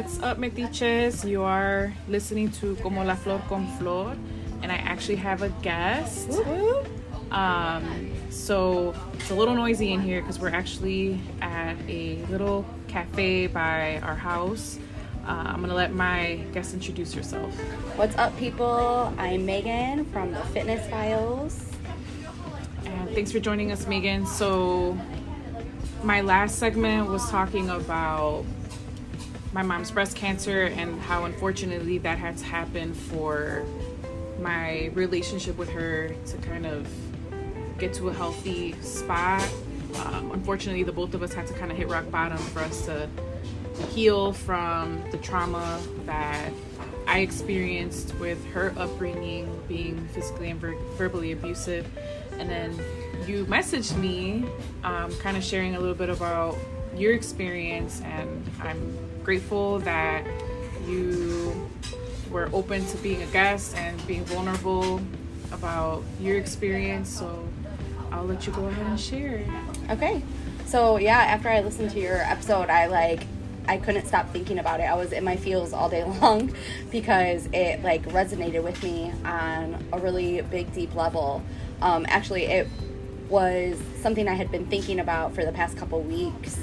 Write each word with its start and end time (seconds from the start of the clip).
What's 0.00 0.18
up, 0.20 0.38
Metiches? 0.38 1.28
You 1.28 1.42
are 1.42 1.92
listening 2.08 2.50
to 2.52 2.74
Como 2.76 3.04
la 3.04 3.14
Flor 3.16 3.38
con 3.50 3.66
Flor, 3.76 4.16
and 4.62 4.72
I 4.72 4.76
actually 4.76 5.16
have 5.16 5.42
a 5.42 5.50
guest. 5.60 6.40
Um, 7.30 8.10
so 8.30 8.94
it's 9.12 9.30
a 9.30 9.34
little 9.34 9.54
noisy 9.54 9.92
in 9.92 10.00
here 10.00 10.22
because 10.22 10.38
we're 10.38 10.54
actually 10.54 11.20
at 11.42 11.76
a 11.86 12.16
little 12.30 12.64
cafe 12.88 13.46
by 13.46 13.98
our 13.98 14.14
house. 14.14 14.78
Uh, 15.26 15.32
I'm 15.32 15.60
gonna 15.60 15.74
let 15.74 15.92
my 15.92 16.36
guest 16.54 16.72
introduce 16.72 17.12
herself. 17.12 17.54
What's 17.98 18.16
up, 18.16 18.34
people? 18.38 19.12
I'm 19.18 19.44
Megan 19.44 20.06
from 20.06 20.32
the 20.32 20.40
Fitness 20.44 20.88
Files. 20.88 21.72
And 22.86 23.10
thanks 23.10 23.32
for 23.32 23.38
joining 23.38 23.70
us, 23.70 23.86
Megan. 23.86 24.24
So, 24.24 24.98
my 26.02 26.22
last 26.22 26.58
segment 26.58 27.10
was 27.10 27.28
talking 27.28 27.68
about 27.68 28.46
my 29.52 29.62
mom's 29.62 29.90
breast 29.90 30.16
cancer 30.16 30.64
and 30.64 31.00
how 31.02 31.24
unfortunately 31.24 31.98
that 31.98 32.18
had 32.18 32.36
to 32.38 32.44
happen 32.44 32.94
for 32.94 33.64
my 34.40 34.90
relationship 34.94 35.58
with 35.58 35.68
her 35.68 36.14
to 36.26 36.36
kind 36.38 36.66
of 36.66 36.88
get 37.78 37.92
to 37.94 38.08
a 38.08 38.12
healthy 38.12 38.72
spot. 38.80 39.46
Um, 40.04 40.30
unfortunately, 40.32 40.84
the 40.84 40.92
both 40.92 41.14
of 41.14 41.22
us 41.22 41.32
had 41.32 41.46
to 41.48 41.54
kind 41.54 41.72
of 41.72 41.76
hit 41.76 41.88
rock 41.88 42.08
bottom 42.10 42.38
for 42.38 42.60
us 42.60 42.86
to 42.86 43.08
heal 43.88 44.32
from 44.32 45.02
the 45.10 45.18
trauma 45.18 45.80
that 46.06 46.52
I 47.06 47.20
experienced 47.20 48.14
with 48.16 48.44
her 48.52 48.72
upbringing, 48.76 49.60
being 49.66 50.06
physically 50.08 50.50
and 50.50 50.60
ver- 50.60 50.76
verbally 50.96 51.32
abusive. 51.32 51.86
And 52.38 52.48
then 52.48 52.78
you 53.26 53.46
messaged 53.46 53.96
me, 53.96 54.44
um, 54.84 55.12
kind 55.16 55.36
of 55.36 55.42
sharing 55.42 55.74
a 55.74 55.80
little 55.80 55.94
bit 55.94 56.08
about 56.08 56.56
your 56.96 57.14
experience, 57.14 58.00
and 58.02 58.44
I'm 58.60 58.96
grateful 59.24 59.78
that 59.80 60.24
you 60.86 61.68
were 62.30 62.48
open 62.52 62.86
to 62.86 62.96
being 62.98 63.22
a 63.22 63.26
guest 63.26 63.76
and 63.76 64.06
being 64.06 64.24
vulnerable 64.24 65.00
about 65.52 66.02
your 66.20 66.36
experience. 66.36 67.08
So 67.08 67.48
I'll 68.12 68.24
let 68.24 68.46
you 68.46 68.52
go 68.52 68.66
ahead 68.66 68.86
and 68.86 68.98
share. 69.00 69.44
Okay. 69.90 70.22
So, 70.66 70.98
yeah, 70.98 71.18
after 71.18 71.48
I 71.48 71.60
listened 71.60 71.90
to 71.90 72.00
your 72.00 72.18
episode, 72.18 72.70
I 72.70 72.86
like 72.86 73.26
I 73.66 73.76
couldn't 73.76 74.06
stop 74.06 74.32
thinking 74.32 74.58
about 74.58 74.80
it. 74.80 74.84
I 74.84 74.94
was 74.94 75.12
in 75.12 75.22
my 75.24 75.36
feels 75.36 75.72
all 75.72 75.88
day 75.88 76.04
long 76.20 76.52
because 76.90 77.48
it 77.52 77.82
like 77.82 78.02
resonated 78.04 78.64
with 78.64 78.82
me 78.82 79.12
on 79.24 79.84
a 79.92 79.98
really 79.98 80.40
big 80.42 80.72
deep 80.72 80.94
level. 80.94 81.42
Um, 81.82 82.04
actually, 82.08 82.44
it 82.44 82.68
was 83.28 83.80
something 84.00 84.28
I 84.28 84.34
had 84.34 84.50
been 84.50 84.66
thinking 84.66 84.98
about 84.98 85.34
for 85.34 85.44
the 85.44 85.52
past 85.52 85.76
couple 85.76 86.00
weeks. 86.02 86.58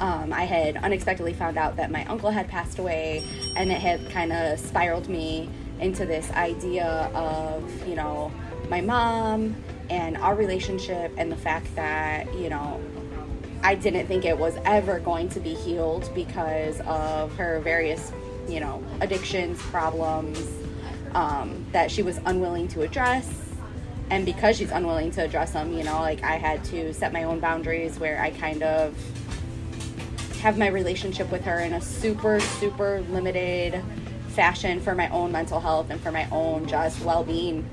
Um, 0.00 0.32
I 0.32 0.44
had 0.44 0.76
unexpectedly 0.76 1.32
found 1.32 1.56
out 1.56 1.76
that 1.76 1.90
my 1.90 2.04
uncle 2.06 2.30
had 2.30 2.48
passed 2.48 2.78
away, 2.78 3.24
and 3.56 3.70
it 3.70 3.80
had 3.80 4.10
kind 4.10 4.32
of 4.32 4.58
spiraled 4.58 5.08
me 5.08 5.48
into 5.80 6.04
this 6.04 6.30
idea 6.32 7.10
of, 7.14 7.88
you 7.88 7.94
know, 7.94 8.32
my 8.68 8.80
mom 8.80 9.54
and 9.90 10.16
our 10.16 10.34
relationship, 10.34 11.12
and 11.16 11.30
the 11.30 11.36
fact 11.36 11.74
that, 11.76 12.32
you 12.34 12.48
know, 12.48 12.80
I 13.62 13.74
didn't 13.74 14.06
think 14.06 14.24
it 14.24 14.36
was 14.36 14.56
ever 14.64 14.98
going 14.98 15.28
to 15.30 15.40
be 15.40 15.54
healed 15.54 16.10
because 16.14 16.80
of 16.82 17.34
her 17.36 17.60
various, 17.60 18.12
you 18.48 18.60
know, 18.60 18.84
addictions, 19.00 19.60
problems 19.62 20.38
um, 21.14 21.64
that 21.72 21.90
she 21.90 22.02
was 22.02 22.18
unwilling 22.26 22.68
to 22.68 22.82
address. 22.82 23.30
And 24.10 24.26
because 24.26 24.58
she's 24.58 24.70
unwilling 24.70 25.12
to 25.12 25.24
address 25.24 25.52
them, 25.52 25.72
you 25.72 25.82
know, 25.82 26.00
like 26.00 26.22
I 26.22 26.36
had 26.36 26.62
to 26.64 26.92
set 26.92 27.10
my 27.12 27.24
own 27.24 27.40
boundaries 27.40 27.98
where 27.98 28.20
I 28.20 28.30
kind 28.30 28.62
of 28.62 28.94
have 30.44 30.58
my 30.58 30.68
relationship 30.68 31.32
with 31.32 31.42
her 31.42 31.60
in 31.60 31.72
a 31.72 31.80
super, 31.80 32.38
super 32.38 33.00
limited 33.08 33.82
fashion 34.28 34.78
for 34.78 34.94
my 34.94 35.08
own 35.08 35.32
mental 35.32 35.58
health 35.58 35.88
and 35.88 35.98
for 36.02 36.12
my 36.12 36.28
own 36.30 36.66
just 36.66 37.02
well 37.02 37.24
being. 37.24 37.66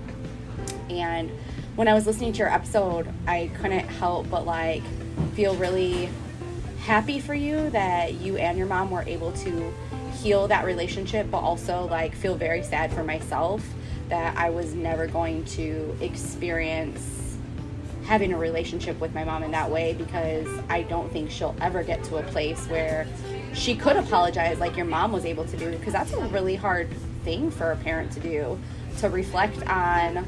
And 0.90 1.30
when 1.76 1.90
I 1.90 1.94
was 1.94 2.08
listening 2.08 2.32
to 2.32 2.40
your 2.40 2.48
episode, 2.48 3.14
I 3.28 3.52
couldn't 3.60 3.90
help 3.90 4.30
but 4.30 4.46
like 4.46 4.84
feel 5.34 5.54
really 5.56 6.10
happy 6.80 7.20
for 7.20 7.34
you 7.34 7.70
that 7.72 8.14
you 8.14 8.38
and 8.38 8.58
your 8.58 8.68
mom 8.68 8.90
were 8.90 9.04
able 9.04 9.34
to 9.34 9.74
heal 10.22 10.48
that 10.48 10.64
relationship, 10.64 11.30
but 11.30 11.40
also 11.40 11.90
like 11.90 12.16
feel 12.16 12.36
very 12.36 12.64
sad 12.64 12.94
for 12.94 13.04
myself 13.04 13.68
that 14.08 14.38
I 14.38 14.50
was 14.50 14.74
never 14.74 15.08
going 15.08 15.44
to 15.44 15.98
experience 16.00 17.21
having 18.12 18.34
a 18.34 18.38
relationship 18.38 19.00
with 19.00 19.14
my 19.16 19.24
mom 19.24 19.42
in 19.42 19.52
that 19.52 19.72
way 19.72 19.94
because 19.94 20.46
I 20.68 20.82
don't 20.82 21.10
think 21.14 21.32
she'll 21.32 21.56
ever 21.62 21.82
get 21.82 22.04
to 22.04 22.18
a 22.18 22.24
place 22.24 22.68
where 22.68 23.08
she 23.54 23.74
could 23.74 23.96
apologize 23.96 24.60
like 24.60 24.76
your 24.76 24.86
mom 24.86 25.14
was 25.14 25.24
able 25.24 25.46
to 25.46 25.56
do 25.56 25.72
because 25.72 25.94
that's 25.94 26.12
a 26.12 26.20
really 26.28 26.58
hard 26.58 26.90
thing 27.24 27.50
for 27.50 27.72
a 27.72 27.78
parent 27.78 28.12
to 28.12 28.20
do 28.20 28.60
to 28.98 29.08
reflect 29.08 29.66
on 29.66 30.28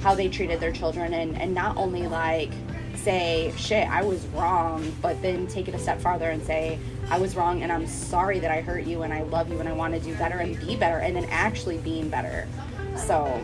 how 0.00 0.16
they 0.16 0.28
treated 0.28 0.58
their 0.58 0.72
children 0.72 1.14
and, 1.14 1.40
and 1.40 1.54
not 1.54 1.76
only 1.76 2.08
like 2.08 2.50
say 2.96 3.54
shit 3.56 3.88
i 3.88 4.02
was 4.02 4.26
wrong 4.34 4.92
but 5.00 5.20
then 5.22 5.46
take 5.46 5.68
it 5.68 5.74
a 5.76 5.78
step 5.78 6.00
farther 6.00 6.30
and 6.30 6.42
say 6.42 6.76
i 7.08 7.18
was 7.18 7.36
wrong 7.36 7.62
and 7.62 7.70
i'm 7.70 7.86
sorry 7.86 8.40
that 8.40 8.50
i 8.50 8.60
hurt 8.60 8.84
you 8.84 9.02
and 9.02 9.14
i 9.14 9.22
love 9.22 9.48
you 9.48 9.60
and 9.60 9.68
i 9.68 9.72
want 9.72 9.94
to 9.94 10.00
do 10.00 10.12
better 10.16 10.38
and 10.38 10.58
be 10.66 10.74
better 10.74 10.98
and 10.98 11.14
then 11.14 11.24
actually 11.26 11.78
being 11.78 12.08
better. 12.08 12.48
So 12.96 13.40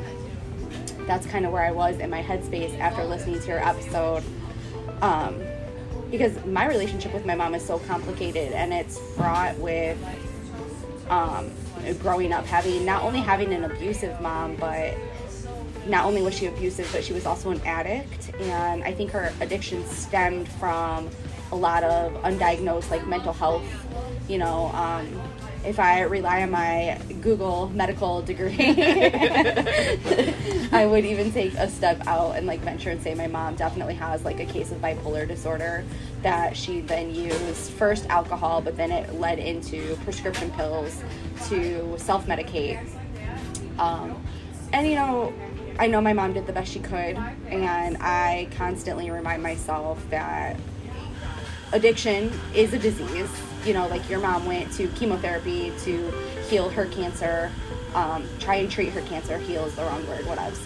that's 1.09 1.27
kind 1.27 1.45
of 1.45 1.53
where 1.53 1.65
I 1.65 1.73
was 1.73 1.99
in 1.99 2.11
my 2.11 2.23
headspace 2.23 2.79
after 2.79 3.03
listening 3.03 3.41
to 3.41 3.47
your 3.49 3.67
episode. 3.67 4.23
Um, 5.03 5.41
because 6.11 6.45
my 6.47 6.67
relationship 6.67 7.13
with 7.13 7.27
my 7.27 7.35
mom 7.35 7.55
is 7.55 7.65
so 7.65 7.79
complicated 7.81 8.53
and 8.53 8.73
it's 8.73 8.99
fraught 9.15 9.59
with 9.59 9.99
um, 11.11 11.51
growing 12.01 12.33
up 12.33 12.47
having 12.47 12.85
not 12.85 13.03
only 13.03 13.21
having 13.21 13.53
an 13.53 13.65
abusive 13.65 14.21
mom, 14.21 14.57
but 14.57 14.95
not 15.87 16.05
only 16.05 16.23
was 16.23 16.35
she 16.35 16.47
abusive, 16.47 16.89
but 16.93 17.03
she 17.03 17.13
was 17.13 17.27
also 17.27 17.51
an 17.51 17.61
addict. 17.63 18.31
And 18.41 18.83
I 18.85 18.93
think 18.93 19.11
her 19.13 19.33
addiction 19.41 19.85
stemmed 19.87 20.49
from 20.49 21.09
a 21.53 21.57
lot 21.57 21.83
of 21.83 22.13
undiagnosed 22.23 22.91
like 22.91 23.07
mental 23.07 23.33
health, 23.33 23.65
you 24.29 24.39
know, 24.39 24.67
um, 24.75 25.09
if 25.69 25.79
I 25.79 26.01
rely 26.01 26.43
on 26.43 26.51
my 26.51 26.99
Google 27.21 27.69
medical 27.69 28.23
degree, 28.23 28.57
I 30.73 30.87
would 30.91 31.05
even 31.05 31.31
take 31.31 31.53
a 31.55 31.69
step 31.69 32.07
out 32.07 32.37
and 32.37 32.47
like 32.47 32.61
venture 32.61 32.89
and 32.89 33.03
say 33.03 33.15
my 33.15 33.27
mom 33.27 33.55
definitely 33.55 33.95
has 33.97 34.25
like 34.25 34.41
a 34.41 34.47
case 34.47 34.73
of 34.73 34.79
bipolar 34.79 35.29
disorder 35.29 35.85
that 36.23 36.57
she 36.57 36.81
then 36.81 37.15
used 37.15 37.71
first 37.73 38.07
alcohol, 38.09 38.63
but 38.63 38.79
then 38.79 38.91
it 38.91 39.13
led 39.17 39.39
into 39.39 39.95
prescription 40.05 40.51
pills 40.53 41.03
to 41.49 41.95
self 41.99 42.27
medicate. 42.27 42.83
Um, 43.79 44.25
and 44.73 44.87
you 44.87 44.95
know, 44.95 45.35
I 45.79 45.87
know 45.87 46.01
my 46.01 46.15
mom 46.15 46.33
did 46.33 46.47
the 46.47 46.53
best 46.55 46.73
she 46.73 46.81
could, 46.81 47.19
and 47.49 47.99
I 48.01 48.49
constantly 48.57 49.11
remind 49.11 49.43
myself 49.43 50.03
that 50.09 50.57
addiction 51.73 52.33
is 52.55 52.73
a 52.73 52.79
disease 52.79 53.31
you 53.69 53.75
know, 53.75 53.87
like 53.89 54.09
your 54.09 54.19
mom 54.19 54.47
went 54.47 54.73
to 54.73 54.89
chemotherapy 54.89 55.73
to 55.81 56.11
heal 56.49 56.71
her 56.71 56.87
cancer, 56.87 57.53
um, 57.95 58.27
try 58.39 58.57
and 58.57 58.71
treat 58.71 58.89
her 58.89 59.03
cancer. 59.03 59.37
Heal 59.37 59.67
is 59.67 59.75
the 59.75 59.83
wrong 59.83 60.09
word, 60.09 60.25
whatever. 60.25 60.57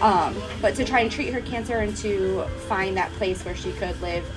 Um, 0.00 0.36
but 0.60 0.74
to 0.74 0.84
try 0.84 1.00
and 1.00 1.10
treat 1.10 1.32
her 1.32 1.40
cancer 1.40 1.78
and 1.78 1.96
to 1.98 2.42
find 2.66 2.96
that 2.96 3.12
place 3.12 3.44
where 3.44 3.54
she 3.54 3.70
could 3.72 4.00
live 4.02 4.28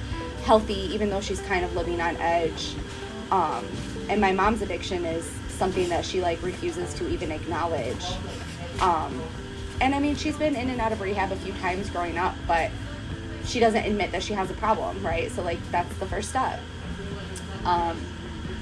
healthy, 0.43 0.93
even 0.93 1.09
though 1.09 1.19
she's 1.19 1.41
kind 1.41 1.65
of 1.65 1.75
living 1.75 1.99
on 1.99 2.15
edge. 2.17 2.75
Um, 3.31 3.65
and 4.07 4.21
my 4.21 4.31
mom's 4.31 4.61
addiction 4.61 5.03
is 5.03 5.25
something 5.49 5.89
that 5.89 6.05
she 6.05 6.21
like 6.21 6.41
refuses 6.43 6.93
to 6.95 7.09
even 7.09 7.31
acknowledge. 7.31 8.05
Um, 8.81 9.19
and 9.81 9.95
I 9.95 9.99
mean, 9.99 10.15
she's 10.15 10.37
been 10.37 10.55
in 10.55 10.69
and 10.69 10.79
out 10.79 10.91
of 10.91 11.01
rehab 11.01 11.31
a 11.31 11.35
few 11.37 11.53
times 11.53 11.89
growing 11.89 12.19
up, 12.19 12.35
but 12.47 12.69
she 13.45 13.59
doesn't 13.59 13.83
admit 13.83 14.11
that 14.11 14.21
she 14.21 14.33
has 14.33 14.51
a 14.51 14.55
problem, 14.55 15.03
right? 15.03 15.31
So 15.31 15.41
like 15.41 15.59
that's 15.71 15.95
the 15.97 16.05
first 16.05 16.29
step. 16.29 16.59
Um, 17.65 17.99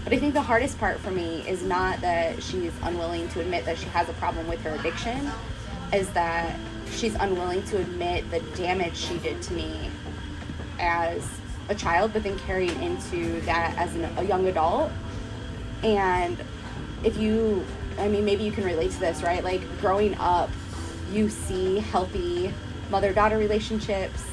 but 0.10 0.18
I 0.18 0.22
think 0.22 0.34
the 0.34 0.42
hardest 0.42 0.80
part 0.80 1.00
for 1.00 1.12
me 1.12 1.48
is 1.48 1.62
not 1.62 2.02
that 2.02 2.42
she's 2.42 2.74
unwilling 2.82 3.30
to 3.30 3.42
admit 3.42 3.64
that 3.66 3.78
she 3.78 3.86
has 3.90 4.10
a 4.10 4.14
problem 4.14 4.48
with 4.48 4.60
her 4.62 4.72
addiction, 4.72 5.30
is 5.94 6.10
that 6.14 6.60
she's 6.92 7.14
unwilling 7.14 7.62
to 7.66 7.78
admit 7.78 8.30
the 8.32 8.40
damage 8.58 8.98
she 8.98 9.20
did 9.20 9.40
to 9.44 9.54
me 9.54 9.92
as 10.80 11.30
a 11.70 11.76
child, 11.76 12.12
but 12.12 12.24
then 12.24 12.40
carrying 12.40 12.82
into 12.82 13.40
that 13.42 13.78
as 13.78 13.94
an, 13.94 14.06
a 14.18 14.24
young 14.24 14.48
adult. 14.48 14.92
And 15.84 16.40
if 17.04 17.16
you, 17.18 17.64
I 18.00 18.08
mean, 18.08 18.26
maybe 18.26 18.44
you 18.44 18.52
can 18.52 18.64
relate 18.64 18.90
to 18.90 19.00
this, 19.00 19.22
right? 19.22 19.44
Like 19.44 19.62
growing 19.80 20.16
up, 20.16 20.50
you 21.12 21.30
see 21.30 21.82
healthy 21.82 22.52
mother 22.90 23.14
daughter 23.14 23.38
relationships 23.38 24.26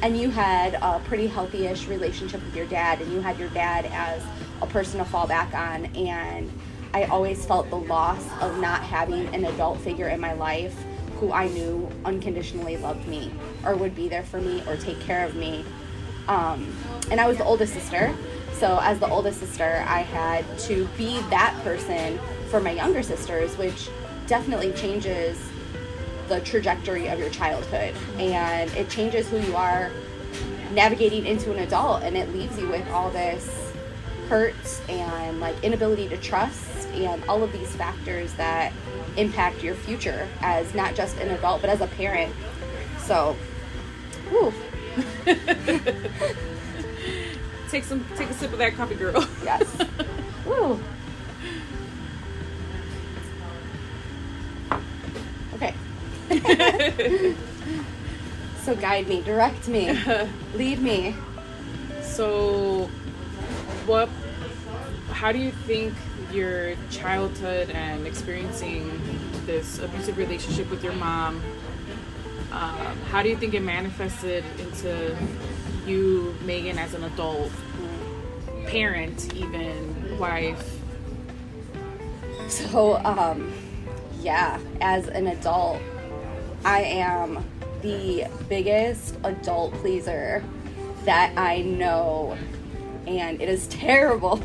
and 0.00 0.16
you 0.16 0.30
had 0.30 0.74
a 0.74 1.00
pretty 1.06 1.26
healthy-ish 1.26 1.88
relationship 1.88 2.44
with 2.44 2.54
your 2.54 2.66
dad 2.66 3.00
and 3.00 3.12
you 3.12 3.20
had 3.20 3.38
your 3.38 3.48
dad 3.48 3.86
as 3.86 4.22
a 4.62 4.66
person 4.66 4.98
to 4.98 5.04
fall 5.04 5.26
back 5.26 5.54
on 5.54 5.86
and 5.96 6.50
i 6.92 7.04
always 7.04 7.44
felt 7.44 7.68
the 7.70 7.76
loss 7.76 8.24
of 8.40 8.58
not 8.58 8.82
having 8.82 9.26
an 9.34 9.44
adult 9.46 9.80
figure 9.80 10.08
in 10.08 10.20
my 10.20 10.32
life 10.32 10.76
who 11.18 11.32
i 11.32 11.48
knew 11.48 11.90
unconditionally 12.04 12.76
loved 12.76 13.06
me 13.06 13.30
or 13.64 13.76
would 13.76 13.94
be 13.94 14.08
there 14.08 14.22
for 14.22 14.40
me 14.40 14.62
or 14.66 14.76
take 14.76 15.00
care 15.00 15.24
of 15.24 15.34
me. 15.34 15.64
Um, 16.28 16.74
and 17.10 17.20
i 17.20 17.26
was 17.26 17.38
the 17.38 17.44
oldest 17.44 17.72
sister. 17.74 18.14
So, 18.54 18.78
as 18.82 19.00
the 19.00 19.08
oldest 19.08 19.40
sister, 19.40 19.84
I 19.86 20.00
had 20.00 20.58
to 20.60 20.86
be 20.96 21.20
that 21.28 21.58
person 21.64 22.20
for 22.50 22.60
my 22.60 22.70
younger 22.70 23.02
sisters, 23.02 23.56
which 23.58 23.88
definitely 24.28 24.72
changes 24.72 25.38
the 26.28 26.40
trajectory 26.40 27.08
of 27.08 27.18
your 27.18 27.30
childhood. 27.30 27.94
And 28.16 28.70
it 28.74 28.88
changes 28.88 29.28
who 29.28 29.40
you 29.40 29.56
are 29.56 29.90
navigating 30.72 31.26
into 31.26 31.52
an 31.52 31.58
adult 31.58 32.02
and 32.04 32.16
it 32.16 32.32
leaves 32.32 32.58
you 32.58 32.68
with 32.68 32.88
all 32.90 33.10
this 33.10 33.63
hurt 34.28 34.54
and 34.88 35.40
like 35.40 35.62
inability 35.62 36.08
to 36.08 36.16
trust 36.16 36.88
and 36.88 37.22
all 37.24 37.42
of 37.42 37.52
these 37.52 37.74
factors 37.76 38.32
that 38.34 38.72
impact 39.16 39.62
your 39.62 39.74
future 39.74 40.28
as 40.40 40.74
not 40.74 40.94
just 40.94 41.16
an 41.18 41.28
adult 41.30 41.60
but 41.60 41.70
as 41.70 41.80
a 41.80 41.86
parent. 41.86 42.32
So 42.98 43.36
whew. 44.28 44.52
take 47.70 47.84
some 47.84 48.04
take 48.16 48.30
a 48.30 48.34
sip 48.34 48.52
of 48.52 48.58
that 48.58 48.74
coffee 48.76 48.94
girl. 48.94 49.26
Yes. 49.42 49.78
Woo. 50.46 50.80
okay. 55.54 55.74
So 58.64 58.74
guide 58.74 59.08
me 59.08 59.20
direct 59.20 59.68
me 59.68 59.92
lead 60.54 60.80
me. 60.80 61.14
So 62.02 62.88
what 63.86 64.08
how 65.10 65.30
do 65.32 65.38
you 65.38 65.50
think 65.50 65.94
your 66.32 66.74
childhood 66.90 67.70
and 67.70 68.06
experiencing 68.06 69.00
this 69.46 69.78
abusive 69.78 70.16
relationship 70.16 70.68
with 70.70 70.82
your 70.82 70.94
mom 70.94 71.42
um, 72.52 72.96
how 73.10 73.22
do 73.22 73.28
you 73.28 73.36
think 73.36 73.54
it 73.54 73.62
manifested 73.62 74.44
into 74.58 75.16
you 75.86 76.34
megan 76.44 76.78
as 76.78 76.94
an 76.94 77.04
adult 77.04 77.50
parent 78.66 79.34
even 79.34 80.18
wife? 80.18 80.80
So 82.48 82.96
um 83.04 83.52
yeah 84.20 84.58
as 84.80 85.06
an 85.08 85.26
adult 85.26 85.80
i 86.64 86.80
am 86.80 87.44
the 87.82 88.26
biggest 88.48 89.16
adult 89.22 89.72
pleaser 89.74 90.42
that 91.04 91.32
i 91.36 91.60
know 91.60 92.36
and 93.06 93.40
it 93.40 93.48
is 93.48 93.66
terrible. 93.68 94.42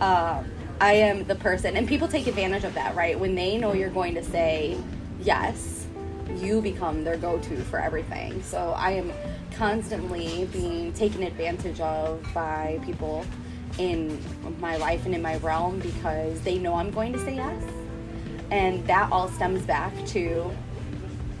uh, 0.00 0.42
I 0.80 0.92
am 0.92 1.24
the 1.24 1.34
person, 1.34 1.76
and 1.76 1.88
people 1.88 2.06
take 2.06 2.26
advantage 2.26 2.64
of 2.64 2.74
that, 2.74 2.94
right? 2.94 3.18
When 3.18 3.34
they 3.34 3.56
know 3.56 3.72
you're 3.72 3.88
going 3.88 4.14
to 4.14 4.22
say 4.22 4.76
yes, 5.20 5.86
you 6.36 6.60
become 6.60 7.04
their 7.04 7.16
go 7.16 7.38
to 7.38 7.56
for 7.64 7.78
everything. 7.78 8.42
So 8.42 8.74
I 8.76 8.92
am 8.92 9.12
constantly 9.52 10.46
being 10.52 10.92
taken 10.92 11.22
advantage 11.22 11.80
of 11.80 12.22
by 12.34 12.78
people 12.84 13.24
in 13.78 14.22
my 14.60 14.76
life 14.76 15.06
and 15.06 15.14
in 15.14 15.22
my 15.22 15.36
realm 15.38 15.78
because 15.80 16.40
they 16.42 16.58
know 16.58 16.74
I'm 16.74 16.90
going 16.90 17.12
to 17.14 17.18
say 17.24 17.36
yes. 17.36 17.62
And 18.50 18.86
that 18.86 19.10
all 19.10 19.28
stems 19.28 19.62
back 19.62 19.92
to 20.08 20.50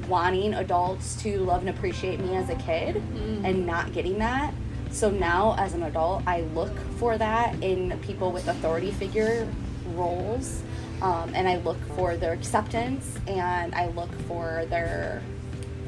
wanting 0.08 0.54
adults 0.54 1.20
to 1.22 1.38
love 1.40 1.60
and 1.60 1.70
appreciate 1.70 2.20
me 2.20 2.36
as 2.36 2.48
a 2.48 2.54
kid 2.56 2.96
mm. 2.96 3.44
and 3.44 3.66
not 3.66 3.92
getting 3.92 4.18
that 4.18 4.54
so 4.96 5.10
now, 5.10 5.54
as 5.58 5.74
an 5.74 5.82
adult, 5.82 6.22
I 6.26 6.40
look 6.54 6.74
for 6.98 7.18
that 7.18 7.62
in 7.62 7.98
people 8.00 8.32
with 8.32 8.48
authority 8.48 8.92
figure 8.92 9.46
roles. 9.88 10.62
Um, 11.02 11.34
and 11.34 11.46
I 11.46 11.58
look 11.58 11.76
for 11.94 12.16
their 12.16 12.32
acceptance 12.32 13.18
and 13.26 13.74
I 13.74 13.88
look 13.88 14.10
for 14.22 14.64
their 14.70 15.22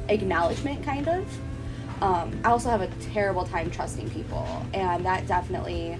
acknowledgement, 0.09 0.83
kind 0.83 1.07
of. 1.07 1.25
Um, 2.03 2.39
I 2.43 2.51
also 2.51 2.69
have 2.69 2.81
a 2.81 2.87
terrible 3.11 3.45
time 3.45 3.71
trusting 3.71 4.11
people, 4.11 4.47
and 4.75 5.03
that 5.03 5.25
definitely 5.25 5.97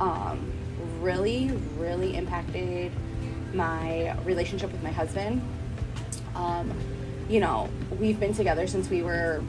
um, 0.00 0.52
really, 0.98 1.52
really 1.76 2.16
impacted 2.16 2.90
my 3.54 4.18
relationship 4.24 4.72
with 4.72 4.82
my 4.82 4.90
husband. 4.90 5.40
Um, 6.34 6.74
you 7.28 7.38
know, 7.38 7.70
we've 8.00 8.18
been 8.18 8.34
together 8.34 8.66
since 8.66 8.90
we 8.90 9.02
were 9.02 9.44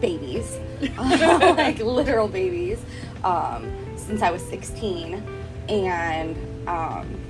babies, 0.00 0.58
like 0.98 1.78
literal 1.78 2.28
babies, 2.28 2.78
um, 3.24 3.70
since 3.96 4.22
I 4.22 4.30
was 4.30 4.42
16. 4.42 5.22
And 5.68 6.36
um, 6.68 7.20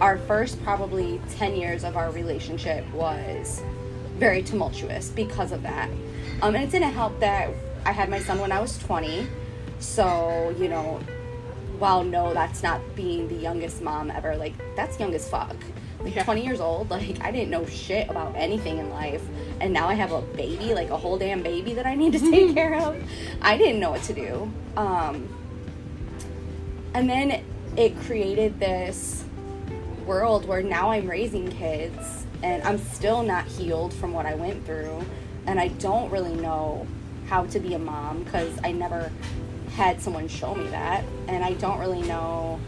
our 0.00 0.18
first 0.18 0.62
probably 0.62 1.20
10 1.36 1.56
years 1.56 1.84
of 1.84 1.96
our 1.96 2.10
relationship 2.10 2.88
was 2.92 3.62
very 4.18 4.42
tumultuous 4.42 5.10
because 5.10 5.52
of 5.52 5.62
that. 5.62 5.88
Um, 6.42 6.54
and 6.54 6.64
it 6.64 6.70
didn't 6.70 6.92
help 6.92 7.18
that 7.20 7.50
I 7.86 7.92
had 7.92 8.08
my 8.08 8.20
son 8.20 8.38
when 8.38 8.52
I 8.52 8.60
was 8.60 8.78
20. 8.78 9.26
So, 9.78 10.54
you 10.58 10.68
know, 10.68 11.00
while 11.78 12.04
no, 12.04 12.32
that's 12.32 12.62
not 12.62 12.80
being 12.94 13.28
the 13.28 13.34
youngest 13.34 13.82
mom 13.82 14.10
ever, 14.10 14.36
like, 14.36 14.54
that's 14.76 14.98
young 14.98 15.14
as 15.14 15.28
fuck 15.28 15.56
like 16.04 16.14
yeah. 16.14 16.24
20 16.24 16.44
years 16.44 16.60
old 16.60 16.90
like 16.90 17.20
i 17.22 17.30
didn't 17.30 17.50
know 17.50 17.66
shit 17.66 18.08
about 18.08 18.34
anything 18.36 18.78
in 18.78 18.90
life 18.90 19.22
and 19.64 19.72
now 19.72 19.88
i 19.88 19.94
have 19.94 20.12
a 20.12 20.20
baby 20.20 20.74
like 20.74 20.90
a 20.90 20.96
whole 20.96 21.16
damn 21.16 21.42
baby 21.42 21.72
that 21.72 21.86
i 21.86 21.94
need 21.94 22.12
to 22.12 22.18
take 22.18 22.54
care 22.54 22.74
of. 22.74 23.02
I 23.40 23.56
didn't 23.56 23.80
know 23.80 23.90
what 23.90 24.02
to 24.04 24.12
do. 24.12 24.52
Um, 24.76 25.26
and 26.92 27.08
then 27.08 27.42
it 27.76 27.98
created 28.02 28.60
this 28.60 29.24
world 30.04 30.46
where 30.46 30.62
now 30.62 30.90
i'm 30.90 31.08
raising 31.08 31.50
kids 31.50 32.26
and 32.42 32.62
i'm 32.62 32.76
still 32.76 33.22
not 33.22 33.46
healed 33.46 33.94
from 33.94 34.12
what 34.12 34.26
i 34.26 34.34
went 34.34 34.66
through. 34.66 35.02
And 35.46 35.58
i 35.58 35.68
don't 35.68 36.10
really 36.10 36.34
know 36.34 36.86
how 37.26 37.46
to 37.46 37.58
be 37.58 37.72
a 37.72 37.78
mom 37.78 38.22
because 38.22 38.52
i 38.62 38.70
never 38.70 39.10
had 39.76 40.00
someone 40.00 40.28
show 40.28 40.54
me 40.54 40.68
that. 40.68 41.04
And 41.26 41.42
i 41.42 41.54
don't 41.54 41.80
really 41.80 42.02
know 42.02 42.60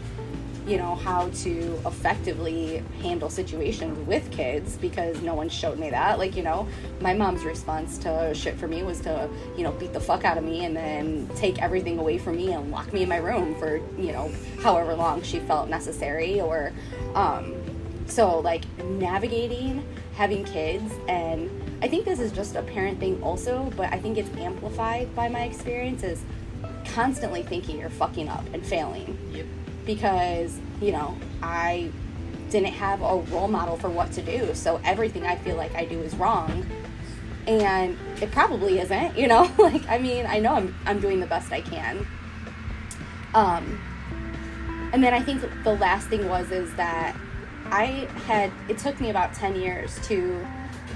you 0.67 0.77
know 0.77 0.95
how 0.95 1.29
to 1.29 1.79
effectively 1.85 2.83
handle 3.01 3.29
situations 3.29 3.97
with 4.05 4.29
kids 4.31 4.75
because 4.77 5.21
no 5.21 5.33
one 5.33 5.49
showed 5.49 5.79
me 5.79 5.89
that. 5.89 6.19
Like 6.19 6.35
you 6.35 6.43
know 6.43 6.67
my 6.99 7.13
mom's 7.13 7.43
response 7.43 7.97
to 7.99 8.33
shit 8.33 8.57
for 8.57 8.67
me 8.67 8.83
was 8.83 8.99
to 9.01 9.29
you 9.55 9.63
know 9.63 9.71
beat 9.71 9.93
the 9.93 9.99
fuck 9.99 10.25
out 10.25 10.37
of 10.37 10.43
me 10.43 10.65
and 10.65 10.75
then 10.75 11.29
take 11.35 11.61
everything 11.61 11.97
away 11.99 12.17
from 12.17 12.35
me 12.35 12.51
and 12.51 12.69
lock 12.69 12.91
me 12.91 13.03
in 13.03 13.09
my 13.09 13.17
room 13.17 13.55
for 13.55 13.77
you 13.97 14.11
know 14.11 14.31
however 14.61 14.93
long 14.93 15.21
she 15.21 15.39
felt 15.39 15.69
necessary 15.69 16.41
or 16.41 16.73
um 17.15 17.55
so 18.05 18.39
like 18.39 18.63
navigating 18.83 19.85
having 20.15 20.43
kids 20.45 20.93
and 21.07 21.49
i 21.81 21.87
think 21.87 22.05
this 22.05 22.19
is 22.19 22.31
just 22.31 22.55
a 22.55 22.61
parent 22.63 22.99
thing 22.99 23.21
also 23.21 23.71
but 23.75 23.91
i 23.93 23.99
think 23.99 24.17
it's 24.17 24.29
amplified 24.37 25.13
by 25.15 25.27
my 25.27 25.43
experiences 25.43 26.23
constantly 26.85 27.43
thinking 27.43 27.79
you're 27.79 27.89
fucking 27.89 28.29
up 28.29 28.45
and 28.53 28.65
failing. 28.65 29.17
Yep 29.31 29.45
because, 29.87 30.59
you 30.79 30.91
know, 30.91 31.17
I 31.41 31.89
didn't 32.51 32.73
have 32.73 33.01
a 33.01 33.17
role 33.31 33.47
model 33.47 33.77
for 33.77 33.89
what 33.89 34.11
to 34.11 34.21
do. 34.21 34.53
So 34.53 34.79
everything 34.83 35.25
I 35.25 35.35
feel 35.37 35.55
like 35.55 35.73
I 35.73 35.85
do 35.85 35.99
is 36.01 36.15
wrong. 36.15 36.65
And 37.47 37.97
it 38.21 38.29
probably 38.31 38.79
isn't, 38.79 39.17
you 39.17 39.27
know? 39.27 39.51
like 39.57 39.87
I 39.89 39.97
mean, 39.97 40.27
I 40.27 40.39
know 40.39 40.53
I'm 40.53 40.75
I'm 40.85 40.99
doing 40.99 41.19
the 41.19 41.25
best 41.25 41.51
I 41.51 41.61
can. 41.61 42.05
Um 43.33 43.81
and 44.93 45.03
then 45.03 45.13
I 45.13 45.21
think 45.21 45.41
the 45.63 45.73
last 45.73 46.07
thing 46.07 46.27
was 46.29 46.51
is 46.51 46.73
that 46.75 47.15
I 47.65 48.07
had 48.25 48.51
it 48.69 48.77
took 48.77 48.99
me 48.99 49.09
about 49.09 49.33
10 49.33 49.55
years 49.55 49.99
to 50.07 50.45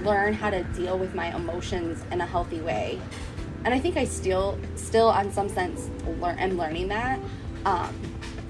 learn 0.03 0.33
how 0.33 0.49
to 0.49 0.63
deal 0.75 0.97
with 0.97 1.13
my 1.15 1.35
emotions 1.35 2.03
in 2.11 2.21
a 2.21 2.25
healthy 2.25 2.59
way. 2.59 2.99
And 3.63 3.73
I 3.73 3.79
think 3.79 3.95
I 3.95 4.05
still 4.05 4.57
still 4.75 5.09
on 5.09 5.31
some 5.31 5.47
sense 5.47 5.89
learn 6.19 6.37
am 6.39 6.57
learning 6.57 6.89
that. 6.89 7.19
Um, 7.65 7.93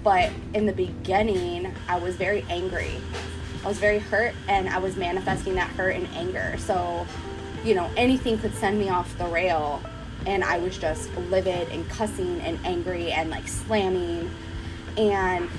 but 0.04 0.32
in 0.54 0.66
the 0.66 0.74
beginning, 0.74 1.74
I 1.88 2.00
was 2.00 2.16
very 2.16 2.44
angry. 2.50 3.00
I 3.64 3.68
was 3.68 3.78
very 3.78 4.00
hurt 4.00 4.34
and 4.48 4.68
I 4.70 4.80
was 4.80 4.98
manifesting 4.98 5.56
that 5.56 5.70
hurt 5.72 5.96
and 5.96 6.08
anger. 6.16 6.56
So, 6.58 7.06
you 7.64 7.76
know, 7.76 7.90
anything 7.96 8.40
could 8.40 8.54
send 8.56 8.80
me 8.80 8.90
off 8.90 9.16
the 9.18 9.28
rail. 9.28 9.82
And 10.26 10.44
I 10.44 10.58
was 10.58 10.78
just 10.78 11.16
livid 11.30 11.70
and 11.70 11.88
cussing 11.90 12.42
and 12.42 12.60
angry 12.66 13.12
and 13.12 13.30
like 13.30 13.48
slamming. 13.48 14.30
And 14.98 15.50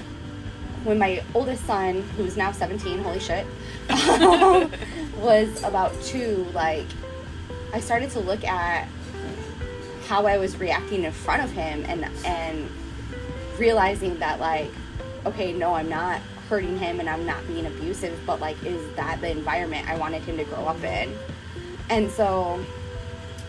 when 0.85 0.99
my 0.99 1.23
oldest 1.35 1.65
son, 1.65 2.03
who's 2.17 2.37
now 2.37 2.51
17, 2.51 2.99
holy 3.03 3.21
shit, 3.21 3.47
was 5.19 5.63
about 5.63 5.93
two, 6.03 6.47
like, 6.53 6.87
I 7.73 7.81
started 7.81 8.11
to 8.11 8.21
look 8.21 8.45
at 8.45 8.89
how 10.07 10.27
I 10.27 10.39
was 10.39 10.57
reacting 10.59 11.05
in 11.05 11.13
front 11.13 11.43
of 11.43 11.53
him 11.53 11.85
and, 11.87 12.05
and, 12.25 12.69
realizing 13.63 14.19
that 14.19 14.41
like 14.41 14.69
okay 15.25 15.53
no 15.53 15.73
i'm 15.73 15.89
not 15.89 16.21
hurting 16.49 16.77
him 16.77 16.99
and 16.99 17.09
i'm 17.09 17.25
not 17.25 17.47
being 17.47 17.65
abusive 17.67 18.19
but 18.27 18.41
like 18.41 18.61
is 18.65 18.83
that 18.97 19.21
the 19.21 19.31
environment 19.31 19.89
i 19.89 19.97
wanted 19.97 20.21
him 20.23 20.37
to 20.37 20.43
grow 20.43 20.65
up 20.67 20.83
in? 20.83 21.17
And 21.89 22.11
so 22.11 22.59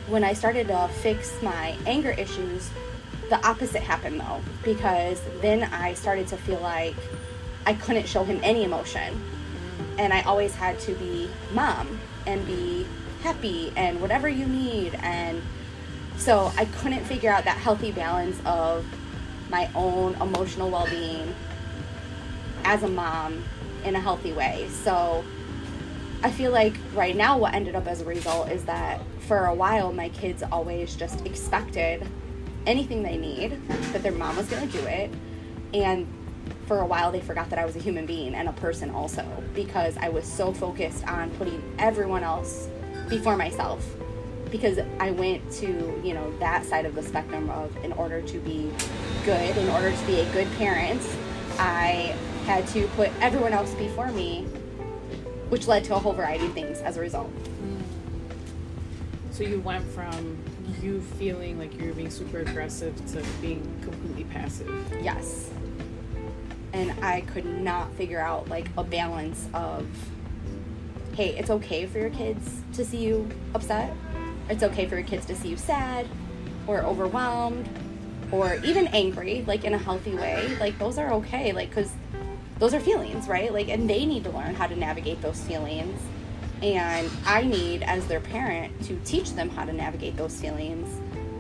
when 0.08 0.24
i 0.24 0.34
started 0.34 0.67
to 0.67 0.88
fix 1.01 1.41
my 1.41 1.75
anger 1.88 2.12
issues 2.12 2.70
the 3.32 3.43
opposite 3.43 3.82
happened 3.82 4.20
though 4.20 4.39
because 4.63 5.20
then 5.41 5.63
i 5.63 5.96
started 5.96 6.27
to 6.27 6.38
feel 6.38 6.60
like 6.60 6.96
i 7.65 7.74
couldn't 7.74 8.08
show 8.08 8.24
him 8.24 8.39
any 8.43 8.63
emotion. 8.63 9.20
And 9.98 10.13
i 10.13 10.22
always 10.22 10.53
had 10.53 10.79
to 10.82 10.93
be 10.93 11.27
mom 11.53 12.00
and 12.27 12.46
be 12.46 12.86
happy 13.24 13.74
and 13.75 14.00
whatever 14.00 14.29
you 14.29 14.46
need. 14.46 14.93
And 15.01 15.41
so 16.17 16.51
i 16.55 16.65
couldn't 16.65 17.03
figure 17.05 17.32
out 17.32 17.46
that 17.46 17.58
healthy 17.58 17.91
balance 17.91 18.39
of 18.46 18.86
my 19.54 19.70
own 19.76 20.16
emotional 20.16 20.72
well 20.72 20.88
being 20.88 21.34
as 22.64 22.82
a 22.82 22.88
mom 22.88 23.44
in 23.86 23.96
a 23.96 24.00
healthy 24.00 24.34
way. 24.34 24.68
So 24.84 25.24
I 26.24 26.32
feel 26.32 26.52
like 26.52 26.76
right 26.96 27.16
now, 27.16 27.38
what 27.38 27.54
ended 27.54 27.76
up 27.76 27.86
as 27.86 28.02
a 28.02 28.06
result 28.06 28.50
is 28.50 28.66
that 28.66 29.00
for 29.28 29.46
a 29.46 29.54
while, 29.54 29.94
my 29.94 30.10
kids 30.10 30.42
always 30.52 30.96
just 30.96 31.24
expected 31.28 32.08
anything 32.66 33.04
they 33.04 33.16
need, 33.16 33.62
that 33.68 34.02
their 34.02 34.12
mom 34.12 34.38
was 34.38 34.48
going 34.48 34.68
to 34.68 34.78
do 34.78 34.84
it. 34.88 35.12
And 35.72 36.08
for 36.66 36.80
a 36.80 36.86
while, 36.86 37.12
they 37.12 37.22
forgot 37.22 37.52
that 37.52 37.60
I 37.60 37.66
was 37.66 37.76
a 37.76 37.80
human 37.80 38.08
being 38.08 38.34
and 38.34 38.50
a 38.50 38.54
person 38.54 38.90
also 38.90 39.24
because 39.54 39.98
I 39.98 40.10
was 40.10 40.26
so 40.26 40.52
focused 40.52 41.06
on 41.08 41.30
putting 41.32 41.62
everyone 41.78 42.24
else 42.24 42.70
before 43.08 43.38
myself. 43.38 43.86
Because 44.54 44.78
I 45.00 45.10
went 45.10 45.52
to, 45.54 45.68
you 46.04 46.14
know, 46.14 46.32
that 46.38 46.64
side 46.64 46.86
of 46.86 46.94
the 46.94 47.02
spectrum 47.02 47.50
of 47.50 47.76
in 47.84 47.92
order 47.94 48.22
to 48.22 48.38
be 48.38 48.70
good, 49.26 49.58
in 49.58 49.68
order 49.70 49.90
to 49.92 50.06
be 50.06 50.20
a 50.20 50.32
good 50.32 50.48
parent, 50.60 51.02
I 51.58 52.16
had 52.46 52.68
to 52.68 52.86
put 52.90 53.10
everyone 53.20 53.52
else 53.52 53.74
before 53.74 54.12
me, 54.12 54.44
which 55.50 55.68
led 55.68 55.84
to 55.86 55.96
a 55.96 55.98
whole 55.98 56.14
variety 56.14 56.46
of 56.46 56.54
things 56.54 56.82
as 56.82 56.98
a 56.98 57.02
result. 57.02 57.32
So 59.32 59.42
you 59.42 59.60
went 59.60 59.84
from 59.90 60.38
you 60.84 61.02
feeling 61.02 61.58
like 61.58 61.74
you 61.80 61.88
were 61.88 61.94
being 61.94 62.12
super 62.12 62.42
aggressive 62.42 62.96
to 63.14 63.24
being 63.42 63.62
completely 63.82 64.26
passive. 64.26 64.72
Yes. 65.02 65.50
And 66.74 66.92
I 67.04 67.22
could 67.22 67.46
not 67.46 67.92
figure 67.96 68.20
out 68.20 68.50
like 68.50 68.68
a 68.78 68.84
balance 68.84 69.48
of 69.56 69.88
hey, 71.16 71.36
it's 71.38 71.50
okay 71.50 71.88
for 71.88 71.98
your 71.98 72.12
kids 72.12 72.62
to 72.74 72.86
see 72.86 72.98
you 72.98 73.28
upset. 73.56 73.96
It's 74.50 74.64
okay 74.64 74.88
for 74.88 74.96
your 74.96 75.06
kids 75.06 75.26
to 75.28 75.36
see 75.36 75.50
you 75.50 75.58
sad 75.58 76.08
or 76.68 76.82
overwhelmed 76.82 77.68
or 78.32 78.56
even 78.64 78.88
angry, 78.88 79.44
like 79.48 79.64
in 79.64 79.74
a 79.74 79.78
healthy 79.78 80.16
way. 80.16 80.56
Like 80.60 80.78
those 80.80 80.98
are 80.98 81.14
okay, 81.14 81.52
like 81.52 81.72
cuz 81.72 81.92
those 82.60 82.74
are 82.74 82.80
feelings, 82.80 83.28
right? 83.28 83.54
Like 83.54 83.70
and 83.70 83.90
they 83.90 84.06
need 84.06 84.24
to 84.26 84.30
learn 84.32 84.56
how 84.56 84.68
to 84.68 84.76
navigate 84.76 85.22
those 85.22 85.42
feelings. 85.42 86.00
And 86.62 87.10
I 87.26 87.44
need 87.44 87.84
as 87.84 88.08
their 88.08 88.22
parent 88.22 88.82
to 88.86 89.00
teach 89.04 89.34
them 89.34 89.50
how 89.50 89.66
to 89.66 89.74
navigate 89.74 90.16
those 90.16 90.40
feelings. 90.40 90.88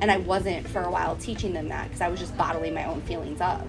And 0.01 0.11
I 0.11 0.17
wasn't 0.17 0.67
for 0.67 0.81
a 0.81 0.91
while 0.91 1.15
teaching 1.15 1.53
them 1.53 1.69
that 1.69 1.85
because 1.85 2.01
I 2.01 2.09
was 2.09 2.19
just 2.19 2.35
bottling 2.37 2.73
my 2.73 2.83
own 2.85 3.01
feelings 3.01 3.39
up. 3.39 3.65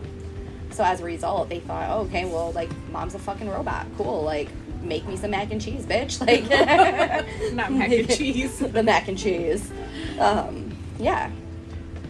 So 0.72 0.82
as 0.82 1.00
a 1.00 1.04
result, 1.04 1.48
they 1.48 1.60
thought, 1.60 1.88
oh, 1.90 2.00
okay, 2.06 2.24
well, 2.24 2.50
like, 2.50 2.68
mom's 2.90 3.14
a 3.14 3.20
fucking 3.20 3.48
robot. 3.48 3.86
Cool. 3.96 4.24
Like, 4.24 4.48
make 4.84 5.06
me 5.06 5.16
some 5.16 5.30
mac 5.30 5.50
and 5.50 5.60
cheese, 5.60 5.84
bitch. 5.86 6.20
Like, 6.24 6.44
not 7.54 7.72
mac 7.72 7.90
and 7.90 8.08
cheese. 8.08 8.58
the 8.58 8.82
mac 8.82 9.08
and 9.08 9.18
cheese. 9.18 9.70
Um, 10.18 10.76
yeah. 10.98 11.30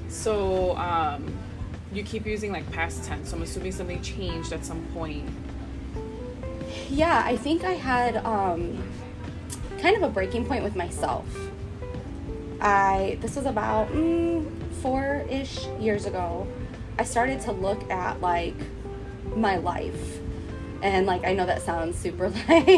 So, 0.09 0.77
um, 0.77 1.33
you 1.93 2.03
keep 2.03 2.27
using 2.27 2.53
like 2.53 2.71
past 2.71 3.05
tense. 3.05 3.31
So 3.31 3.37
I'm 3.37 3.43
assuming 3.43 3.73
something 3.73 4.03
changed 4.03 4.53
at 4.53 4.65
some 4.65 4.85
point. 4.95 5.29
Yeah, 6.91 7.23
I 7.25 7.37
think 7.37 7.65
I 7.65 7.73
had 7.73 8.17
um, 8.19 8.83
kind 9.79 9.97
of 9.97 10.03
a 10.03 10.09
breaking 10.09 10.47
point 10.47 10.65
with 10.65 10.77
myself. 10.77 11.27
I 12.61 13.19
this 13.21 13.37
was 13.37 13.47
about 13.47 13.89
mm, 13.89 14.49
four 14.83 15.25
ish 15.31 15.67
years 15.81 16.07
ago. 16.07 16.47
I 16.99 17.05
started 17.05 17.41
to 17.43 17.53
look 17.53 17.91
at 17.91 18.21
like 18.21 18.55
my 19.35 19.57
life 19.57 20.14
and 20.83 21.07
like 21.07 21.25
I 21.25 21.33
know 21.33 21.47
that 21.47 21.63
sounds 21.63 21.97
super 21.97 22.29
like 22.49 22.69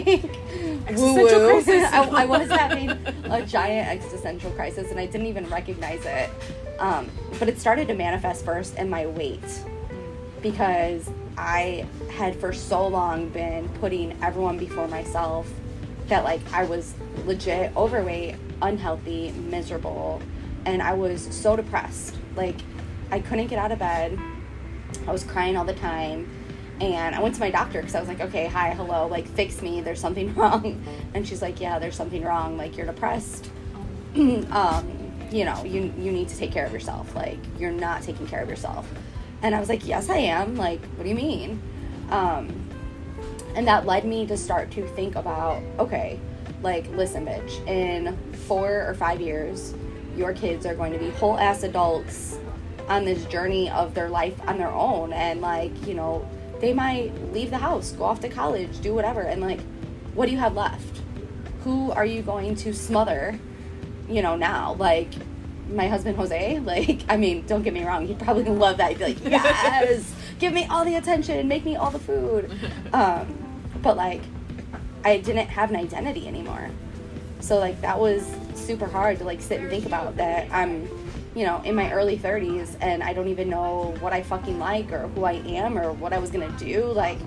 existential 0.89 1.49
crisis. 1.49 1.85
I, 1.93 2.09
I, 2.09 2.25
was 2.25 2.49
having 2.49 2.91
a 2.91 3.45
giant 3.45 3.89
existential 3.89 4.51
crisis, 4.53 4.91
and 4.91 5.01
I 5.01 5.07
didn't 5.07 5.27
even 5.27 5.49
recognize 5.49 6.05
it. 6.05 6.31
Um, 6.79 7.11
but 7.39 7.49
it 7.49 7.59
started 7.59 7.89
to 7.89 7.95
manifest 7.95 8.45
first 8.45 8.77
in 8.77 8.89
my 8.89 9.07
weight 9.07 9.65
because 10.43 11.11
I 11.37 11.87
had 12.11 12.37
for 12.37 12.53
so 12.53 12.87
long 12.87 13.29
been 13.31 13.69
putting 13.81 14.17
everyone 14.23 14.59
before 14.59 14.89
myself 14.89 15.51
that 16.09 16.25
like 16.25 16.41
I 16.53 16.65
was 16.65 16.95
legit 17.25 17.77
overweight, 17.77 18.37
unhealthy, 18.63 19.33
miserable, 19.33 20.23
and 20.65 20.83
I 20.83 20.93
was 20.93 21.23
so 21.35 21.57
depressed. 21.57 22.15
Like 22.37 22.57
I 23.11 23.21
couldn't 23.21 23.49
get 23.49 23.59
out 23.59 23.73
of 23.73 23.79
bed. 23.79 24.19
I 25.07 25.13
was 25.13 25.25
crying 25.25 25.57
all 25.57 25.65
the 25.65 25.75
time 25.75 26.29
and 26.81 27.15
I 27.15 27.23
went 27.23 27.35
to 27.35 27.41
my 27.41 27.51
doctor 27.51 27.81
because 27.81 27.95
I 27.95 28.01
was 28.01 28.09
like, 28.09 28.21
okay, 28.21 28.47
hi, 28.47 28.71
hello, 28.71 29.07
like 29.07 29.27
fix 29.29 29.63
me. 29.63 29.81
There's 29.81 30.01
something 30.01 30.35
wrong. 30.37 30.85
And 31.15 31.27
she's 31.27 31.43
like, 31.43 31.61
yeah, 31.61 31.79
there's 31.79 31.97
something 31.97 32.23
wrong. 32.23 32.57
Like 32.57 32.77
you're 32.77 32.87
depressed. 32.87 33.51
um, 34.17 35.13
you 35.31 35.45
know, 35.45 35.65
you 35.65 35.93
you 35.99 36.13
need 36.13 36.29
to 36.29 36.37
take 36.37 36.53
care 36.53 36.67
of 36.67 36.73
yourself. 36.73 37.15
Like 37.15 37.39
you're 37.59 37.73
not 37.73 38.03
taking 38.03 38.27
care 38.27 38.43
of 38.43 38.49
yourself. 38.49 38.89
And 39.43 39.55
I 39.55 39.61
was 39.61 39.69
like, 39.69 39.87
yes, 39.87 40.09
I 40.09 40.19
am. 40.19 40.57
Like, 40.57 40.85
what 40.97 41.05
do 41.05 41.09
you 41.09 41.15
mean? 41.15 41.61
Um, 42.11 42.67
and 43.55 43.67
that 43.67 43.87
led 43.87 44.05
me 44.05 44.27
to 44.27 44.37
start 44.37 44.71
to 44.73 44.87
think 44.89 45.17
about, 45.17 45.63
okay, 45.79 46.19
like, 46.63 46.89
listen, 46.91 47.27
bitch, 47.27 47.67
in 47.67 48.17
four 48.33 48.87
or 48.89 48.95
five 48.95 49.21
years, 49.21 49.75
your 50.17 50.33
kids 50.33 50.67
are 50.67 50.75
going 50.75 50.93
to 50.93 50.99
be 50.99 51.11
whole 51.11 51.39
ass 51.39 51.63
adults 51.63 52.39
on 52.89 53.05
this 53.05 53.25
journey 53.27 53.69
of 53.71 53.95
their 53.95 54.09
life 54.09 54.35
on 54.47 54.59
their 54.59 54.71
own. 54.71 55.13
And, 55.13 55.41
like, 55.41 55.87
you 55.87 55.95
know, 55.95 56.27
they 56.61 56.73
might 56.73 57.13
leave 57.33 57.51
the 57.51 57.59
house, 57.59 57.93
go 57.93 58.05
off 58.05 58.21
to 58.21 58.29
college, 58.29 58.81
do 58.81 58.95
whatever. 58.95 59.21
And 59.21 59.41
like, 59.41 59.61
what 60.15 60.27
do 60.27 60.33
you 60.33 60.39
have 60.39 60.55
left? 60.55 61.01
Who 61.65 61.91
are 61.93 62.07
you 62.07 62.23
going 62.23 62.55
to 62.57 62.73
smother, 62.73 63.39
you 64.09 64.23
know, 64.23 64.37
now? 64.37 64.75
Like, 64.75 65.09
my 65.69 65.89
husband 65.89 66.17
Jose, 66.17 66.59
like, 66.65 67.03
I 67.09 67.17
mean, 67.17 67.47
don't 67.47 67.63
get 67.63 67.75
me 67.75 67.85
wrong, 67.85 68.07
he'd 68.07 68.19
probably 68.19 68.45
love 68.45 68.79
that. 68.79 68.91
He'd 68.91 68.99
be 68.99 69.05
like, 69.05 69.25
yes, 69.25 70.15
give 70.39 70.53
me 70.53 70.67
all 70.67 70.85
the 70.85 70.95
attention, 70.97 71.47
make 71.49 71.65
me 71.65 71.77
all 71.77 71.91
the 71.91 71.99
food. 71.99 72.51
Um, 72.93 73.37
but 73.83 73.97
like, 73.97 74.23
I 75.05 75.19
didn't 75.19 75.49
have 75.49 75.71
an 75.71 75.77
identity 75.77 76.27
anymore. 76.27 76.71
So 77.41 77.59
like, 77.59 77.81
that 77.83 77.99
was 77.99 78.27
super 78.55 78.87
hard 78.87 79.19
to 79.19 79.25
like 79.25 79.41
sit 79.41 79.61
and 79.61 79.71
think 79.71 79.87
about 79.87 80.17
that 80.17 80.51
I'm 80.51 80.89
you 81.37 81.45
know, 81.45 81.61
in 81.65 81.75
my 81.75 81.93
early 81.93 82.17
30s 82.17 82.77
and 82.81 83.03
I 83.03 83.13
don't 83.13 83.29
even 83.29 83.51
know 83.51 83.95
what 84.01 84.15
I 84.15 84.23
fucking 84.23 84.59
like 84.59 84.91
or 84.91 85.07
who 85.09 85.25
I 85.25 85.33
am 85.33 85.79
or 85.79 85.93
what 85.93 86.15
I 86.15 86.19
was 86.19 86.31
gonna 86.31 86.51
do. 86.59 86.87
Like, 86.87 87.19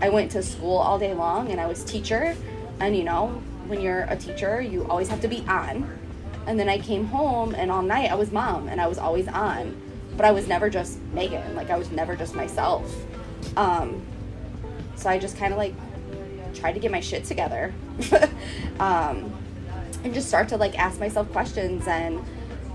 I 0.00 0.08
went 0.08 0.30
to 0.32 0.42
school 0.42 0.76
all 0.76 1.00
day 1.00 1.12
long 1.14 1.50
and 1.50 1.60
I 1.60 1.66
was 1.66 1.82
teacher. 1.82 2.36
And, 2.78 2.96
you 2.96 3.02
know, 3.02 3.42
when 3.66 3.80
you're 3.80 4.02
a 4.04 4.16
teacher, 4.16 4.60
you 4.60 4.86
always 4.88 5.08
have 5.08 5.20
to 5.22 5.28
be 5.28 5.44
on. 5.48 5.98
And 6.46 6.60
then 6.60 6.68
I 6.68 6.78
came 6.78 7.06
home 7.06 7.56
and 7.56 7.72
all 7.72 7.82
night 7.82 8.08
I 8.08 8.14
was 8.14 8.30
mom 8.30 8.68
and 8.68 8.80
I 8.80 8.86
was 8.86 8.98
always 8.98 9.26
on. 9.26 9.76
But 10.16 10.24
I 10.24 10.30
was 10.30 10.46
never 10.46 10.70
just 10.70 11.00
Megan. 11.12 11.56
Like, 11.56 11.68
I 11.68 11.76
was 11.76 11.90
never 11.90 12.14
just 12.14 12.36
myself. 12.36 12.94
Um, 13.56 14.00
so 14.94 15.10
I 15.10 15.18
just 15.18 15.36
kind 15.38 15.52
of 15.52 15.58
like 15.58 15.74
tried 16.54 16.74
to 16.74 16.78
get 16.78 16.92
my 16.92 17.00
shit 17.00 17.24
together. 17.24 17.74
um, 18.78 19.36
and 20.04 20.14
just 20.14 20.28
start 20.28 20.48
to 20.50 20.56
like 20.56 20.78
ask 20.78 21.00
myself 21.00 21.32
questions 21.32 21.88
and 21.88 22.24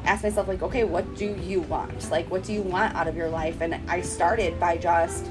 ask 0.06 0.24
myself 0.24 0.48
like 0.48 0.62
okay 0.62 0.84
what 0.84 1.16
do 1.16 1.36
you 1.36 1.62
want? 1.62 2.10
Like 2.12 2.30
what 2.30 2.44
do 2.44 2.54
you 2.54 2.62
want 2.62 2.96
out 2.96 3.08
of 3.08 3.16
your 3.16 3.30
life? 3.30 3.62
And 3.62 3.76
i 3.90 4.02
started 4.02 4.60
by 4.60 4.78
just 4.78 5.28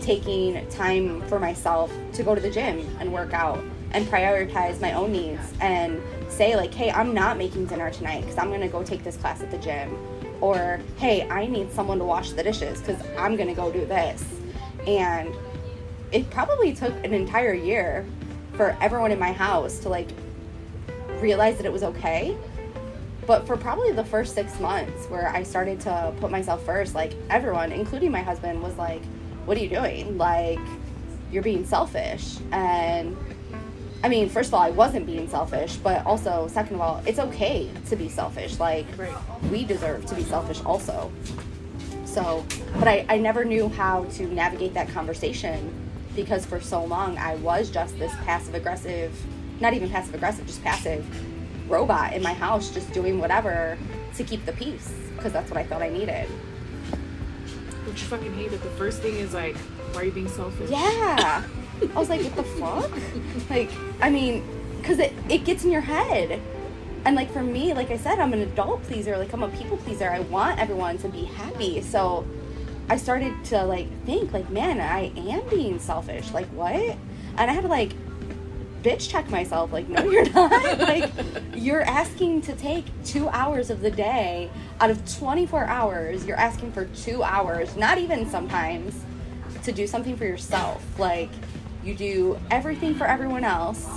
taking 0.00 0.66
time 0.68 1.22
for 1.28 1.38
myself 1.38 1.92
to 2.12 2.22
go 2.22 2.34
to 2.34 2.40
the 2.40 2.50
gym 2.50 2.86
and 3.00 3.12
work 3.12 3.32
out 3.32 3.62
and 3.92 4.06
prioritize 4.06 4.80
my 4.80 4.92
own 4.92 5.12
needs 5.12 5.52
and 5.60 6.00
say 6.28 6.54
like 6.54 6.72
hey 6.72 6.90
i'm 6.90 7.14
not 7.14 7.36
making 7.38 7.66
dinner 7.66 7.90
tonight 7.90 8.20
because 8.20 8.38
i'm 8.38 8.48
going 8.48 8.60
to 8.60 8.68
go 8.68 8.82
take 8.82 9.02
this 9.02 9.16
class 9.16 9.40
at 9.40 9.50
the 9.50 9.58
gym. 9.58 9.96
Or 10.40 10.80
hey 10.98 11.28
i 11.28 11.46
need 11.46 11.72
someone 11.72 11.98
to 11.98 12.04
wash 12.04 12.32
the 12.32 12.42
dishes 12.42 12.80
because 12.80 13.00
i'm 13.16 13.36
going 13.36 13.48
to 13.48 13.54
go 13.54 13.72
do 13.72 13.84
this. 13.86 14.24
And 14.86 15.34
it 16.12 16.30
probably 16.30 16.74
took 16.74 16.92
an 17.04 17.12
entire 17.12 17.52
year 17.52 18.06
for 18.54 18.76
everyone 18.80 19.12
in 19.12 19.18
my 19.18 19.32
house 19.32 19.78
to 19.80 19.88
like 19.88 20.08
realize 21.20 21.56
that 21.56 21.66
it 21.66 21.72
was 21.72 21.82
okay 21.82 22.36
but 23.28 23.46
for 23.46 23.58
probably 23.58 23.92
the 23.92 24.04
first 24.04 24.34
six 24.34 24.58
months 24.58 25.04
where 25.10 25.28
I 25.28 25.42
started 25.42 25.78
to 25.80 26.14
put 26.18 26.30
myself 26.30 26.64
first, 26.64 26.94
like 26.94 27.12
everyone, 27.28 27.72
including 27.72 28.10
my 28.10 28.22
husband, 28.22 28.62
was 28.62 28.74
like, 28.76 29.04
What 29.44 29.58
are 29.58 29.60
you 29.60 29.68
doing? 29.68 30.16
Like, 30.16 30.58
you're 31.30 31.42
being 31.42 31.66
selfish. 31.66 32.38
And 32.52 33.14
I 34.02 34.08
mean, 34.08 34.30
first 34.30 34.48
of 34.48 34.54
all, 34.54 34.62
I 34.62 34.70
wasn't 34.70 35.04
being 35.04 35.28
selfish, 35.28 35.76
but 35.76 36.06
also, 36.06 36.48
second 36.48 36.76
of 36.76 36.80
all, 36.80 37.02
it's 37.04 37.18
okay 37.18 37.70
to 37.90 37.96
be 37.96 38.08
selfish. 38.08 38.58
Like, 38.58 38.86
right. 38.96 39.14
we 39.50 39.62
deserve 39.62 40.06
to 40.06 40.14
be 40.14 40.22
selfish 40.22 40.62
also. 40.64 41.12
So, 42.06 42.46
but 42.78 42.88
I, 42.88 43.04
I 43.10 43.18
never 43.18 43.44
knew 43.44 43.68
how 43.68 44.04
to 44.04 44.26
navigate 44.26 44.72
that 44.72 44.88
conversation 44.88 45.70
because 46.16 46.46
for 46.46 46.62
so 46.62 46.82
long 46.82 47.18
I 47.18 47.34
was 47.36 47.70
just 47.70 47.98
this 47.98 48.12
passive 48.24 48.54
aggressive, 48.54 49.12
not 49.60 49.74
even 49.74 49.90
passive 49.90 50.14
aggressive, 50.14 50.46
just 50.46 50.64
passive 50.64 51.04
robot 51.68 52.12
in 52.12 52.22
my 52.22 52.32
house 52.32 52.70
just 52.70 52.92
doing 52.92 53.18
whatever 53.18 53.78
to 54.16 54.24
keep 54.24 54.44
the 54.46 54.52
peace 54.52 54.92
because 55.16 55.32
that's 55.32 55.50
what 55.50 55.58
I 55.58 55.64
felt 55.64 55.82
I 55.82 55.88
needed. 55.88 56.28
You 57.86 58.04
fucking 58.04 58.34
hate 58.34 58.52
it? 58.52 58.62
The 58.62 58.70
first 58.70 59.00
thing 59.00 59.16
is 59.16 59.34
like, 59.34 59.56
why 59.92 60.02
are 60.02 60.04
you 60.04 60.12
being 60.12 60.28
selfish? 60.28 60.70
Yeah. 60.70 61.42
I 61.82 61.98
was 61.98 62.08
like, 62.10 62.22
what 62.22 62.36
the 62.36 62.42
fuck? 62.42 62.90
Like, 63.50 63.70
I 64.00 64.10
mean, 64.10 64.44
because 64.78 64.98
it, 64.98 65.12
it 65.28 65.44
gets 65.44 65.64
in 65.64 65.70
your 65.70 65.80
head. 65.80 66.40
And 67.04 67.16
like 67.16 67.32
for 67.32 67.42
me, 67.42 67.72
like 67.74 67.90
I 67.90 67.96
said, 67.96 68.18
I'm 68.18 68.32
an 68.32 68.40
adult 68.40 68.82
pleaser. 68.84 69.16
Like 69.16 69.32
I'm 69.32 69.42
a 69.42 69.48
people 69.48 69.76
pleaser. 69.78 70.10
I 70.10 70.20
want 70.20 70.58
everyone 70.58 70.98
to 70.98 71.08
be 71.08 71.24
happy. 71.24 71.80
So 71.80 72.26
I 72.88 72.96
started 72.96 73.32
to 73.46 73.64
like 73.64 73.88
think 74.04 74.32
like, 74.32 74.50
man, 74.50 74.80
I 74.80 75.12
am 75.16 75.48
being 75.48 75.78
selfish. 75.78 76.30
Like 76.32 76.46
what? 76.48 76.74
And 76.74 77.50
I 77.50 77.52
had 77.52 77.62
to 77.62 77.68
like 77.68 77.92
bitch 78.82 79.08
check 79.08 79.28
myself 79.30 79.72
like 79.72 79.88
no 79.88 80.04
you're 80.04 80.28
not. 80.30 80.78
Like 80.78 81.10
you're 81.54 81.82
asking 81.82 82.42
to 82.42 82.54
take 82.54 82.84
two 83.04 83.28
hours 83.28 83.70
of 83.70 83.80
the 83.80 83.90
day 83.90 84.50
out 84.80 84.90
of 84.90 85.18
24 85.18 85.64
hours. 85.64 86.24
You're 86.24 86.36
asking 86.36 86.72
for 86.72 86.86
two 86.86 87.22
hours 87.22 87.76
not 87.76 87.98
even 87.98 88.28
sometimes 88.28 88.94
to 89.64 89.72
do 89.72 89.86
something 89.86 90.16
for 90.16 90.24
yourself. 90.24 90.84
Like 90.98 91.30
you 91.84 91.94
do 91.94 92.38
everything 92.50 92.94
for 92.94 93.06
everyone 93.06 93.44
else. 93.44 93.88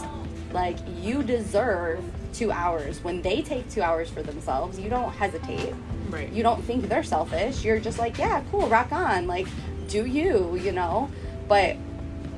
Like 0.52 0.78
you 1.02 1.24
deserve 1.24 2.04
two 2.34 2.52
hours. 2.52 3.04
When 3.04 3.22
they 3.22 3.42
take 3.42 3.70
two 3.70 3.82
hours 3.82 4.10
for 4.10 4.24
themselves 4.24 4.80
you 4.80 4.90
don't 4.90 5.12
hesitate. 5.12 5.74
Right. 6.10 6.30
you 6.34 6.44
don't 6.44 6.62
think 6.64 6.90
they're 6.90 7.04
selfish. 7.04 7.64
You're 7.64 7.80
just 7.80 8.00
like 8.00 8.18
yeah 8.18 8.44
cool 8.52 8.68
rock 8.68 8.92
on. 8.92 9.28
Like 9.28 9.48
do 9.88 10.06
you 10.06 10.56
you 10.56 10.72
know? 10.72 11.10
But 11.48 11.78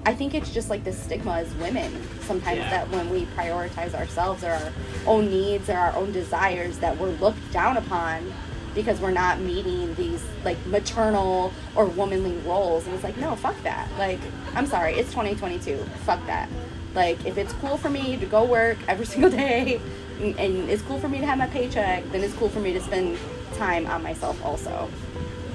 i 0.05 0.13
think 0.13 0.33
it's 0.33 0.51
just 0.53 0.69
like 0.69 0.83
the 0.83 0.91
stigma 0.91 1.33
as 1.33 1.53
women 1.55 1.91
sometimes 2.21 2.59
Yeah. 2.59 2.69
that 2.69 2.89
when 2.91 3.09
we 3.09 3.25
prioritize 3.37 3.93
ourselves 3.93 4.43
or 4.43 4.51
our 4.51 4.71
own 5.05 5.29
needs 5.29 5.69
or 5.69 5.77
our 5.77 5.95
own 5.95 6.11
desires 6.11 6.79
that 6.79 6.97
we're 6.97 7.11
looked 7.11 7.51
down 7.51 7.77
upon 7.77 8.33
because 8.75 8.99
we're 8.99 9.11
not 9.11 9.39
meeting 9.39 9.93
these 9.95 10.23
like 10.43 10.57
maternal 10.65 11.53
or 11.75 11.85
womanly 11.85 12.35
roles. 12.39 12.85
And 12.85 12.95
it's 12.95 13.03
like 13.03 13.17
no 13.17 13.35
fuck 13.35 13.61
that. 13.63 13.87
Like 13.99 14.19
i'm 14.55 14.65
sorry 14.65 14.93
it's 14.95 15.09
2022 15.11 15.77
fuck 16.05 16.25
that. 16.25 16.49
Like 16.95 17.23
if 17.25 17.37
it's 17.37 17.53
cool 17.53 17.77
for 17.77 17.89
me 17.91 18.17
to 18.17 18.25
go 18.25 18.43
work 18.43 18.77
every 18.87 19.05
single 19.13 19.29
day 19.29 19.79
and 20.19 20.39
and 20.39 20.69
it's 20.71 20.81
cool 20.81 20.99
for 20.99 21.07
me 21.07 21.19
to 21.19 21.25
have 21.25 21.37
my 21.37 21.47
paycheck 21.47 22.03
then 22.11 22.23
it's 22.23 22.33
cool 22.33 22.49
for 22.49 22.59
me 22.61 22.73
to 22.73 22.81
spend 22.81 23.17
time 23.55 23.85
on 23.85 24.01
myself 24.01 24.43
also. 24.43 24.89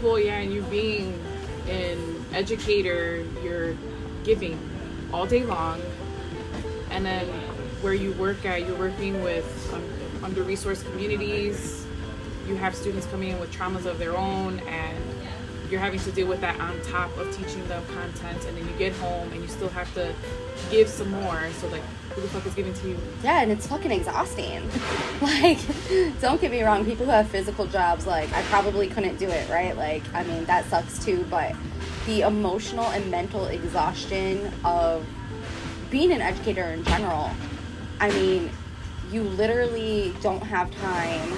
Well, 0.03 0.19
yeah, 0.21 0.39
and 0.39 0.55
you 0.55 0.63
being 0.63 1.19
an 1.69 2.25
educator, 2.33 3.25
you're 3.43 3.75
giving 4.25 4.59
all 5.13 5.27
day 5.27 5.45
long, 5.45 5.81
and 6.91 7.05
then 7.05 7.27
where 7.81 7.95
you 7.95 8.13
work 8.13 8.45
at, 8.45 8.67
you're 8.67 8.79
working 8.79 9.23
with 9.23 9.73
um, 9.73 9.83
under 10.25 10.43
resourced 10.45 10.85
communities. 10.91 11.87
You 12.47 12.57
have 12.57 12.75
students 12.75 13.07
coming 13.07 13.31
in 13.31 13.41
with 13.41 13.53
traumas 13.53 13.87
of 13.87 13.99
their 13.99 14.17
own, 14.17 14.59
and 14.61 15.05
you're 15.71 15.81
having 15.81 16.01
to 16.01 16.11
deal 16.13 16.27
with 16.27 16.41
that 16.41 16.59
on 16.61 16.81
top 16.83 17.17
of 17.19 17.37
teaching 17.37 17.67
them 17.69 17.85
content. 17.95 18.45
And 18.47 18.57
then 18.57 18.67
you 18.67 18.75
get 18.79 18.93
home 18.95 19.31
and 19.33 19.43
you 19.43 19.49
still 19.49 19.69
have 19.69 19.93
to 19.95 20.15
give 20.71 20.89
some 20.89 21.11
more. 21.11 21.49
So, 21.61 21.69
like, 21.69 21.83
who 22.19 22.23
the 22.23 22.29
fuck 22.29 22.47
is 22.47 22.55
giving 22.55 22.75
to 22.75 22.89
you? 22.89 22.99
yeah 23.23 23.43
and 23.43 23.53
it's 23.53 23.67
fucking 23.67 23.91
exhausting 23.93 24.69
like 25.21 25.59
don't 26.21 26.41
get 26.41 26.51
me 26.51 26.63
wrong 26.63 26.85
people 26.85 27.05
who 27.05 27.13
have 27.13 27.29
physical 27.29 27.67
jobs 27.67 28.07
like 28.07 28.33
i 28.33 28.43
probably 28.45 28.89
couldn't 28.89 29.17
do 29.19 29.29
it 29.29 29.49
right 29.49 29.77
like 29.77 30.03
i 30.15 30.25
mean 30.25 30.45
that 30.47 30.65
sucks 30.67 31.05
too 31.05 31.25
but 31.31 31.55
the 32.09 32.23
emotional 32.23 32.87
and 32.87 33.11
mental 33.11 33.45
exhaustion 33.49 34.51
of 34.65 35.07
being 35.91 36.11
an 36.11 36.23
educator 36.23 36.65
in 36.65 36.83
general. 36.85 37.31
I 38.01 38.09
mean 38.09 38.51
you 39.13 39.23
literally 39.23 40.15
don't 40.23 40.43
have 40.43 40.71
time 40.81 41.33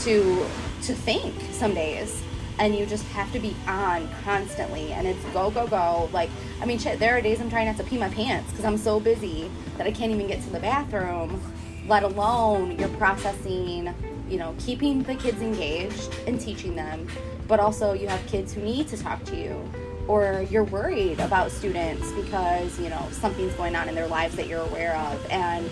to 0.00 0.46
to 0.82 0.94
think 0.94 1.32
some 1.52 1.74
days. 1.74 2.22
And 2.58 2.76
you 2.76 2.84
just 2.86 3.06
have 3.06 3.32
to 3.32 3.38
be 3.38 3.54
on 3.66 4.06
constantly. 4.24 4.92
And 4.92 5.06
it's 5.06 5.24
go 5.26 5.48
go 5.50 5.68
go. 5.68 6.10
Like 6.12 6.30
i 6.60 6.66
mean 6.66 6.78
shit 6.78 6.98
there 6.98 7.16
are 7.16 7.20
days 7.20 7.40
i'm 7.40 7.48
trying 7.48 7.66
not 7.66 7.76
to 7.76 7.84
pee 7.84 7.96
my 7.96 8.08
pants 8.08 8.50
because 8.50 8.64
i'm 8.64 8.76
so 8.76 8.98
busy 8.98 9.48
that 9.78 9.86
i 9.86 9.92
can't 9.92 10.12
even 10.12 10.26
get 10.26 10.42
to 10.42 10.50
the 10.50 10.60
bathroom 10.60 11.40
let 11.88 12.02
alone 12.02 12.78
you're 12.78 12.96
processing 12.98 13.94
you 14.28 14.38
know 14.38 14.54
keeping 14.58 15.02
the 15.04 15.14
kids 15.14 15.40
engaged 15.40 16.14
and 16.26 16.40
teaching 16.40 16.74
them. 16.74 17.06
But 17.46 17.60
also 17.60 17.92
you 17.92 18.08
have 18.08 18.24
kids 18.26 18.52
who 18.52 18.60
need 18.60 18.88
to 18.88 18.96
talk 18.96 19.24
to 19.24 19.36
you 19.36 19.70
or 20.10 20.46
you're 20.50 20.64
worried 20.64 21.20
about 21.20 21.50
students 21.50 22.10
because 22.12 22.78
you 22.80 22.88
know 22.88 23.06
something's 23.12 23.54
going 23.54 23.76
on 23.76 23.88
in 23.88 23.94
their 23.94 24.08
lives 24.08 24.34
that 24.36 24.46
you're 24.46 24.62
aware 24.62 24.96
of. 24.96 25.30
And 25.30 25.68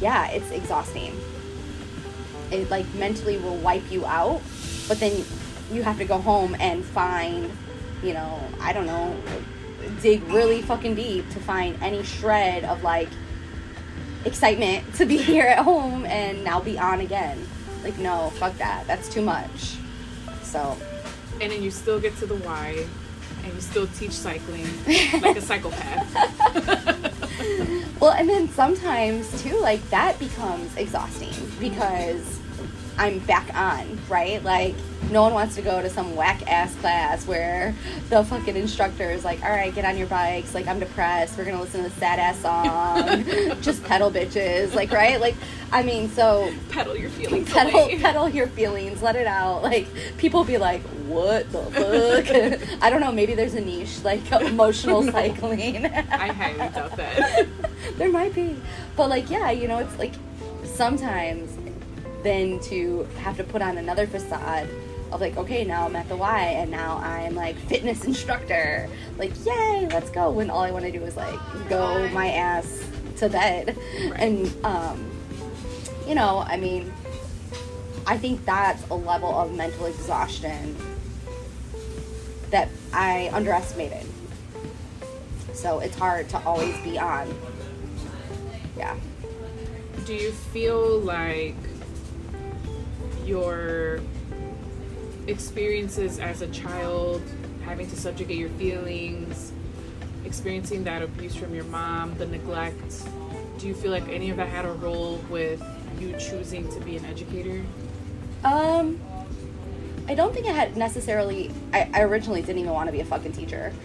yeah 0.00 0.28
it's 0.30 0.50
exhausting. 0.50 1.18
It 2.50 2.70
like 2.70 2.86
mentally 2.94 3.36
will 3.38 3.56
wipe 3.56 3.90
you 3.90 4.06
out 4.06 4.42
but 4.86 5.00
then 5.00 5.24
you 5.72 5.82
have 5.82 5.98
to 5.98 6.04
go 6.04 6.18
home 6.18 6.54
and 6.60 6.84
find 6.84 7.50
you 8.02 8.12
know 8.12 8.38
i 8.60 8.70
don't 8.70 8.84
know 8.84 9.16
dig 10.02 10.22
really 10.24 10.60
fucking 10.60 10.94
deep 10.94 11.28
to 11.30 11.40
find 11.40 11.74
any 11.82 12.02
shred 12.02 12.64
of 12.64 12.82
like 12.82 13.08
excitement 14.24 14.94
to 14.94 15.06
be 15.06 15.16
here 15.32 15.46
at 15.46 15.58
home 15.58 16.04
and 16.06 16.42
now 16.44 16.60
be 16.60 16.78
on 16.78 17.00
again. 17.00 17.38
Like 17.82 17.98
no 17.98 18.30
fuck 18.30 18.56
that. 18.58 18.86
That's 18.86 19.08
too 19.08 19.22
much. 19.22 19.76
So. 20.42 20.76
And 21.40 21.50
then 21.50 21.62
you 21.62 21.70
still 21.72 21.98
get 21.98 22.16
to 22.18 22.26
the 22.26 22.36
Y, 22.36 22.86
and 23.44 23.54
you 23.54 23.60
still 23.60 23.86
teach 23.88 24.12
cycling 24.12 24.66
like 25.20 25.36
a 25.36 25.40
psychopath. 25.40 27.10
Well, 28.04 28.12
and 28.12 28.28
then 28.28 28.50
sometimes 28.50 29.42
too, 29.42 29.58
like 29.60 29.80
that 29.88 30.18
becomes 30.18 30.76
exhausting 30.76 31.32
because 31.58 32.38
I'm 32.98 33.18
back 33.20 33.54
on, 33.56 33.98
right? 34.10 34.42
Like, 34.44 34.74
no 35.10 35.22
one 35.22 35.32
wants 35.32 35.54
to 35.56 35.62
go 35.62 35.80
to 35.80 35.88
some 35.88 36.14
whack 36.14 36.46
ass 36.46 36.74
class 36.76 37.26
where 37.26 37.74
the 38.10 38.22
fucking 38.22 38.56
instructor 38.56 39.10
is 39.10 39.24
like, 39.24 39.42
all 39.42 39.50
right, 39.50 39.74
get 39.74 39.84
on 39.84 39.96
your 39.96 40.06
bikes. 40.06 40.54
Like, 40.54 40.68
I'm 40.68 40.78
depressed. 40.78 41.38
We're 41.38 41.44
going 41.44 41.56
to 41.56 41.62
listen 41.62 41.82
to 41.82 41.88
this 41.88 41.98
sad 41.98 42.18
ass 42.18 42.38
song. 42.40 43.60
Just 43.62 43.82
pedal 43.84 44.10
bitches. 44.10 44.74
Like, 44.74 44.92
right? 44.92 45.20
Like, 45.20 45.34
I 45.72 45.82
mean, 45.82 46.08
so 46.08 46.52
Pedal 46.70 46.96
your 46.96 47.10
feelings 47.10 47.52
pedal, 47.52 47.88
pedal 48.00 48.28
your 48.28 48.46
feelings, 48.48 49.02
let 49.02 49.16
it 49.16 49.26
out. 49.26 49.62
Like, 49.62 49.86
people 50.18 50.44
be 50.44 50.56
like, 50.58 50.82
what 51.06 51.50
the 51.52 51.62
fuck? 51.62 52.78
I 52.82 52.90
don't 52.90 53.00
know. 53.00 53.10
Maybe 53.12 53.34
there's 53.34 53.54
a 53.54 53.60
niche, 53.60 54.02
like 54.04 54.30
emotional 54.42 55.02
cycling. 55.02 55.84
I 55.86 56.32
highly 56.32 56.58
doubt 56.58 56.96
that. 56.96 57.46
there 57.98 58.10
might 58.10 58.34
be 58.34 58.56
but 58.96 59.08
like 59.10 59.28
yeah 59.28 59.50
you 59.50 59.68
know 59.68 59.78
it's 59.78 59.98
like 59.98 60.12
sometimes 60.64 61.56
then 62.22 62.58
to 62.60 63.06
have 63.18 63.36
to 63.36 63.44
put 63.44 63.60
on 63.60 63.76
another 63.78 64.06
facade 64.06 64.68
of 65.12 65.20
like 65.20 65.36
okay 65.36 65.64
now 65.64 65.84
i'm 65.84 65.94
at 65.94 66.08
the 66.08 66.16
y 66.16 66.40
and 66.56 66.70
now 66.70 66.96
i'm 66.98 67.34
like 67.34 67.56
fitness 67.68 68.04
instructor 68.04 68.88
like 69.18 69.32
yay 69.44 69.86
let's 69.92 70.10
go 70.10 70.30
when 70.30 70.48
all 70.50 70.60
i 70.62 70.70
want 70.70 70.84
to 70.84 70.90
do 70.90 71.02
is 71.04 71.16
like 71.16 71.38
go 71.68 72.08
my 72.10 72.28
ass 72.30 72.82
to 73.16 73.28
bed 73.28 73.76
Right. 74.10 74.20
and 74.20 74.64
um 74.64 75.10
you 76.06 76.14
know 76.14 76.44
i 76.46 76.56
mean 76.56 76.92
i 78.06 78.16
think 78.16 78.44
that's 78.44 78.88
a 78.90 78.94
level 78.94 79.34
of 79.38 79.54
mental 79.54 79.86
exhaustion 79.86 80.76
that 82.50 82.68
i 82.92 83.30
underestimated. 83.32 84.06
So 85.54 85.78
it's 85.78 85.96
hard 85.96 86.28
to 86.28 86.38
always 86.44 86.76
be 86.82 86.98
on. 86.98 87.32
Yeah. 88.76 88.96
Do 90.04 90.14
you 90.14 90.30
feel 90.30 91.00
like 91.00 91.56
your 93.24 94.00
experiences 95.26 96.18
as 96.18 96.42
a 96.42 96.48
child, 96.48 97.22
having 97.64 97.88
to 97.88 97.96
subjugate 97.96 98.36
your 98.36 98.50
feelings, 98.50 99.52
experiencing 100.24 100.84
that 100.84 101.02
abuse 101.02 101.34
from 101.34 101.54
your 101.54 101.64
mom, 101.64 102.14
the 102.18 102.26
neglect, 102.26 103.04
do 103.58 103.66
you 103.66 103.74
feel 103.74 103.90
like 103.90 104.08
any 104.08 104.30
of 104.30 104.36
that 104.36 104.48
had 104.48 104.64
a 104.64 104.72
role 104.72 105.18
with 105.30 105.62
you 106.00 106.14
choosing 106.18 106.68
to 106.72 106.80
be 106.80 106.96
an 106.96 107.04
educator? 107.06 107.62
Um, 108.44 109.00
I 110.08 110.14
don't 110.14 110.34
think 110.34 110.46
I 110.46 110.52
had 110.52 110.76
necessarily. 110.76 111.50
I, 111.72 111.88
I 111.94 112.00
originally 112.02 112.42
didn't 112.42 112.58
even 112.58 112.72
want 112.72 112.88
to 112.88 112.92
be 112.92 113.00
a 113.00 113.04
fucking 113.04 113.32
teacher. 113.32 113.72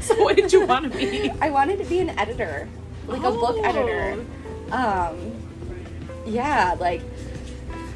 So 0.00 0.22
what 0.22 0.36
did 0.36 0.52
you 0.54 0.64
want 0.64 0.90
to 0.90 0.98
be? 0.98 1.30
I 1.42 1.50
wanted 1.50 1.78
to 1.80 1.84
be 1.84 1.98
an 1.98 2.08
editor, 2.18 2.66
like 3.06 3.18
a 3.24 3.30
book 3.30 3.56
Oh. 3.58 3.62
editor. 3.62 4.24
Um, 4.72 5.32
yeah, 6.24 6.76
like 6.80 7.02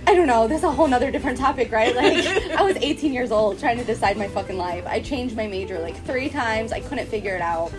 I 0.07 0.15
don't 0.15 0.27
know. 0.27 0.47
That's 0.47 0.63
a 0.65 0.71
whole 0.71 0.89
nother 0.89 1.11
different 1.11 1.39
topic, 1.39 1.73
right? 1.73 1.95
Like 1.97 2.27
I 2.59 2.63
was 2.63 2.77
18 2.77 3.15
years 3.15 3.33
old 3.33 3.59
trying 3.61 3.79
to 3.79 3.85
decide 3.85 4.19
my 4.19 4.29
fucking 4.29 4.59
life. 4.59 4.85
I 4.87 5.01
changed 5.01 5.37
my 5.37 5.47
major 5.47 5.79
like 5.79 5.97
three 6.05 6.29
times. 6.29 6.71
I 6.73 6.81
couldn't 6.81 7.07
figure 7.07 7.35
it 7.35 7.41
out 7.41 7.73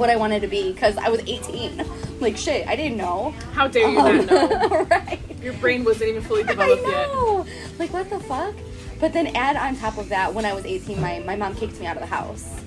what 0.00 0.08
I 0.10 0.16
wanted 0.16 0.40
to 0.40 0.48
be 0.48 0.72
because 0.72 0.96
I 0.96 1.10
was 1.10 1.20
18. 1.26 1.84
Like 2.20 2.36
shit, 2.36 2.66
I 2.66 2.74
didn't 2.74 2.96
know. 2.96 3.32
How 3.52 3.68
dare 3.68 3.88
you 3.90 4.00
Um, 4.00 4.26
not 4.26 4.30
know? 4.30 4.82
right. 4.90 5.20
Your 5.42 5.52
brain 5.54 5.84
wasn't 5.84 6.10
even 6.10 6.22
fully 6.22 6.42
I 6.44 6.46
developed 6.46 6.82
yet. 6.86 7.08
know. 7.08 7.46
Like 7.78 7.92
what 7.92 8.08
the 8.10 8.18
fuck? 8.20 8.54
But 8.98 9.12
then 9.12 9.28
add 9.36 9.56
on 9.56 9.76
top 9.76 9.98
of 9.98 10.08
that, 10.08 10.32
when 10.34 10.44
I 10.44 10.52
was 10.54 10.64
18, 10.66 11.00
my, 11.00 11.20
my 11.20 11.36
mom 11.36 11.54
kicked 11.54 11.78
me 11.80 11.86
out 11.86 11.96
of 11.96 12.00
the 12.02 12.06
house. 12.06 12.60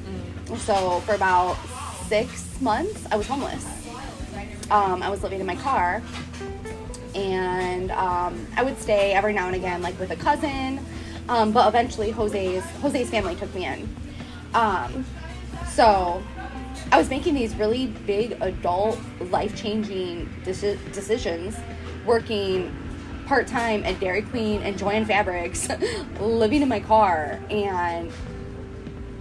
So 0.57 0.99
for 1.01 1.13
about 1.15 1.55
six 2.07 2.59
months, 2.61 3.05
I 3.11 3.15
was 3.17 3.27
homeless. 3.27 3.65
Um, 4.71 5.01
I 5.03 5.09
was 5.09 5.21
living 5.23 5.39
in 5.39 5.45
my 5.45 5.55
car, 5.55 6.01
and 7.15 7.91
um, 7.91 8.47
I 8.55 8.63
would 8.63 8.79
stay 8.79 9.13
every 9.13 9.33
now 9.33 9.47
and 9.47 9.55
again, 9.55 9.81
like 9.81 9.99
with 9.99 10.09
a 10.11 10.15
cousin. 10.15 10.79
Um, 11.29 11.51
but 11.51 11.67
eventually, 11.67 12.11
Jose's 12.11 12.63
Jose's 12.81 13.09
family 13.09 13.35
took 13.35 13.53
me 13.53 13.65
in. 13.65 13.95
Um, 14.53 15.05
so 15.69 16.23
I 16.93 16.97
was 16.99 17.09
making 17.09 17.33
these 17.33 17.55
really 17.55 17.87
big 17.87 18.37
adult, 18.39 18.99
life 19.31 19.55
changing 19.55 20.29
deci- 20.43 20.77
decisions, 20.93 21.57
working 22.05 22.71
part 23.25 23.47
time 23.47 23.83
at 23.83 23.99
Dairy 23.99 24.21
Queen 24.21 24.61
and 24.61 24.77
Joann 24.77 25.07
Fabrics, 25.07 25.67
living 26.19 26.61
in 26.61 26.69
my 26.69 26.79
car, 26.79 27.39
and 27.49 28.11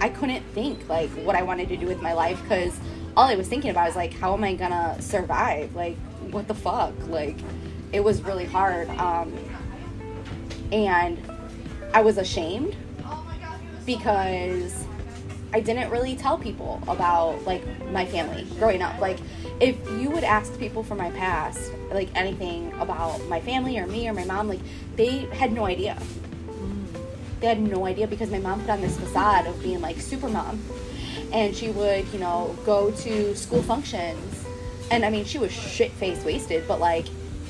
I 0.00 0.10
couldn't 0.10 0.42
think 0.52 0.86
like 0.86 1.08
what 1.24 1.34
I 1.34 1.40
wanted 1.44 1.70
to 1.70 1.78
do 1.78 1.86
with 1.86 2.02
my 2.02 2.12
life 2.12 2.42
because 2.42 2.78
all 3.16 3.26
I 3.26 3.36
was 3.36 3.48
thinking 3.48 3.70
about 3.70 3.86
was 3.86 3.96
like, 3.96 4.12
how 4.12 4.34
am 4.34 4.44
I 4.44 4.52
gonna 4.52 5.00
survive? 5.00 5.74
Like, 5.74 5.96
what 6.30 6.48
the 6.48 6.54
fuck? 6.54 6.92
Like, 7.06 7.38
it 7.90 8.04
was 8.04 8.20
really 8.20 8.44
hard. 8.44 8.90
Um, 8.90 9.32
and 10.72 11.18
I 11.94 12.02
was 12.02 12.18
ashamed 12.18 12.76
because 13.86 14.81
I 15.54 15.60
didn't 15.60 15.90
really 15.90 16.16
tell 16.16 16.38
people 16.38 16.82
about 16.88 17.44
like 17.44 17.62
my 17.90 18.06
family 18.06 18.46
growing 18.58 18.80
up. 18.80 18.98
Like 19.00 19.18
if 19.60 19.76
you 20.00 20.10
would 20.10 20.24
ask 20.24 20.58
people 20.58 20.82
from 20.82 20.98
my 20.98 21.10
past 21.10 21.70
like 21.90 22.08
anything 22.14 22.72
about 22.80 23.26
my 23.28 23.40
family 23.40 23.78
or 23.78 23.86
me 23.86 24.08
or 24.08 24.14
my 24.14 24.24
mom, 24.24 24.48
like 24.48 24.60
they 24.96 25.26
had 25.32 25.52
no 25.52 25.66
idea. 25.66 25.98
They 27.40 27.48
had 27.48 27.60
no 27.60 27.86
idea 27.86 28.06
because 28.06 28.30
my 28.30 28.38
mom 28.38 28.60
put 28.60 28.70
on 28.70 28.80
this 28.80 28.98
facade 28.98 29.46
of 29.46 29.60
being 29.62 29.80
like 29.80 30.00
super 30.00 30.28
mom. 30.28 30.62
And 31.32 31.54
she 31.54 31.70
would, 31.70 32.06
you 32.12 32.18
know, 32.18 32.56
go 32.64 32.90
to 32.90 33.36
school 33.36 33.62
functions. 33.62 34.44
And 34.90 35.04
I 35.04 35.10
mean, 35.10 35.24
she 35.24 35.38
was 35.38 35.52
shit 35.52 35.90
faced 35.92 36.24
wasted, 36.24 36.66
but 36.68 36.80
like 36.80 37.06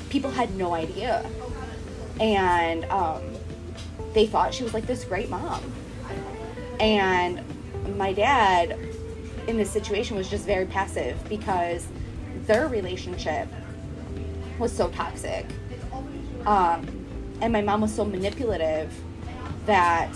people 0.09 0.31
had 0.31 0.55
no 0.55 0.73
idea. 0.73 1.25
And 2.19 2.85
um, 2.85 3.21
they 4.13 4.25
thought 4.25 4.53
she 4.53 4.63
was 4.63 4.73
like 4.73 4.87
this 4.87 5.05
great 5.05 5.29
mom. 5.29 5.61
And 6.79 7.43
my 7.97 8.13
dad 8.13 8.77
in 9.47 9.57
this 9.57 9.69
situation 9.69 10.15
was 10.15 10.29
just 10.29 10.45
very 10.45 10.65
passive 10.65 11.17
because 11.27 11.87
their 12.45 12.67
relationship 12.67 13.47
was 14.59 14.71
so 14.71 14.89
toxic. 14.89 15.45
Um, 16.45 16.87
and 17.41 17.51
my 17.51 17.61
mom 17.61 17.81
was 17.81 17.93
so 17.93 18.05
manipulative 18.05 18.93
that 19.65 20.11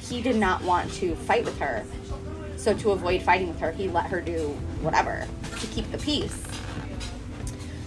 he 0.00 0.22
did 0.22 0.36
not 0.36 0.62
want 0.62 0.92
to 0.94 1.14
fight 1.14 1.44
with 1.44 1.58
her. 1.58 1.84
So 2.56 2.74
to 2.74 2.90
avoid 2.92 3.22
fighting 3.22 3.48
with 3.48 3.58
her, 3.60 3.72
he 3.72 3.88
let 3.88 4.06
her 4.06 4.20
do 4.20 4.48
whatever 4.82 5.26
to 5.60 5.66
keep 5.68 5.90
the 5.90 5.98
peace. 5.98 6.42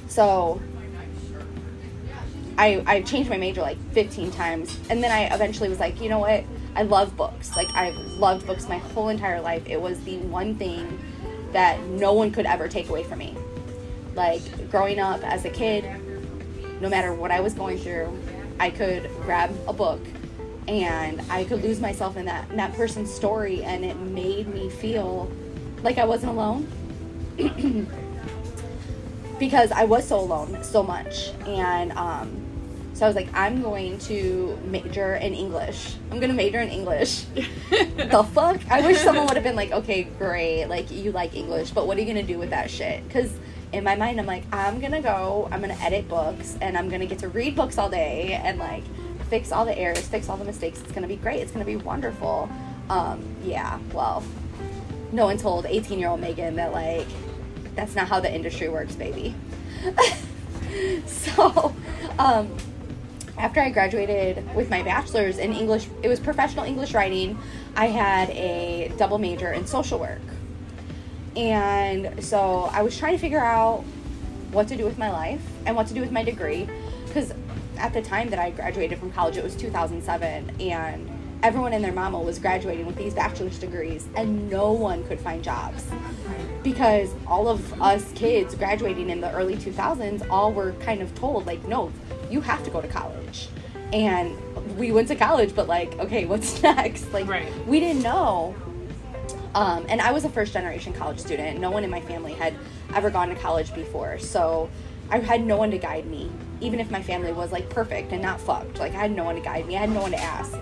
So 0.08 0.62
I 2.58 2.84
I 2.86 3.02
changed 3.02 3.30
my 3.30 3.38
major 3.38 3.62
like 3.62 3.78
15 3.92 4.32
times 4.32 4.78
and 4.90 5.04
then 5.04 5.12
I 5.12 5.34
eventually 5.34 5.70
was 5.70 5.80
like, 5.80 6.00
you 6.02 6.10
know 6.10 6.20
what? 6.20 6.44
I 6.76 6.84
love 6.84 7.16
books. 7.16 7.56
Like 7.56 7.70
I've 7.76 7.96
loved 8.18 8.48
books 8.48 8.68
my 8.68 8.78
whole 8.78 9.10
entire 9.10 9.42
life. 9.42 9.64
It 9.68 9.80
was 9.80 10.04
the 10.04 10.18
one 10.18 10.56
thing 10.56 11.00
that 11.52 11.80
no 11.84 12.14
one 12.14 12.32
could 12.32 12.46
ever 12.46 12.68
take 12.68 12.90
away 12.90 13.04
from 13.04 13.20
me. 13.20 13.36
Like 14.16 14.70
growing 14.70 15.00
up 15.00 15.24
as 15.24 15.46
a 15.46 15.50
kid, 15.50 15.86
no 16.82 16.90
matter 16.90 17.14
what 17.14 17.32
I 17.32 17.40
was 17.40 17.54
going 17.54 17.78
through, 17.78 18.18
I 18.60 18.70
could 18.70 19.10
grab 19.22 19.56
a 19.68 19.74
book 19.74 20.02
and 20.68 21.22
I 21.30 21.44
could 21.44 21.62
lose 21.62 21.80
myself 21.80 22.18
in 22.18 22.26
that 22.26 22.50
in 22.50 22.58
that 22.58 22.74
person's 22.74 23.14
story 23.14 23.64
and 23.64 23.84
it 23.84 23.98
made 23.98 24.48
me 24.48 24.70
feel 24.70 25.32
like 25.82 25.98
I 25.98 26.06
wasn't 26.06 26.32
alone. 26.32 26.68
because 29.40 29.72
I 29.72 29.84
was 29.84 30.08
so 30.08 30.20
alone 30.20 30.64
so 30.64 30.84
much 30.84 31.30
and 31.46 31.92
um 31.94 32.43
so 33.04 33.08
I 33.08 33.10
was 33.10 33.18
like, 33.18 33.36
I'm 33.36 33.62
going 33.62 33.98
to 34.00 34.58
major 34.64 35.16
in 35.16 35.34
English. 35.34 35.98
I'm 36.10 36.22
gonna 36.22 36.32
major 36.32 36.60
in 36.60 36.70
English. 36.70 37.26
the 37.36 38.26
fuck? 38.34 38.62
I 38.72 38.80
wish 38.80 39.00
someone 39.00 39.26
would 39.26 39.36
have 39.36 39.44
been 39.44 39.58
like, 39.58 39.74
okay, 39.74 40.04
great, 40.04 40.68
like 40.68 40.90
you 40.90 41.12
like 41.12 41.36
English, 41.36 41.72
but 41.72 41.86
what 41.86 41.98
are 41.98 42.00
you 42.00 42.08
gonna 42.08 42.24
do 42.24 42.40
with 42.40 42.52
that 42.52 42.72
shit? 42.72 43.06
Because 43.06 43.30
in 43.74 43.84
my 43.84 43.98
mind, 43.98 44.22
I'm 44.22 44.26
like, 44.26 44.46
I'm 44.54 44.80
gonna 44.80 45.02
go, 45.02 45.50
I'm 45.52 45.60
gonna 45.60 45.78
edit 45.82 46.08
books, 46.08 46.58
and 46.62 46.78
I'm 46.78 46.88
gonna 46.88 47.06
get 47.06 47.20
to 47.20 47.28
read 47.28 47.58
books 47.58 47.78
all 47.78 47.90
day 47.90 48.40
and 48.42 48.58
like 48.58 48.86
fix 49.30 49.52
all 49.52 49.66
the 49.66 49.78
errors, 49.78 50.08
fix 50.08 50.30
all 50.30 50.38
the 50.38 50.46
mistakes. 50.46 50.80
It's 50.80 50.94
gonna 50.94 51.10
be 51.10 51.18
great. 51.18 51.42
It's 51.42 51.52
gonna 51.52 51.66
be 51.66 51.76
wonderful. 51.76 52.50
Um, 52.90 53.22
yeah. 53.44 53.80
Well, 53.92 54.24
no 55.12 55.26
one 55.26 55.38
told 55.38 55.66
18 55.66 56.00
year 56.00 56.08
old 56.08 56.22
Megan 56.22 56.56
that 56.56 56.72
like 56.72 57.08
that's 57.76 57.96
not 57.96 58.08
how 58.08 58.22
the 58.22 58.34
industry 58.34 58.70
works, 58.70 58.96
baby. 58.96 59.36
so. 61.06 61.76
Um, 62.18 62.56
after 63.38 63.60
I 63.60 63.70
graduated 63.70 64.54
with 64.56 64.70
my 64.70 64.84
bachelor's 64.84 65.38
in 65.38 65.54
English, 65.54 65.88
it 66.02 66.08
was 66.08 66.20
professional 66.20 66.66
English 66.66 66.94
writing. 66.94 67.38
I 67.76 67.88
had 67.88 68.30
a 68.30 68.92
double 68.98 69.18
major 69.18 69.52
in 69.52 69.66
social 69.66 70.00
work. 70.00 70.22
And 71.36 72.24
so 72.24 72.70
I 72.72 72.84
was 72.84 72.98
trying 72.98 73.14
to 73.14 73.20
figure 73.20 73.40
out 73.40 73.84
what 74.52 74.68
to 74.68 74.78
do 74.78 74.86
with 74.86 74.98
my 74.98 75.12
life 75.12 75.42
and 75.66 75.76
what 75.76 75.88
to 75.88 75.94
do 75.94 76.02
with 76.02 76.12
my 76.12 76.24
degree. 76.24 76.70
Because 77.08 77.34
at 77.78 77.94
the 77.94 78.02
time 78.02 78.30
that 78.30 78.40
I 78.40 78.52
graduated 78.52 79.00
from 79.00 79.12
college, 79.12 79.38
it 79.38 79.44
was 79.44 79.56
2007, 79.56 80.62
and 80.62 81.10
everyone 81.42 81.74
and 81.74 81.84
their 81.84 81.92
mama 81.92 82.20
was 82.20 82.40
graduating 82.40 82.86
with 82.86 82.96
these 82.96 83.14
bachelor's 83.14 83.58
degrees, 83.58 84.08
and 84.16 84.50
no 84.50 84.72
one 84.72 85.04
could 85.08 85.20
find 85.20 85.44
jobs. 85.44 85.86
Because 86.62 87.14
all 87.28 87.48
of 87.48 87.82
us 87.82 88.12
kids 88.14 88.56
graduating 88.56 89.10
in 89.10 89.22
the 89.22 89.32
early 89.34 89.56
2000s 89.56 90.26
all 90.30 90.54
were 90.54 90.74
kind 90.74 91.02
of 91.02 91.14
told, 91.16 91.46
like, 91.46 91.68
no, 91.68 91.92
you 92.30 92.42
have 92.42 92.64
to 92.64 92.70
go 92.70 92.82
to 92.82 92.88
college. 92.88 93.48
And 93.92 94.36
we 94.78 94.92
went 94.92 95.08
to 95.10 95.16
college, 95.16 95.54
but 95.56 95.68
like, 95.68 95.98
okay, 96.00 96.26
what's 96.32 96.62
next? 96.64 97.12
Like, 97.14 97.28
Right. 97.28 97.52
we 97.68 97.80
didn't 97.80 98.02
know. 98.04 98.56
Um, 99.56 99.86
and 99.88 100.02
I 100.02 100.12
was 100.12 100.26
a 100.26 100.30
first 100.30 100.52
generation 100.54 100.94
college 100.94 101.20
student. 101.20 101.60
No 101.60 101.70
one 101.70 101.84
in 101.84 101.90
my 101.92 102.02
family 102.02 102.34
had 102.34 102.56
ever 102.96 103.10
gone 103.12 103.30
to 103.30 103.36
college 103.36 103.74
before. 103.76 104.18
So 104.18 104.70
I 105.12 105.20
had 105.20 105.46
no 105.46 105.58
one 105.58 105.70
to 105.72 105.78
guide 105.78 106.08
me, 106.08 106.32
even 106.60 106.80
if 106.80 106.90
my 106.90 107.04
family 107.04 107.32
was 107.34 107.52
like 107.52 107.70
perfect 107.70 108.12
and 108.14 108.22
not 108.22 108.42
fucked. 108.42 108.80
Like, 108.80 108.94
I 108.96 108.98
had 108.98 109.12
no 109.12 109.24
one 109.26 109.36
to 109.36 109.42
guide 109.42 109.68
me, 109.68 109.78
I 109.78 109.82
had 109.82 109.92
no 109.92 110.02
one 110.02 110.12
to 110.12 110.18
ask. 110.20 110.58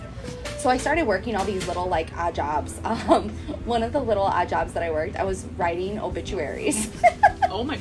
So 0.57 0.69
I 0.69 0.75
started 0.77 1.07
working 1.07 1.35
all 1.35 1.45
these 1.45 1.65
little 1.67 1.87
like 1.87 2.15
odd 2.17 2.35
jobs. 2.35 2.79
Um, 2.85 3.29
one 3.65 3.81
of 3.81 3.93
the 3.93 3.99
little 3.99 4.23
odd 4.25 4.49
jobs 4.49 4.73
that 4.73 4.83
I 4.83 4.91
worked, 4.91 5.15
I 5.15 5.23
was 5.23 5.45
writing 5.57 5.97
obituaries. 5.99 6.91
oh 7.49 7.63
my 7.63 7.79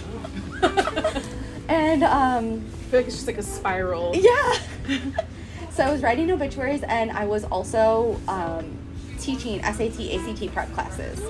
god. 0.60 1.22
and 1.68 2.04
um, 2.04 2.64
feel 2.90 3.00
like 3.00 3.06
it's 3.06 3.16
just 3.16 3.28
like 3.28 3.38
a 3.38 3.42
spiral. 3.42 4.12
Yeah. 4.16 4.58
so 5.70 5.84
I 5.84 5.92
was 5.92 6.02
writing 6.02 6.30
obituaries 6.30 6.82
and 6.82 7.12
I 7.12 7.24
was 7.24 7.44
also 7.44 8.20
um, 8.26 8.76
teaching 9.20 9.62
SAT, 9.62 10.00
ACT 10.00 10.52
prep 10.52 10.72
classes. 10.72 11.20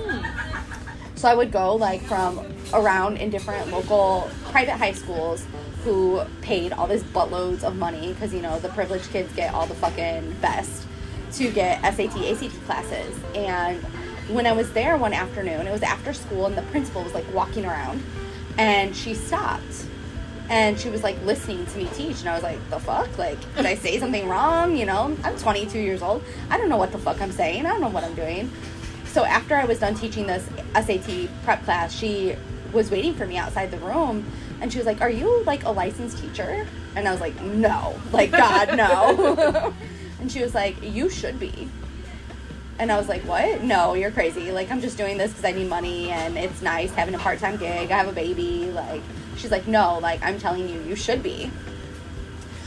So 1.17 1.29
I 1.29 1.35
would 1.35 1.53
go 1.53 1.75
like 1.75 2.01
from 2.03 2.41
around 2.73 3.19
in 3.19 3.29
different 3.29 3.71
local 3.71 4.31
private 4.45 4.77
high 4.77 4.93
schools 4.93 5.47
who 5.85 6.23
paid 6.41 6.73
all 6.73 6.87
these 6.87 7.03
buttloads 7.03 7.63
of 7.63 7.77
money 7.77 8.13
because 8.15 8.33
you 8.33 8.41
know 8.41 8.59
the 8.61 8.69
privileged 8.71 9.11
kids 9.11 9.31
get 9.35 9.53
all 9.53 9.67
the 9.67 9.75
fucking 9.75 10.35
best 10.41 10.87
to 11.33 11.51
get 11.51 11.81
SAT, 11.95 12.17
ACT 12.17 12.65
classes. 12.65 13.19
And 13.35 13.83
when 14.31 14.47
I 14.47 14.53
was 14.53 14.73
there 14.73 14.97
one 14.97 15.13
afternoon, 15.13 15.67
it 15.67 15.73
was 15.73 15.83
after 15.83 16.13
school, 16.15 16.47
and 16.47 16.57
the 16.57 16.63
principal 16.63 17.03
was 17.03 17.13
like 17.13 17.25
walking 17.35 17.67
around, 17.67 18.03
and 18.57 18.97
she 18.97 19.15
stopped 19.15 19.87
and 20.51 20.79
she 20.79 20.91
was 20.91 21.03
like 21.05 21.17
listening 21.25 21.65
to 21.65 21.79
me 21.79 21.87
teach 21.95 22.21
and 22.21 22.29
i 22.29 22.35
was 22.35 22.43
like 22.43 22.59
the 22.71 22.79
fuck? 22.79 23.17
Like 23.17 23.39
did 23.57 23.65
i 23.65 23.75
say 23.75 23.99
something 23.99 24.29
wrong? 24.35 24.77
You 24.77 24.85
know 24.85 25.17
i'm 25.25 25.39
22 25.39 25.79
years 25.79 26.03
old. 26.03 26.23
I 26.51 26.59
don't 26.59 26.69
know 26.69 26.77
what 26.77 26.93
the 26.93 26.99
fuck 26.99 27.23
i'm 27.23 27.33
saying. 27.33 27.65
I 27.65 27.71
don't 27.71 27.81
know 27.81 27.89
what 27.89 28.05
i'm 28.05 28.15
doing. 28.15 28.51
So 29.07 29.25
after 29.25 29.55
i 29.57 29.65
was 29.65 29.79
done 29.79 29.95
teaching 29.95 30.27
this 30.27 30.47
sat 30.75 31.29
prep 31.45 31.65
class 31.65 31.95
she 31.95 32.37
was 32.73 32.91
waiting 32.91 33.15
for 33.15 33.27
me 33.27 33.37
outside 33.37 33.71
the 33.71 33.79
room 33.79 34.25
and 34.61 34.71
she 34.71 34.79
was 34.79 34.87
like 34.87 35.01
are 35.01 35.11
you 35.11 35.43
like 35.45 35.65
a 35.65 35.71
licensed 35.71 36.19
teacher? 36.19 36.67
And 36.97 37.09
i 37.09 37.13
was 37.13 37.21
like 37.21 37.41
no. 37.41 37.99
Like 38.13 38.33
god 38.33 38.77
no. 38.77 39.73
And 40.21 40.31
she 40.31 40.43
was 40.43 40.55
like 40.55 40.83
you 40.83 41.09
should 41.09 41.39
be. 41.41 41.69
And 42.79 42.91
I 42.91 42.97
was 42.97 43.11
like, 43.11 43.21
what? 43.25 43.63
No, 43.63 43.93
you're 43.93 44.11
crazy. 44.11 44.53
Like, 44.53 44.71
I'm 44.71 44.81
just 44.81 44.97
doing 44.97 45.19
this 45.19 45.33
because 45.33 45.45
I 45.45 45.53
need 45.53 45.69
money 45.69 46.09
and 46.09 46.39
it's 46.39 46.63
nice 46.63 46.91
having 46.95 47.15
a 47.15 47.19
part 47.19 47.39
time 47.39 47.59
gig. 47.59 47.91
I 47.91 47.99
have 47.99 48.09
a 48.09 48.13
baby. 48.13 48.71
Like, 48.71 49.03
she's 49.41 49.51
like, 49.51 49.67
no, 49.67 49.99
like, 49.99 50.23
I'm 50.23 50.39
telling 50.39 50.69
you, 50.69 50.81
you 50.83 50.95
should 50.95 51.23
be. 51.23 51.51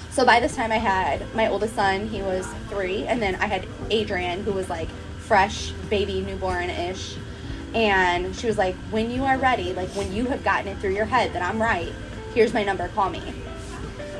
So 0.10 0.26
by 0.26 0.40
this 0.40 0.56
time, 0.56 0.72
I 0.72 0.78
had 0.78 1.34
my 1.34 1.48
oldest 1.48 1.76
son, 1.76 2.08
he 2.08 2.22
was 2.22 2.48
three, 2.70 3.06
and 3.06 3.22
then 3.22 3.36
I 3.36 3.48
had 3.48 3.68
Adrian, 3.90 4.44
who 4.44 4.52
was 4.52 4.70
like 4.70 4.90
fresh 5.20 5.72
baby, 5.90 6.22
newborn 6.22 6.70
ish. 6.70 7.16
And 7.74 8.36
she 8.36 8.46
was 8.46 8.58
like, 8.58 8.76
when 8.92 9.10
you 9.10 9.24
are 9.24 9.38
ready, 9.38 9.74
like, 9.74 9.90
when 9.90 10.14
you 10.14 10.26
have 10.26 10.44
gotten 10.44 10.68
it 10.68 10.78
through 10.78 10.94
your 10.94 11.06
head 11.06 11.34
that 11.34 11.42
I'm 11.42 11.62
right, 11.62 11.92
here's 12.36 12.54
my 12.54 12.64
number, 12.64 12.88
call 12.90 13.10
me. 13.10 13.22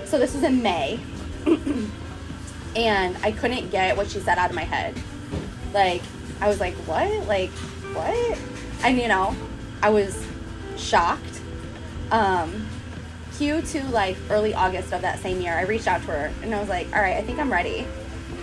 So 0.06 0.18
this 0.18 0.34
was 0.34 0.44
in 0.44 0.64
May. 0.64 1.00
and 2.76 3.18
I 3.22 3.32
couldn't 3.32 3.70
get 3.70 3.96
what 3.96 4.10
she 4.10 4.20
said 4.20 4.40
out 4.40 4.50
of 4.50 4.56
my 4.56 4.64
head. 4.64 4.96
Like, 5.74 6.02
I 6.42 6.48
was 6.48 6.60
like, 6.60 6.74
what? 6.88 7.28
Like, 7.28 7.52
what? 7.94 8.40
And, 8.84 8.98
you 8.98 9.08
know, 9.08 9.36
I 9.84 9.90
was 9.90 10.26
shocked. 10.78 11.33
Um, 12.14 12.68
cue 13.38 13.62
to 13.62 13.84
like 13.86 14.16
early 14.30 14.54
August 14.54 14.94
of 14.94 15.02
that 15.02 15.20
same 15.20 15.42
year, 15.42 15.54
I 15.54 15.64
reached 15.64 15.88
out 15.88 16.02
to 16.02 16.08
her 16.08 16.32
and 16.44 16.54
I 16.54 16.60
was 16.60 16.70
like, 16.70 16.88
all 16.96 17.02
right, 17.02 17.18
I 17.18 17.24
think 17.24 17.40
I'm 17.40 17.52
ready. 17.52 17.88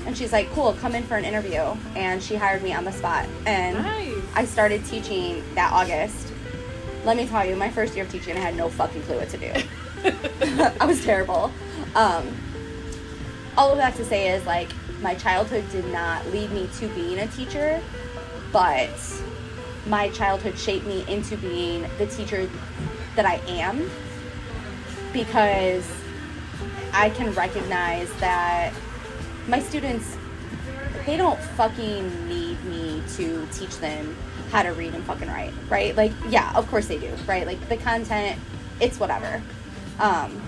And 0.06 0.16
she's 0.16 0.32
like, 0.32 0.50
cool, 0.50 0.72
come 0.74 0.94
in 0.96 1.04
for 1.04 1.16
an 1.16 1.24
interview. 1.24 1.62
And 1.94 2.20
she 2.20 2.34
hired 2.34 2.62
me 2.62 2.74
on 2.74 2.84
the 2.84 2.90
spot. 2.90 3.28
And 3.46 3.78
Nice. 3.78 4.24
I 4.34 4.44
started 4.44 4.84
teaching 4.86 5.44
that 5.54 5.72
August. 5.72 6.32
Let 7.04 7.16
me 7.16 7.26
tell 7.26 7.46
you, 7.46 7.54
my 7.54 7.70
first 7.70 7.94
year 7.94 8.04
of 8.04 8.10
teaching, 8.10 8.36
I 8.36 8.40
had 8.40 8.56
no 8.56 8.68
fucking 8.68 9.02
clue 9.02 9.16
what 9.16 9.28
to 9.28 9.38
do. 9.38 9.52
I 10.80 10.86
was 10.86 11.04
terrible. 11.04 11.52
Um, 11.94 12.26
all 13.56 13.70
of 13.70 13.76
that 13.76 13.94
to 13.96 14.04
say 14.04 14.30
is 14.30 14.44
like 14.46 14.68
my 15.00 15.14
childhood 15.14 15.64
did 15.70 15.86
not 15.92 16.26
lead 16.28 16.50
me 16.50 16.68
to 16.78 16.88
being 16.88 17.20
a 17.20 17.26
teacher, 17.28 17.80
but 18.52 18.90
my 19.86 20.08
childhood 20.10 20.58
shaped 20.58 20.86
me 20.86 21.04
into 21.08 21.36
being 21.36 21.86
the 21.98 22.06
teacher 22.06 22.48
that 23.16 23.26
I 23.26 23.36
am 23.48 23.90
because 25.12 25.88
I 26.92 27.10
can 27.10 27.32
recognize 27.34 28.12
that 28.14 28.72
my 29.48 29.60
students 29.60 30.16
they 31.06 31.16
don't 31.16 31.40
fucking 31.40 32.28
need 32.28 32.62
me 32.64 33.02
to 33.16 33.46
teach 33.52 33.78
them 33.78 34.16
how 34.50 34.62
to 34.62 34.70
read 34.70 34.94
and 34.94 35.02
fucking 35.04 35.28
write, 35.28 35.52
right? 35.68 35.96
Like, 35.96 36.12
yeah, 36.28 36.52
of 36.54 36.68
course 36.68 36.88
they 36.88 36.98
do, 36.98 37.10
right? 37.26 37.46
Like 37.46 37.68
the 37.68 37.76
content, 37.76 38.38
it's 38.80 39.00
whatever. 39.00 39.42
Um, 39.98 40.40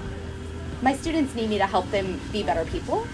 my 0.82 0.94
students 0.94 1.34
need 1.34 1.48
me 1.48 1.58
to 1.58 1.66
help 1.66 1.90
them 1.90 2.20
be 2.32 2.42
better 2.42 2.64
people, 2.64 3.06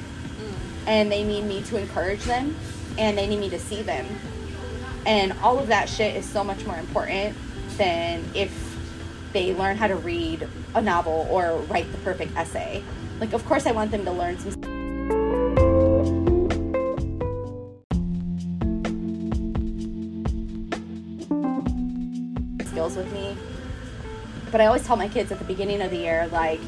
and 0.86 1.12
they 1.12 1.22
need 1.22 1.44
me 1.44 1.62
to 1.62 1.76
encourage 1.76 2.22
them, 2.24 2.56
and 2.96 3.16
they 3.16 3.26
need 3.26 3.40
me 3.40 3.50
to 3.50 3.58
see 3.58 3.82
them, 3.82 4.06
and 5.06 5.32
all 5.42 5.58
of 5.58 5.68
that 5.68 5.88
shit 5.88 6.16
is 6.16 6.24
so 6.24 6.42
much 6.42 6.64
more 6.64 6.78
important 6.78 7.36
than 7.76 8.24
if 8.34 8.67
they 9.32 9.54
learn 9.54 9.76
how 9.76 9.86
to 9.86 9.96
read 9.96 10.46
a 10.74 10.80
novel 10.80 11.26
or 11.30 11.58
write 11.62 11.90
the 11.92 11.98
perfect 11.98 12.36
essay. 12.36 12.82
Like, 13.20 13.32
of 13.32 13.44
course, 13.46 13.66
I 13.66 13.72
want 13.72 13.90
them 13.90 14.04
to 14.04 14.12
learn 14.12 14.38
some. 14.38 14.52
skills 22.66 22.96
with 22.96 23.12
me. 23.12 23.36
But 24.52 24.60
I 24.60 24.66
always 24.66 24.86
tell 24.86 24.96
my 24.96 25.08
kids 25.08 25.32
at 25.32 25.38
the 25.38 25.44
beginning 25.44 25.82
of 25.82 25.90
the 25.90 25.96
year, 25.96 26.28
like, 26.28 26.60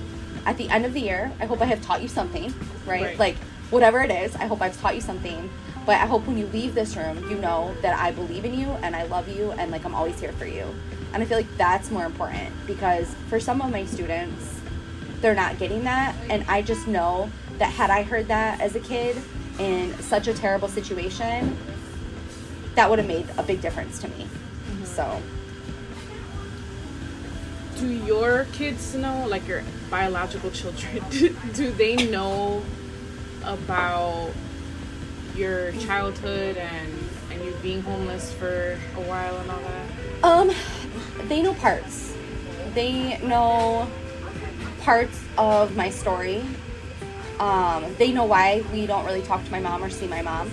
at 0.45 0.57
the 0.57 0.69
end 0.69 0.85
of 0.85 0.93
the 0.93 1.01
year, 1.01 1.31
I 1.39 1.47
hope 1.47 1.61
I 1.61 1.67
have 1.67 1.81
taught 1.83 2.03
you 2.03 2.09
something, 2.09 2.53
right? 2.85 3.03
Right. 3.03 3.19
Like, 3.19 3.37
whatever 3.71 4.01
it 4.01 4.11
is, 4.11 4.35
I 4.37 4.47
hope 4.47 4.61
I've 4.61 4.79
taught 4.81 4.97
you 4.97 5.01
something. 5.01 5.49
But 5.87 5.97
I 5.97 6.07
hope 6.07 6.27
when 6.27 6.37
you 6.37 6.47
leave 6.47 6.75
this 6.75 6.97
room, 6.97 7.19
you 7.31 7.37
know 7.39 7.75
that 7.83 7.99
I 7.99 8.11
believe 8.11 8.45
in 8.45 8.55
you 8.55 8.69
and 8.83 8.95
I 8.95 9.05
love 9.05 9.29
you 9.29 9.53
and 9.53 9.71
like 9.71 9.85
I'm 9.85 9.95
always 9.95 10.21
here 10.21 10.33
for 10.33 10.47
you. 10.47 10.75
And 11.13 11.23
I 11.23 11.27
feel 11.27 11.37
like 11.39 11.57
that's 11.57 11.91
more 11.91 12.05
important 12.05 12.51
because 12.67 13.13
for 13.29 13.41
some 13.41 13.61
of 13.61 13.71
my 13.71 13.85
students, 13.85 14.61
they're 15.21 15.35
not 15.35 15.59
getting 15.59 15.85
that. 15.85 16.15
And 16.31 16.45
I 16.49 16.63
just 16.63 16.87
know 16.87 17.31
that 17.59 17.73
had 17.73 17.91
I 17.91 18.03
heard 18.03 18.29
that 18.29 18.61
as 18.61 18.77
a 18.77 18.81
kid 18.81 19.17
in 19.59 19.93
such 20.01 20.29
a 20.29 20.35
terrible 20.35 20.69
situation, 20.69 21.57
that 22.77 22.89
would 22.89 22.99
have 22.99 23.09
made 23.09 23.27
a 23.37 23.43
big 23.43 23.61
difference 23.61 23.99
to 24.01 24.09
me. 24.09 24.27
So, 24.85 25.21
Do 27.79 27.87
your 27.89 28.47
kids 28.53 28.95
know, 28.95 29.27
like 29.27 29.47
your 29.49 29.63
biological 29.91 30.51
children, 30.51 31.03
do, 31.11 31.35
do 31.55 31.71
they 31.73 31.97
know 32.11 32.63
about 33.45 34.31
your 35.35 35.73
childhood 35.73 36.57
and 36.57 36.93
and 37.33 37.45
you 37.45 37.53
being 37.63 37.81
homeless 37.83 38.33
for 38.35 38.77
a 38.97 39.01
while 39.03 39.37
and 39.39 39.51
all 39.51 39.61
that? 39.61 40.25
um, 40.25 40.51
they 41.29 41.43
know 41.43 41.55
parts. 41.55 42.15
They 42.75 43.19
know 43.19 43.89
parts 44.81 45.23
of 45.39 45.77
my 45.77 45.91
story. 45.91 46.43
Um, 47.39 47.85
they 47.97 48.13
know 48.13 48.25
why 48.25 48.63
we 48.73 48.87
don't 48.87 49.05
really 49.05 49.23
talk 49.23 49.45
to 49.45 49.51
my 49.51 49.61
mom 49.61 49.83
or 49.83 49.91
see 49.91 50.07
my 50.07 50.23
mom. 50.23 50.51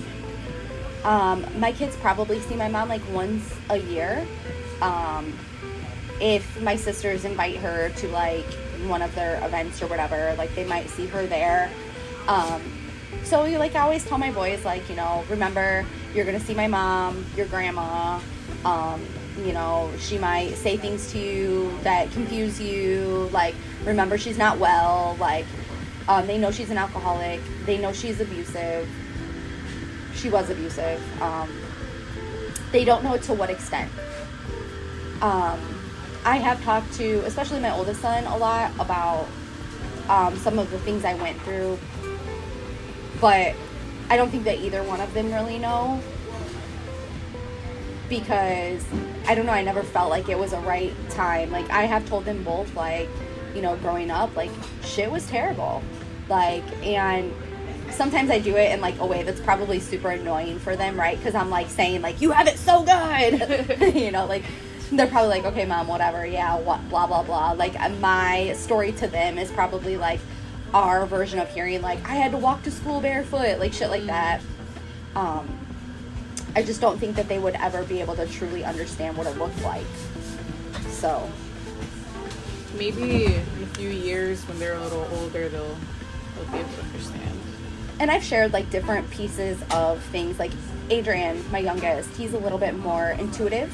Um, 1.04 1.46
my 1.60 1.72
kids 1.72 1.96
probably 1.98 2.40
see 2.40 2.56
my 2.56 2.70
mom 2.70 2.90
like 2.90 3.02
once 3.12 3.54
a 3.70 3.78
year. 3.78 4.26
Um, 4.82 5.34
if 6.20 6.62
my 6.62 6.76
sisters 6.76 7.26
invite 7.26 7.58
her 7.58 7.90
to 7.90 8.08
like 8.10 8.46
one 8.88 9.02
of 9.02 9.14
their 9.16 9.44
events 9.46 9.82
or 9.82 9.88
whatever, 9.88 10.34
like 10.38 10.54
they 10.56 10.66
might 10.66 10.90
see 10.90 11.06
her 11.08 11.26
there. 11.26 11.70
Um, 12.28 12.62
so 13.24 13.46
you 13.46 13.58
like 13.58 13.76
I 13.76 13.82
always 13.82 14.06
tell 14.06 14.18
my 14.18 14.32
boys 14.32 14.64
like 14.66 14.90
you 14.90 14.96
know 14.96 15.24
remember 15.30 15.86
you're 16.14 16.26
gonna 16.26 16.40
see 16.40 16.54
my 16.54 16.68
mom, 16.68 17.26
your 17.36 17.46
grandma. 17.48 18.20
You 19.38 19.54
know 19.54 19.92
she 20.00 20.18
might 20.18 20.56
say 20.56 20.78
things 20.78 21.12
to 21.12 21.20
you 21.20 21.78
that 21.84 22.12
confuse 22.12 22.60
you. 22.60 23.30
Like 23.32 23.56
remember 23.86 24.18
she's 24.18 24.38
not 24.38 24.58
well. 24.58 25.16
Like 25.20 25.46
um, 26.08 26.26
they 26.26 26.38
know 26.38 26.52
she's 26.52 26.70
an 26.70 26.78
alcoholic. 26.78 27.42
They 27.66 27.78
know 27.78 27.94
she's 27.94 28.20
abusive. 28.20 28.88
She 30.16 30.30
was 30.30 30.50
abusive. 30.50 31.02
Um, 31.22 31.50
they 32.72 32.86
don't 32.86 33.04
know 33.04 33.18
to 33.18 33.34
what 33.34 33.50
extent. 33.50 33.92
Um, 35.22 35.60
I 36.26 36.38
have 36.38 36.62
talked 36.64 36.94
to, 36.96 37.20
especially 37.26 37.60
my 37.60 37.72
oldest 37.72 38.02
son, 38.02 38.26
a 38.26 38.38
lot 38.38 38.72
about 38.80 39.28
um, 40.10 40.36
some 40.38 40.60
of 40.60 40.70
the 40.72 40.80
things 40.80 41.06
I 41.06 41.14
went 41.16 41.40
through, 41.42 41.80
but 43.22 43.56
I 44.10 44.18
don't 44.18 44.30
think 44.30 44.44
that 44.46 44.60
either 44.60 44.84
one 44.84 45.02
of 45.02 45.14
them 45.14 45.34
really 45.34 45.58
know 45.60 46.02
because 48.10 48.86
I 49.28 49.36
don't 49.36 49.46
know, 49.46 49.52
I 49.52 49.64
never 49.64 49.84
felt 49.84 50.10
like 50.10 50.30
it 50.30 50.40
was 50.40 50.54
a 50.54 50.60
right 50.62 50.94
time. 51.10 51.52
Like, 51.52 51.70
I 51.70 51.84
have 51.84 52.08
told 52.08 52.26
them 52.26 52.44
both, 52.44 52.74
like, 52.76 53.10
you 53.54 53.62
know, 53.62 53.76
growing 53.78 54.10
up, 54.12 54.36
like, 54.36 54.52
shit 54.84 55.12
was 55.12 55.28
terrible. 55.28 55.84
Like, 56.30 56.64
and 56.86 57.34
sometimes 57.92 58.30
I 58.30 58.40
do 58.40 58.56
it 58.56 58.72
in 58.72 58.82
like 58.82 59.00
a 59.00 59.06
way 59.06 59.24
that's 59.24 59.40
probably 59.40 59.80
super 59.80 60.10
annoying 60.10 60.60
for 60.60 60.76
them, 60.76 61.00
right? 61.00 61.18
Because 61.18 61.36
I'm 61.36 61.50
like 61.50 61.70
saying, 61.70 62.02
like, 62.02 62.22
you 62.22 62.32
have 62.32 62.48
it 62.48 62.58
so 62.58 62.84
good, 62.84 63.96
you 63.96 64.12
know, 64.12 64.26
like, 64.26 64.44
they're 64.92 65.08
probably 65.08 65.30
like, 65.30 65.46
okay, 65.46 65.66
mom, 65.66 65.88
whatever, 65.88 66.26
yeah, 66.26 66.58
what, 66.58 66.88
blah, 66.90 67.08
blah, 67.08 67.24
blah. 67.24 67.52
Like, 67.52 67.76
my 68.00 68.54
story 68.54 68.92
to 68.94 69.08
them 69.08 69.38
is 69.38 69.52
probably 69.52 69.98
like 69.98 70.20
our 70.74 71.06
version 71.06 71.40
of 71.40 71.50
hearing, 71.54 71.82
like, 71.82 72.08
I 72.08 72.16
had 72.16 72.32
to 72.32 72.38
walk 72.38 72.64
to 72.64 72.72
school 72.72 73.02
barefoot, 73.02 73.60
like, 73.60 73.74
shit 73.74 73.90
like 73.90 74.06
that. 74.06 74.42
Um, 75.16 75.57
I 76.58 76.64
just 76.64 76.82
don't 76.82 76.98
think 76.98 77.16
that 77.18 77.28
they 77.28 77.38
would 77.38 77.54
ever 77.54 77.84
be 77.84 78.02
able 78.02 78.16
to 78.16 78.26
truly 78.26 78.64
understand 78.66 79.16
what 79.16 79.28
it 79.28 79.38
looked 79.38 79.62
like. 79.62 79.86
So, 80.90 81.30
Maybe 82.80 83.26
in 83.26 83.64
a 83.64 83.68
few 83.76 83.90
years 83.90 84.42
when 84.48 84.58
they're 84.58 84.74
a 84.74 84.82
little 84.82 85.08
older, 85.20 85.50
they'll 85.50 85.78
they'll 86.36 86.52
be 86.52 86.58
able 86.58 86.70
to 86.70 86.82
understand. 86.82 87.40
and 88.00 88.10
I've 88.10 88.24
shared 88.24 88.54
like 88.54 88.72
different 88.72 89.08
pieces 89.12 89.62
of 89.70 90.02
things. 90.06 90.40
Like 90.40 90.52
Adrian, 90.90 91.44
my 91.52 91.60
youngest, 91.60 92.10
he's 92.18 92.34
a 92.34 92.40
little 92.40 92.58
bit 92.58 92.76
more 92.76 93.12
intuitive. 93.12 93.72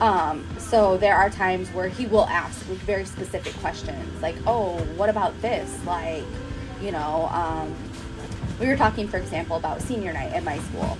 Um, 0.00 0.46
so 0.58 0.96
there 0.96 1.14
are 1.14 1.28
times 1.28 1.68
where 1.74 1.88
he 1.88 2.06
will 2.06 2.24
ask 2.24 2.66
like 2.70 2.78
very 2.78 3.04
specific 3.04 3.52
questions, 3.56 4.22
like, 4.22 4.36
"Oh, 4.46 4.78
what 4.96 5.10
about 5.10 5.38
this?" 5.42 5.70
Like, 5.84 6.24
you 6.80 6.90
know, 6.90 7.28
um, 7.32 7.74
we 8.58 8.66
were 8.66 8.78
talking, 8.78 9.08
for 9.08 9.18
example, 9.18 9.56
about 9.56 9.82
senior 9.82 10.14
night 10.14 10.32
at 10.32 10.42
my 10.42 10.58
school, 10.58 10.96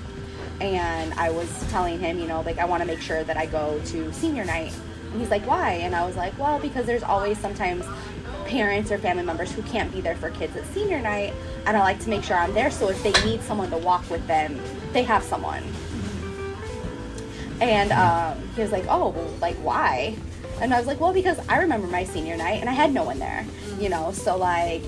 and 0.61 1.13
I 1.15 1.31
was 1.31 1.49
telling 1.71 1.99
him, 1.99 2.19
you 2.19 2.27
know, 2.27 2.41
like 2.43 2.59
I 2.59 2.65
want 2.65 2.83
to 2.83 2.87
make 2.87 3.01
sure 3.01 3.25
that 3.25 3.37
I 3.37 3.47
go 3.47 3.81
to 3.87 4.13
senior 4.13 4.45
night. 4.45 4.73
And 5.13 5.21
he's 5.21 5.31
like, 5.31 5.47
"Why?" 5.47 5.73
And 5.73 5.95
I 5.95 6.07
was 6.07 6.17
like, 6.17 6.39
"Well, 6.39 6.59
because 6.59 6.87
there's 6.87 7.03
always 7.03 7.39
sometimes 7.39 7.85
parents 8.47 8.91
or 8.91 8.99
family 8.99 9.25
members 9.25 9.53
who 9.53 9.63
can't 9.63 9.93
be 9.93 10.01
there 10.01 10.17
for 10.17 10.31
kids 10.31 10.57
at 10.57 10.65
senior 10.67 11.01
night, 11.01 11.33
and 11.67 11.77
I 11.77 11.81
like 11.81 12.01
to 12.01 12.09
make 12.09 12.25
sure 12.25 12.37
I'm 12.37 12.55
there 12.55 12.71
so 12.71 12.89
if 12.89 13.03
they 13.03 13.13
need 13.25 13.43
someone 13.43 13.71
to 13.71 13.79
walk 13.79 14.09
with 14.11 14.27
them, 14.27 14.61
they 14.93 15.03
have 15.03 15.23
someone." 15.23 15.63
And 17.61 17.93
um, 17.93 18.43
he 18.57 18.63
was 18.63 18.73
like, 18.73 18.87
"Oh, 18.89 19.11
well, 19.11 19.35
like 19.41 19.57
why?" 19.57 20.17
And 20.61 20.73
I 20.73 20.79
was 20.79 20.87
like, 20.87 21.01
"Well, 21.01 21.13
because 21.13 21.39
I 21.49 21.59
remember 21.59 21.87
my 21.87 22.05
senior 22.05 22.37
night, 22.37 22.61
and 22.61 22.71
I 22.71 22.73
had 22.73 22.93
no 22.93 23.05
one 23.05 23.19
there, 23.19 23.45
you 23.79 23.89
know. 23.89 24.13
So 24.13 24.37
like, 24.37 24.83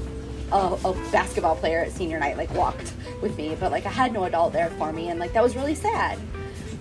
a, 0.52 0.78
a 0.84 0.92
basketball 1.10 1.56
player 1.56 1.80
at 1.80 1.92
senior 1.92 2.18
night 2.18 2.36
like 2.36 2.52
walked 2.54 2.92
with 3.24 3.36
me, 3.36 3.56
but 3.58 3.72
like 3.72 3.86
I 3.86 3.90
had 3.90 4.12
no 4.12 4.24
adult 4.24 4.52
there 4.52 4.70
for 4.70 4.92
me, 4.92 5.08
and 5.08 5.18
like 5.18 5.32
that 5.32 5.42
was 5.42 5.56
really 5.56 5.74
sad." 5.74 6.16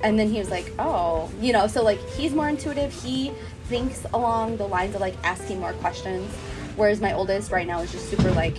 And 0.03 0.19
then 0.19 0.29
he 0.29 0.38
was 0.38 0.51
like, 0.51 0.71
"Oh, 0.77 1.32
you 1.41 1.53
know." 1.53 1.65
So 1.65 1.84
like 1.84 1.99
he's 2.10 2.34
more 2.34 2.49
intuitive. 2.49 2.93
He 2.93 3.32
thinks 3.65 4.06
along 4.13 4.58
the 4.58 4.67
lines 4.67 4.93
of 4.93 5.01
like 5.01 5.15
asking 5.23 5.60
more 5.60 5.73
questions, 5.73 6.32
whereas 6.75 7.01
my 7.01 7.13
oldest 7.13 7.51
right 7.51 7.65
now 7.65 7.79
is 7.79 7.91
just 7.91 8.10
super 8.12 8.29
like 8.32 8.58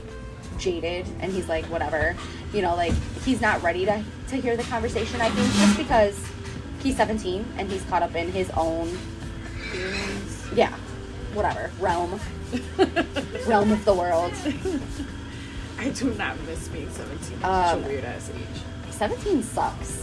jaded 0.58 1.06
and 1.20 1.32
he's 1.32 1.48
like 1.48 1.64
whatever 1.66 2.16
you 2.52 2.62
know 2.62 2.74
like 2.74 2.92
he's 3.24 3.40
not 3.40 3.62
ready 3.62 3.84
to, 3.84 4.02
to 4.28 4.36
hear 4.36 4.56
the 4.56 4.62
conversation 4.64 5.20
i 5.20 5.28
think 5.28 5.52
just 5.52 5.76
because 5.76 6.26
he's 6.82 6.96
17 6.96 7.44
and 7.58 7.70
he's 7.70 7.82
caught 7.84 8.02
up 8.02 8.14
in 8.14 8.30
his 8.30 8.50
own 8.50 8.88
yeah 10.54 10.72
whatever 11.34 11.70
realm 11.80 12.20
realm 13.46 13.72
of 13.72 13.84
the 13.84 13.94
world 13.94 14.32
I 15.84 15.90
do 15.90 16.12
not 16.14 16.40
miss 16.46 16.68
being 16.68 16.90
17. 16.90 17.18
It's 17.36 17.44
Um, 17.44 17.64
such 17.80 17.84
a 17.84 17.88
weird 17.88 18.04
ass 18.04 18.30
age. 18.34 18.62
17 18.90 19.42
sucks 19.42 20.02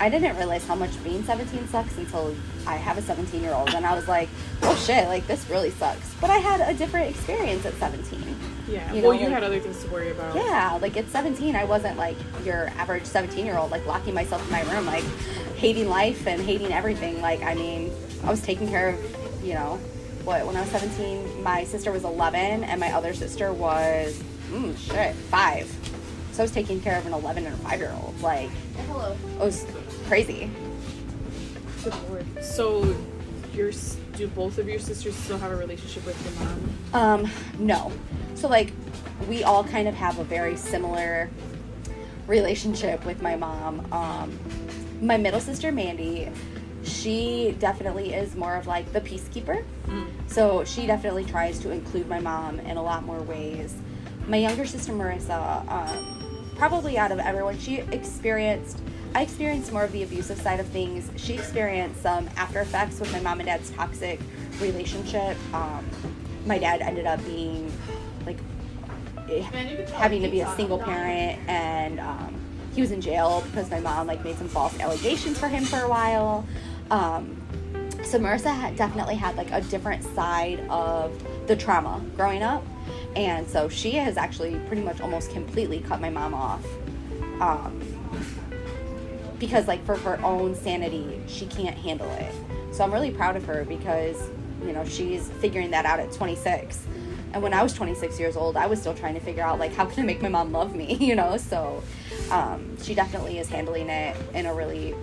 i 0.00 0.08
didn't 0.08 0.34
realize 0.36 0.66
how 0.66 0.74
much 0.74 0.90
being 1.04 1.22
17 1.22 1.68
sucks 1.68 1.96
until 1.98 2.34
i 2.66 2.74
have 2.74 2.96
a 2.96 3.02
17 3.02 3.40
year 3.42 3.52
old 3.52 3.68
and 3.74 3.84
i 3.86 3.94
was 3.94 4.08
like 4.08 4.28
oh 4.62 4.74
shit 4.74 5.06
like 5.08 5.24
this 5.26 5.48
really 5.50 5.70
sucks 5.70 6.12
but 6.20 6.30
i 6.30 6.38
had 6.38 6.60
a 6.62 6.76
different 6.76 7.10
experience 7.10 7.64
at 7.66 7.74
17 7.74 8.18
Yeah. 8.66 8.90
you 8.92 9.02
well, 9.02 9.12
know, 9.12 9.18
you 9.18 9.24
like- 9.26 9.34
had 9.34 9.44
other 9.44 9.60
things 9.60 9.84
to 9.84 9.90
worry 9.90 10.10
about. 10.10 10.34
Yeah, 10.34 10.78
like 10.80 10.96
at 10.96 11.06
17, 11.10 11.54
I 11.54 11.64
wasn't 11.64 11.98
like 11.98 12.16
your 12.44 12.68
average 12.78 13.04
17 13.04 13.44
year 13.44 13.58
old, 13.58 13.70
like 13.70 13.84
locking 13.86 14.14
myself 14.14 14.42
in 14.46 14.50
my 14.50 14.62
room, 14.72 14.86
like 14.86 15.04
hating 15.56 15.88
life 15.90 16.26
and 16.26 16.40
hating 16.40 16.72
everything. 16.72 17.20
Like, 17.20 17.42
I 17.42 17.54
mean, 17.54 17.92
I 18.24 18.30
was 18.30 18.40
taking 18.40 18.68
care 18.68 18.88
of, 18.90 19.44
you 19.44 19.52
know, 19.54 19.78
what 20.24 20.46
when 20.46 20.56
I 20.56 20.60
was 20.62 20.70
17, 20.70 21.42
my 21.42 21.64
sister 21.64 21.92
was 21.92 22.04
11, 22.04 22.64
and 22.64 22.80
my 22.80 22.92
other 22.92 23.12
sister 23.12 23.52
was 23.52 24.18
mm, 24.52 24.76
shit 24.76 25.14
five. 25.14 25.66
So 26.32 26.42
I 26.42 26.44
was 26.44 26.52
taking 26.52 26.80
care 26.80 26.98
of 26.98 27.06
an 27.06 27.12
11 27.12 27.46
and 27.46 27.54
a 27.54 27.58
five 27.58 27.80
year 27.80 27.94
old. 28.02 28.20
Like 28.20 28.50
Hello. 28.86 29.16
it 29.34 29.38
was 29.38 29.66
crazy. 30.06 30.50
Good 31.84 31.94
lord. 32.08 32.44
So, 32.44 32.96
your 33.52 33.72
do 34.16 34.28
both 34.28 34.58
of 34.58 34.68
your 34.68 34.78
sisters 34.78 35.14
still 35.16 35.38
have 35.38 35.50
a 35.50 35.56
relationship 35.56 36.06
with 36.06 36.22
your 36.24 36.46
mom? 36.46 37.24
Um, 37.24 37.30
no. 37.58 37.92
So 38.34 38.48
like 38.48 38.72
we 39.28 39.42
all 39.44 39.64
kind 39.64 39.88
of 39.88 39.94
have 39.94 40.18
a 40.18 40.24
very 40.24 40.56
similar 40.56 41.30
relationship 42.26 43.04
with 43.04 43.20
my 43.22 43.36
mom. 43.36 43.86
Um, 43.92 44.38
my 45.00 45.16
middle 45.16 45.40
sister 45.40 45.72
Mandy, 45.72 46.30
she 46.84 47.56
definitely 47.58 48.14
is 48.14 48.36
more 48.36 48.54
of 48.54 48.66
like 48.66 48.92
the 48.92 49.00
peacekeeper. 49.00 49.64
So 50.26 50.64
she 50.64 50.86
definitely 50.86 51.24
tries 51.24 51.58
to 51.60 51.70
include 51.70 52.08
my 52.08 52.18
mom 52.20 52.58
in 52.60 52.78
a 52.78 52.82
lot 52.82 53.04
more 53.04 53.20
ways. 53.20 53.74
My 54.26 54.36
younger 54.36 54.64
sister 54.64 54.92
Marissa, 54.92 55.68
um, 55.68 56.52
probably 56.56 56.96
out 56.96 57.12
of 57.12 57.18
everyone, 57.18 57.58
she 57.58 57.78
experienced. 57.78 58.80
I 59.14 59.22
experienced 59.22 59.72
more 59.72 59.84
of 59.84 59.92
the 59.92 60.02
abusive 60.04 60.40
side 60.40 60.60
of 60.60 60.66
things. 60.68 61.10
She 61.16 61.34
experienced 61.34 62.02
some 62.02 62.30
after 62.36 62.60
effects 62.60 62.98
with 62.98 63.12
my 63.12 63.20
mom 63.20 63.40
and 63.40 63.46
dad's 63.46 63.70
toxic 63.70 64.20
relationship. 64.60 65.36
Um, 65.52 65.84
my 66.46 66.58
dad 66.58 66.80
ended 66.80 67.06
up 67.06 67.22
being 67.24 67.70
like 68.26 68.38
Man, 69.28 69.68
you 69.68 69.76
can 69.76 69.86
tell 69.86 69.98
having 69.98 70.22
to 70.22 70.28
be 70.28 70.40
a 70.40 70.56
single 70.56 70.78
parent 70.78 71.38
and 71.48 72.00
um, 72.00 72.34
he 72.74 72.80
was 72.80 72.90
in 72.90 73.00
jail 73.00 73.42
because 73.46 73.70
my 73.70 73.80
mom 73.80 74.06
like 74.06 74.24
made 74.24 74.36
some 74.36 74.48
false 74.48 74.78
allegations 74.80 75.38
for 75.38 75.48
him 75.48 75.64
for 75.64 75.80
a 75.80 75.88
while 75.88 76.44
um, 76.90 77.40
so 78.04 78.18
marissa 78.18 78.54
had 78.54 78.76
definitely 78.76 79.14
had 79.14 79.36
like 79.36 79.50
a 79.52 79.60
different 79.62 80.02
side 80.14 80.60
of 80.68 81.12
the 81.46 81.56
trauma 81.56 82.04
growing 82.16 82.42
up 82.42 82.64
and 83.16 83.48
so 83.48 83.68
she 83.68 83.92
has 83.92 84.16
actually 84.16 84.56
pretty 84.66 84.82
much 84.82 85.00
almost 85.00 85.30
completely 85.32 85.80
cut 85.80 86.00
my 86.00 86.10
mom 86.10 86.34
off. 86.34 86.64
Um, 87.40 87.80
because 89.38 89.66
like 89.66 89.84
for 89.84 89.96
her 89.96 90.20
own 90.24 90.54
sanity 90.54 91.20
she 91.26 91.46
can't 91.46 91.76
handle 91.76 92.10
it. 92.12 92.32
So 92.72 92.84
i'm 92.84 92.92
really 92.92 93.10
proud 93.10 93.36
of 93.36 93.44
her 93.46 93.64
because 93.64 94.16
you 94.64 94.72
know 94.72 94.84
she's 94.84 95.28
figuring 95.40 95.72
that 95.72 95.84
out 95.84 95.98
at 95.98 96.12
26 96.12 96.86
and 97.32 97.42
when 97.42 97.52
i 97.52 97.60
was 97.62 97.72
26 97.72 98.20
years 98.20 98.36
old 98.36 98.56
i 98.56 98.66
was 98.66 98.78
still 98.78 98.94
trying 98.94 99.14
to 99.14 99.20
figure 99.20 99.42
out 99.42 99.58
like 99.58 99.74
how 99.74 99.84
can 99.84 100.04
i 100.04 100.06
make 100.06 100.22
my 100.22 100.28
mom 100.28 100.52
love 100.52 100.76
me 100.76 100.94
you 101.00 101.16
know? 101.16 101.36
So 101.36 101.82
um, 102.30 102.80
she 102.80 102.94
definitely 102.94 103.38
is 103.38 103.48
handling 103.48 103.90
it 103.90 104.16
in 104.32 104.46
a 104.46 104.54
really 104.54 104.94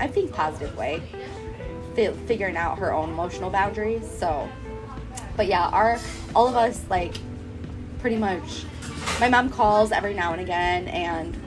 i 0.00 0.06
think 0.06 0.32
positive 0.32 0.74
way. 0.76 1.02
Fi- 1.94 2.12
figuring 2.26 2.56
out 2.56 2.78
her 2.78 2.92
own 2.92 3.10
emotional 3.10 3.50
boundaries. 3.50 4.10
So 4.10 4.48
but 5.36 5.46
yeah 5.46 5.68
our 5.68 5.98
all 6.34 6.48
of 6.48 6.56
us 6.56 6.84
like 6.88 7.16
pretty 8.00 8.16
much 8.16 8.64
my 9.20 9.28
mom 9.28 9.48
calls 9.48 9.92
every 9.92 10.14
now 10.14 10.32
and 10.32 10.40
again 10.40 10.88
and 10.88 11.40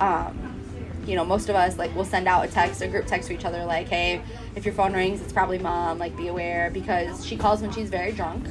um, 0.00 1.02
you 1.06 1.16
know 1.16 1.24
most 1.24 1.48
of 1.48 1.56
us 1.56 1.78
like 1.78 1.94
will 1.94 2.04
send 2.04 2.28
out 2.28 2.44
a 2.44 2.48
text 2.48 2.80
a 2.82 2.88
group 2.88 3.06
text 3.06 3.28
to 3.28 3.34
each 3.34 3.44
other 3.44 3.64
like 3.64 3.88
hey 3.88 4.20
if 4.54 4.64
your 4.64 4.74
phone 4.74 4.92
rings 4.92 5.20
it's 5.20 5.32
probably 5.32 5.58
mom 5.58 5.98
like 5.98 6.16
be 6.16 6.28
aware 6.28 6.70
because 6.70 7.24
she 7.24 7.36
calls 7.36 7.60
when 7.60 7.72
she's 7.72 7.90
very 7.90 8.12
drunk 8.12 8.46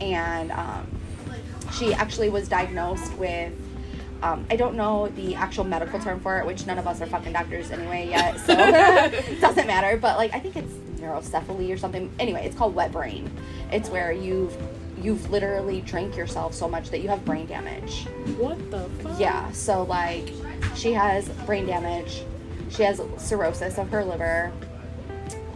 and 0.00 0.52
um, 0.52 0.86
she 1.72 1.92
actually 1.94 2.28
was 2.28 2.48
diagnosed 2.48 3.12
with 3.14 3.52
um, 4.22 4.46
I 4.50 4.56
don't 4.56 4.74
know 4.74 5.08
the 5.08 5.34
actual 5.36 5.64
medical 5.64 6.00
term 6.00 6.18
for 6.20 6.38
it, 6.38 6.46
which 6.46 6.66
none 6.66 6.78
of 6.78 6.86
us 6.86 7.00
are 7.00 7.06
fucking 7.06 7.32
doctors 7.32 7.70
anyway 7.70 8.08
yet, 8.08 8.38
so 8.40 8.52
it 8.56 9.40
doesn't 9.40 9.66
matter. 9.66 9.96
But 9.96 10.16
like, 10.16 10.34
I 10.34 10.40
think 10.40 10.56
it's 10.56 10.74
neurocephaly 10.98 11.72
or 11.72 11.78
something. 11.78 12.12
Anyway, 12.18 12.44
it's 12.44 12.56
called 12.56 12.74
wet 12.74 12.92
brain. 12.92 13.30
It's 13.70 13.88
where 13.88 14.12
you've 14.12 14.56
you've 15.02 15.30
literally 15.30 15.80
drank 15.82 16.16
yourself 16.16 16.52
so 16.52 16.68
much 16.68 16.90
that 16.90 17.00
you 17.00 17.08
have 17.08 17.24
brain 17.24 17.46
damage. 17.46 18.06
What 18.36 18.70
the 18.70 18.88
fuck? 19.02 19.18
Yeah, 19.20 19.50
so 19.52 19.84
like 19.84 20.32
she 20.74 20.92
has 20.92 21.28
brain 21.46 21.66
damage. 21.66 22.22
She 22.70 22.82
has 22.82 23.00
cirrhosis 23.16 23.78
of 23.78 23.88
her 23.90 24.04
liver. 24.04 24.52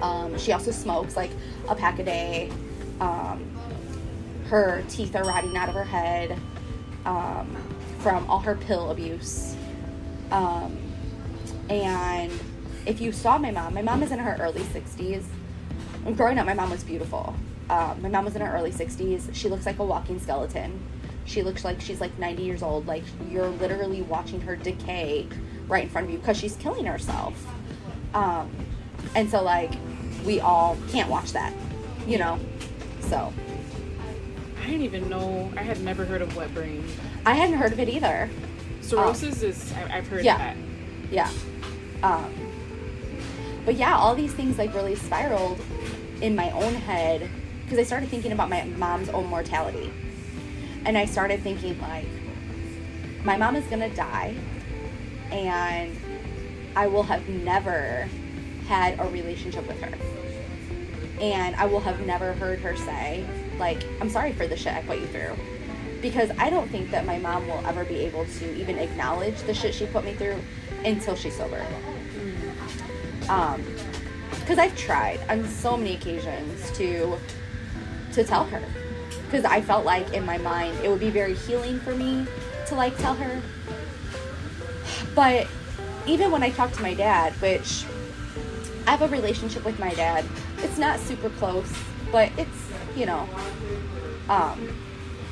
Um, 0.00 0.36
she 0.38 0.52
also 0.52 0.70
smokes 0.70 1.16
like 1.16 1.30
a 1.68 1.74
pack 1.74 1.98
a 1.98 2.04
day. 2.04 2.50
Um, 3.00 3.48
her 4.48 4.84
teeth 4.88 5.14
are 5.16 5.24
rotting 5.24 5.56
out 5.56 5.68
of 5.68 5.74
her 5.74 5.84
head 5.84 6.38
um, 7.04 7.56
from 8.00 8.28
all 8.28 8.38
her 8.40 8.54
pill 8.54 8.90
abuse. 8.90 9.56
Um, 10.30 10.76
and 11.70 12.32
if 12.86 13.00
you 13.00 13.12
saw 13.12 13.38
my 13.38 13.50
mom, 13.50 13.74
my 13.74 13.82
mom 13.82 14.02
is 14.02 14.12
in 14.12 14.18
her 14.18 14.36
early 14.40 14.62
60s. 14.62 15.24
Growing 16.16 16.38
up, 16.38 16.46
my 16.46 16.54
mom 16.54 16.70
was 16.70 16.82
beautiful. 16.82 17.34
Um, 17.70 18.02
my 18.02 18.08
mom 18.08 18.24
was 18.24 18.34
in 18.34 18.42
her 18.42 18.52
early 18.54 18.72
60s. 18.72 19.34
She 19.34 19.48
looks 19.48 19.66
like 19.66 19.78
a 19.78 19.84
walking 19.84 20.18
skeleton. 20.18 20.80
She 21.24 21.42
looks 21.42 21.64
like 21.64 21.80
she's 21.80 22.00
like 22.00 22.18
90 22.18 22.42
years 22.42 22.62
old. 22.62 22.86
Like 22.86 23.04
you're 23.30 23.48
literally 23.48 24.02
watching 24.02 24.40
her 24.40 24.56
decay 24.56 25.28
right 25.68 25.84
in 25.84 25.88
front 25.88 26.06
of 26.08 26.12
you 26.12 26.18
because 26.18 26.36
she's 26.36 26.56
killing 26.56 26.84
herself. 26.84 27.34
Um, 28.14 28.50
and 29.14 29.30
so, 29.30 29.42
like, 29.42 29.72
we 30.26 30.40
all 30.40 30.76
can't 30.90 31.08
watch 31.08 31.32
that, 31.32 31.52
you 32.06 32.18
know? 32.18 32.38
So, 33.00 33.32
I 34.62 34.66
didn't 34.66 34.82
even 34.82 35.08
know. 35.08 35.50
I 35.56 35.62
had 35.62 35.80
never 35.82 36.04
heard 36.04 36.20
of 36.22 36.36
wet 36.36 36.52
brain. 36.54 36.84
I 37.24 37.34
hadn't 37.34 37.56
heard 37.56 37.72
of 37.72 37.80
it 37.80 37.88
either. 37.88 38.28
Cirrhosis 38.80 39.42
is. 39.42 39.72
I, 39.74 39.98
I've 39.98 40.06
heard 40.08 40.24
Yeah. 40.24 40.34
of 40.52 40.56
that. 40.56 40.56
Yeah. 41.12 41.30
Um, 42.02 42.32
but 43.64 43.76
yeah, 43.76 43.96
all 43.96 44.14
these 44.14 44.32
things 44.32 44.58
like 44.58 44.74
really 44.74 44.94
spiraled 44.94 45.60
in 46.20 46.34
my 46.34 46.50
own 46.50 46.74
head 46.74 47.28
because 47.72 47.78
I 47.78 47.84
started 47.84 48.08
thinking 48.08 48.32
about 48.32 48.50
my 48.50 48.64
mom's 48.64 49.08
own 49.08 49.26
mortality. 49.26 49.90
And 50.84 50.98
I 50.98 51.04
started 51.04 51.40
thinking, 51.42 51.80
like, 51.80 52.06
my 53.24 53.36
mom 53.36 53.54
is 53.54 53.66
to 53.68 53.88
die, 53.90 54.34
and 55.30 55.96
I 56.74 56.88
will 56.88 57.04
have 57.04 57.28
never 57.28 58.08
had 58.66 58.98
a 58.98 59.04
relationship 59.08 59.66
with 59.66 59.80
her. 59.80 59.96
And 61.20 61.54
I 61.56 61.66
will 61.66 61.80
have 61.80 62.04
never 62.04 62.32
heard 62.32 62.58
her 62.60 62.76
say, 62.76 63.24
like, 63.58 63.82
I'm 64.00 64.10
sorry 64.10 64.32
for 64.32 64.46
the 64.46 64.56
shit 64.56 64.74
I 64.74 64.82
put 64.82 64.98
you 64.98 65.06
through. 65.06 65.36
Because 66.00 66.30
I 66.36 66.50
don't 66.50 66.68
think 66.68 66.90
that 66.90 67.06
my 67.06 67.18
mom 67.18 67.46
will 67.46 67.64
ever 67.64 67.84
be 67.84 68.00
able 68.00 68.24
to 68.24 68.54
even 68.56 68.78
acknowledge 68.78 69.40
the 69.42 69.54
shit 69.54 69.72
she 69.72 69.86
put 69.86 70.04
me 70.04 70.14
through 70.14 70.36
until 70.84 71.14
she's 71.14 71.36
sober. 71.36 71.64
Um, 73.28 73.64
because 74.40 74.58
I've 74.58 74.76
tried 74.76 75.20
on 75.28 75.46
so 75.48 75.76
many 75.76 75.94
occasions 75.94 76.70
to 76.72 77.16
to 78.12 78.24
tell 78.24 78.44
her 78.44 78.62
because 79.24 79.44
I 79.44 79.62
felt 79.62 79.84
like 79.84 80.12
in 80.12 80.26
my 80.26 80.36
mind 80.38 80.76
it 80.84 80.90
would 80.90 81.00
be 81.00 81.10
very 81.10 81.34
healing 81.34 81.80
for 81.80 81.94
me 81.94 82.26
to 82.66 82.74
like 82.74 82.96
tell 82.98 83.14
her. 83.14 83.40
But 85.14 85.46
even 86.06 86.30
when 86.30 86.42
I 86.42 86.50
talk 86.50 86.72
to 86.72 86.82
my 86.82 86.94
dad, 86.94 87.32
which 87.34 87.84
I 88.86 88.90
have 88.90 89.02
a 89.02 89.08
relationship 89.08 89.64
with 89.64 89.78
my 89.78 89.94
dad, 89.94 90.24
it's 90.58 90.78
not 90.78 90.98
super 91.00 91.30
close, 91.30 91.72
but 92.10 92.30
it's 92.36 92.72
you 92.96 93.06
know, 93.06 93.28
um, 94.28 94.68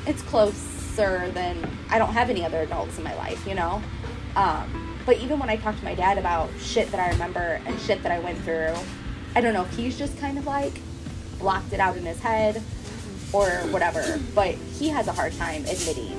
it's 0.07 0.21
closer 0.23 1.29
than 1.31 1.69
I 1.89 1.99
don't 1.99 2.13
have 2.13 2.29
any 2.29 2.43
other 2.43 2.61
adults 2.61 2.97
in 2.97 3.03
my 3.03 3.15
life, 3.15 3.45
you 3.45 3.55
know. 3.55 3.81
Um, 4.35 4.90
but 5.05 5.17
even 5.17 5.39
when 5.39 5.49
I 5.49 5.57
talk 5.57 5.77
to 5.77 5.83
my 5.83 5.95
dad 5.95 6.17
about 6.17 6.49
shit 6.59 6.91
that 6.91 6.99
I 6.99 7.09
remember 7.11 7.61
and 7.65 7.79
shit 7.81 8.01
that 8.03 8.11
I 8.11 8.19
went 8.19 8.37
through, 8.39 8.73
I 9.35 9.41
don't 9.41 9.53
know 9.53 9.63
if 9.63 9.75
he's 9.75 9.97
just 9.97 10.17
kind 10.19 10.37
of 10.37 10.45
like 10.45 10.73
blocked 11.39 11.73
it 11.73 11.79
out 11.79 11.97
in 11.97 12.05
his 12.05 12.19
head 12.19 12.61
or 13.33 13.47
whatever. 13.71 14.19
But 14.35 14.55
he 14.55 14.89
has 14.89 15.07
a 15.07 15.11
hard 15.11 15.33
time 15.33 15.63
admitting 15.65 16.17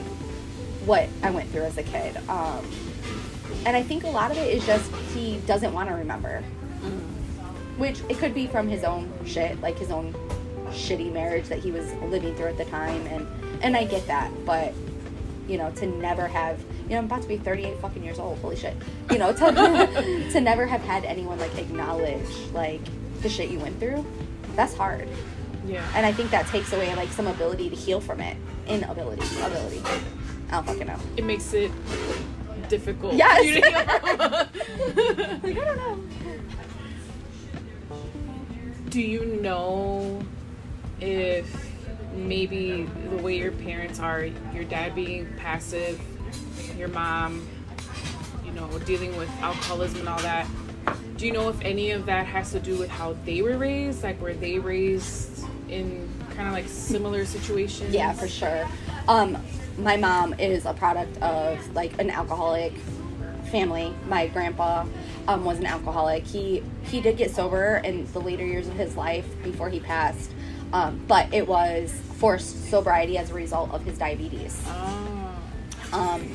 what 0.84 1.08
I 1.22 1.30
went 1.30 1.50
through 1.50 1.62
as 1.62 1.78
a 1.78 1.82
kid. 1.82 2.16
Um, 2.28 2.68
and 3.66 3.76
I 3.76 3.82
think 3.82 4.04
a 4.04 4.08
lot 4.08 4.30
of 4.30 4.38
it 4.38 4.52
is 4.52 4.64
just 4.66 4.90
he 5.14 5.38
doesn't 5.46 5.72
want 5.72 5.88
to 5.88 5.94
remember. 5.94 6.42
Which 7.78 8.00
it 8.08 8.18
could 8.18 8.34
be 8.34 8.46
from 8.46 8.68
his 8.68 8.84
own 8.84 9.10
shit, 9.24 9.60
like 9.60 9.78
his 9.78 9.90
own 9.90 10.14
shitty 10.70 11.12
marriage 11.12 11.48
that 11.48 11.58
he 11.58 11.70
was 11.70 11.92
living 12.04 12.34
through 12.34 12.46
at 12.46 12.56
the 12.56 12.64
time 12.66 13.06
and 13.08 13.26
and 13.62 13.76
I 13.76 13.84
get 13.84 14.06
that, 14.08 14.30
but 14.44 14.74
you 15.48 15.58
know, 15.58 15.70
to 15.72 15.86
never 15.86 16.26
have 16.26 16.60
you 16.84 16.90
know, 16.90 16.98
I'm 16.98 17.04
about 17.06 17.22
to 17.22 17.28
be 17.28 17.36
38 17.38 17.78
fucking 17.78 18.04
years 18.04 18.18
old. 18.18 18.38
Holy 18.38 18.56
shit. 18.56 18.76
You 19.10 19.18
know, 19.18 19.32
to 19.32 20.28
to 20.32 20.40
never 20.40 20.66
have 20.66 20.82
had 20.82 21.04
anyone 21.04 21.38
like 21.38 21.56
acknowledge 21.56 22.28
like 22.52 22.80
the 23.22 23.28
shit 23.28 23.50
you 23.50 23.58
went 23.58 23.78
through. 23.78 24.04
That's 24.56 24.74
hard. 24.74 25.08
Yeah. 25.66 25.86
And 25.94 26.04
I 26.04 26.12
think 26.12 26.30
that 26.30 26.46
takes 26.48 26.72
away 26.72 26.94
like 26.94 27.10
some 27.10 27.26
ability 27.26 27.70
to 27.70 27.76
heal 27.76 28.00
from 28.00 28.20
it. 28.20 28.36
Inability, 28.66 29.22
ability. 29.40 29.82
I 30.48 30.56
don't 30.56 30.66
fucking 30.66 30.86
know. 30.86 30.98
it 31.16 31.24
makes 31.24 31.54
it 31.54 31.70
difficult. 32.68 33.14
Yes. 33.14 33.44
you 33.44 33.60
to. 33.60 34.48
Like 35.42 35.56
I 35.56 35.64
don't 35.64 35.76
know. 35.76 35.98
Do 38.90 39.00
you 39.00 39.24
know 39.40 40.22
if 41.00 41.61
maybe 42.14 42.88
the 43.10 43.16
way 43.16 43.38
your 43.38 43.52
parents 43.52 44.00
are, 44.00 44.26
your 44.54 44.64
dad 44.64 44.94
being 44.94 45.32
passive, 45.36 46.00
your 46.76 46.88
mom, 46.88 47.46
you 48.44 48.52
know, 48.52 48.78
dealing 48.80 49.16
with 49.16 49.30
alcoholism 49.40 50.00
and 50.00 50.08
all 50.08 50.20
that, 50.20 50.46
do 51.16 51.26
you 51.26 51.32
know 51.32 51.48
if 51.48 51.60
any 51.62 51.92
of 51.92 52.06
that 52.06 52.26
has 52.26 52.50
to 52.52 52.60
do 52.60 52.76
with 52.76 52.90
how 52.90 53.16
they 53.24 53.42
were 53.42 53.56
raised? 53.56 54.02
Like, 54.02 54.20
were 54.20 54.34
they 54.34 54.58
raised 54.58 55.44
in 55.68 56.08
kind 56.30 56.48
of 56.48 56.52
like 56.52 56.66
similar 56.66 57.24
situations? 57.24 57.94
Yeah, 57.94 58.12
for 58.12 58.26
sure. 58.26 58.66
Um, 59.06 59.38
my 59.78 59.96
mom 59.96 60.34
is 60.34 60.66
a 60.66 60.74
product 60.74 61.20
of 61.22 61.74
like 61.74 61.98
an 62.00 62.10
alcoholic 62.10 62.72
family. 63.50 63.94
My 64.08 64.26
grandpa 64.28 64.86
um, 65.28 65.44
was 65.44 65.58
an 65.58 65.66
alcoholic. 65.66 66.24
He 66.24 66.62
he 66.84 67.00
did 67.00 67.16
get 67.16 67.30
sober 67.30 67.80
in 67.84 68.10
the 68.12 68.20
later 68.20 68.44
years 68.44 68.66
of 68.66 68.74
his 68.74 68.96
life 68.96 69.26
before 69.42 69.68
he 69.68 69.78
passed, 69.78 70.32
um, 70.72 71.00
but 71.06 71.32
it 71.32 71.46
was 71.46 71.92
forced 72.16 72.70
sobriety 72.70 73.18
as 73.18 73.30
a 73.30 73.34
result 73.34 73.70
of 73.72 73.84
his 73.84 73.98
diabetes. 73.98 74.60
Oh. 74.66 75.28
Um, 75.92 76.28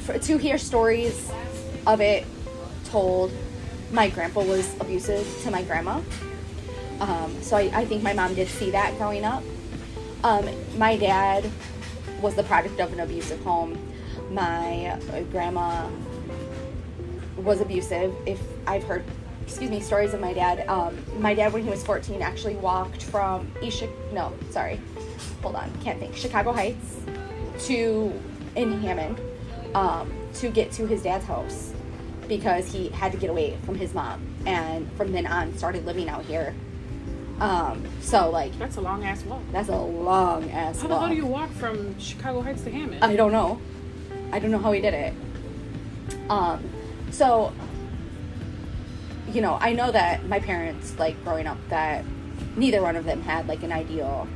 for, 0.00 0.18
to 0.18 0.36
hear 0.36 0.58
stories 0.58 1.30
of 1.86 2.00
it 2.00 2.26
told, 2.86 3.32
my 3.92 4.08
grandpa 4.08 4.42
was 4.42 4.74
abusive 4.80 5.26
to 5.42 5.50
my 5.50 5.62
grandma. 5.62 6.00
Um, 7.00 7.40
so 7.42 7.56
I, 7.56 7.70
I 7.74 7.84
think 7.84 8.02
my 8.02 8.12
mom 8.12 8.34
did 8.34 8.48
see 8.48 8.70
that 8.70 8.96
growing 8.98 9.24
up. 9.24 9.44
Um, 10.24 10.48
my 10.76 10.96
dad 10.96 11.48
was 12.20 12.34
the 12.34 12.42
product 12.42 12.80
of 12.80 12.92
an 12.92 13.00
abusive 13.00 13.40
home. 13.44 13.78
My 14.30 14.98
grandma 15.30 15.88
was 17.36 17.60
abusive. 17.60 18.14
If 18.26 18.40
I've 18.66 18.82
heard, 18.84 19.04
excuse 19.46 19.70
me, 19.70 19.80
stories 19.80 20.12
of 20.12 20.20
my 20.20 20.32
dad. 20.32 20.68
Um, 20.68 20.98
my 21.20 21.32
dad, 21.34 21.52
when 21.52 21.62
he 21.62 21.70
was 21.70 21.82
14, 21.84 22.20
actually 22.20 22.56
walked 22.56 23.04
from 23.04 23.50
East. 23.62 23.84
No, 24.12 24.32
sorry, 24.50 24.80
hold 25.42 25.54
on, 25.54 25.70
can't 25.82 25.98
think. 25.98 26.16
Chicago 26.16 26.52
Heights 26.52 27.00
to 27.66 28.12
in 28.56 28.80
Hammond 28.82 29.20
um, 29.74 30.12
to 30.34 30.50
get 30.50 30.72
to 30.72 30.86
his 30.86 31.02
dad's 31.02 31.24
house 31.24 31.72
because 32.28 32.70
he 32.72 32.88
had 32.88 33.12
to 33.12 33.18
get 33.18 33.30
away 33.30 33.56
from 33.64 33.76
his 33.76 33.94
mom, 33.94 34.20
and 34.46 34.90
from 34.92 35.12
then 35.12 35.26
on 35.26 35.56
started 35.56 35.86
living 35.86 36.08
out 36.08 36.24
here. 36.24 36.54
Um, 37.40 37.84
so 38.00 38.30
like 38.30 38.58
That's 38.58 38.76
a 38.76 38.80
long 38.80 39.04
ass 39.04 39.22
walk. 39.24 39.42
that's 39.52 39.68
a 39.68 39.76
long 39.76 40.50
ass 40.50 40.80
How 40.80 40.88
the 40.88 40.98
hell 40.98 41.08
do 41.10 41.14
you 41.14 41.26
walk 41.26 41.50
from 41.50 41.98
Chicago 41.98 42.40
Heights 42.40 42.62
to 42.62 42.70
Hammond? 42.70 43.04
I 43.04 43.14
don't 43.14 43.30
know. 43.30 43.60
I 44.32 44.38
don't 44.38 44.50
know 44.50 44.58
how 44.58 44.72
he 44.72 44.80
did 44.80 44.94
it. 44.94 45.12
Um, 46.30 46.64
so, 47.10 47.52
you 49.36 49.42
know, 49.42 49.58
I 49.60 49.74
know 49.74 49.92
that 49.92 50.26
my 50.30 50.40
parents, 50.40 50.98
like 50.98 51.22
growing 51.22 51.46
up, 51.46 51.58
that 51.68 52.06
neither 52.56 52.80
one 52.80 52.96
of 52.96 53.04
them 53.04 53.20
had 53.20 53.46
like 53.46 53.62
an 53.62 53.70
ideal. 53.70 54.26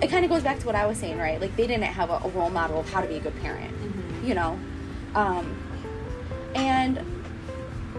It 0.00 0.10
kind 0.10 0.24
of 0.24 0.30
goes 0.30 0.44
back 0.44 0.60
to 0.60 0.66
what 0.66 0.76
I 0.76 0.86
was 0.86 0.96
saying, 0.96 1.18
right? 1.18 1.40
Like 1.40 1.56
they 1.56 1.66
didn't 1.66 1.82
have 1.82 2.08
a, 2.08 2.20
a 2.24 2.28
role 2.28 2.48
model 2.48 2.78
of 2.78 2.88
how 2.88 3.00
to 3.00 3.08
be 3.08 3.16
a 3.16 3.20
good 3.20 3.34
parent, 3.40 3.74
you 4.22 4.36
know. 4.36 4.56
Um, 5.16 5.60
and 6.54 7.04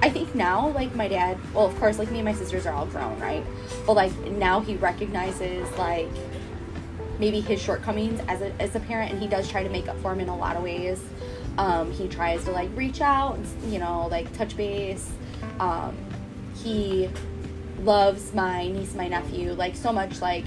I 0.02 0.10
think 0.10 0.34
now, 0.34 0.70
like 0.70 0.96
my 0.96 1.10
dad, 1.10 1.38
well, 1.54 1.66
of 1.66 1.78
course, 1.78 2.00
like 2.00 2.10
me 2.10 2.20
and 2.20 2.26
my 2.26 2.34
sisters 2.34 2.66
are 2.66 2.74
all 2.74 2.86
grown, 2.86 3.20
right? 3.20 3.44
But 3.86 3.96
like 3.96 4.18
now 4.32 4.62
he 4.62 4.78
recognizes 4.78 5.70
like 5.78 6.08
maybe 7.20 7.42
his 7.42 7.62
shortcomings 7.62 8.22
as 8.30 8.42
a, 8.42 8.54
as 8.62 8.74
a 8.76 8.80
parent 8.80 9.12
and 9.12 9.22
he 9.22 9.28
does 9.28 9.50
try 9.50 9.62
to 9.62 9.70
make 9.70 9.90
up 9.90 10.00
for 10.00 10.14
him 10.14 10.22
in 10.22 10.30
a 10.30 10.38
lot 10.38 10.56
of 10.56 10.64
ways 10.64 11.02
um, 11.58 11.92
he 11.92 12.08
tries 12.08 12.46
to 12.46 12.52
like 12.52 12.70
reach 12.78 13.02
out 13.02 13.36
and 13.36 13.74
you 13.74 13.78
know 13.78 14.08
like 14.10 14.32
touch 14.38 14.56
base 14.56 15.12
um, 15.60 15.98
he 16.64 17.10
loves 17.84 18.34
my 18.34 18.68
niece 18.68 18.94
my 18.96 19.08
nephew 19.08 19.54
like 19.54 19.76
so 19.76 19.92
much 19.92 20.22
like 20.22 20.44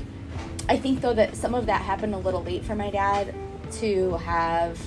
i 0.69 0.77
think 0.77 1.01
though 1.01 1.15
that 1.15 1.35
some 1.35 1.55
of 1.55 1.67
that 1.67 1.81
happened 1.81 2.15
a 2.15 2.19
little 2.19 2.43
late 2.43 2.65
for 2.65 2.75
my 2.75 2.91
dad 2.91 3.35
to 3.71 4.13
have 4.17 4.79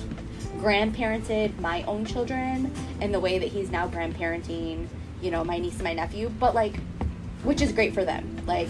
grandparented 0.58 1.58
my 1.58 1.82
own 1.84 2.04
children 2.04 2.72
in 3.00 3.12
the 3.12 3.20
way 3.20 3.38
that 3.38 3.48
he's 3.48 3.70
now 3.70 3.88
grandparenting 3.88 4.86
you 5.20 5.30
know 5.30 5.42
my 5.44 5.58
niece 5.58 5.74
and 5.74 5.84
my 5.84 5.92
nephew 5.92 6.28
but 6.38 6.54
like 6.54 6.76
which 7.42 7.60
is 7.60 7.72
great 7.72 7.92
for 7.92 8.04
them 8.04 8.40
like 8.46 8.68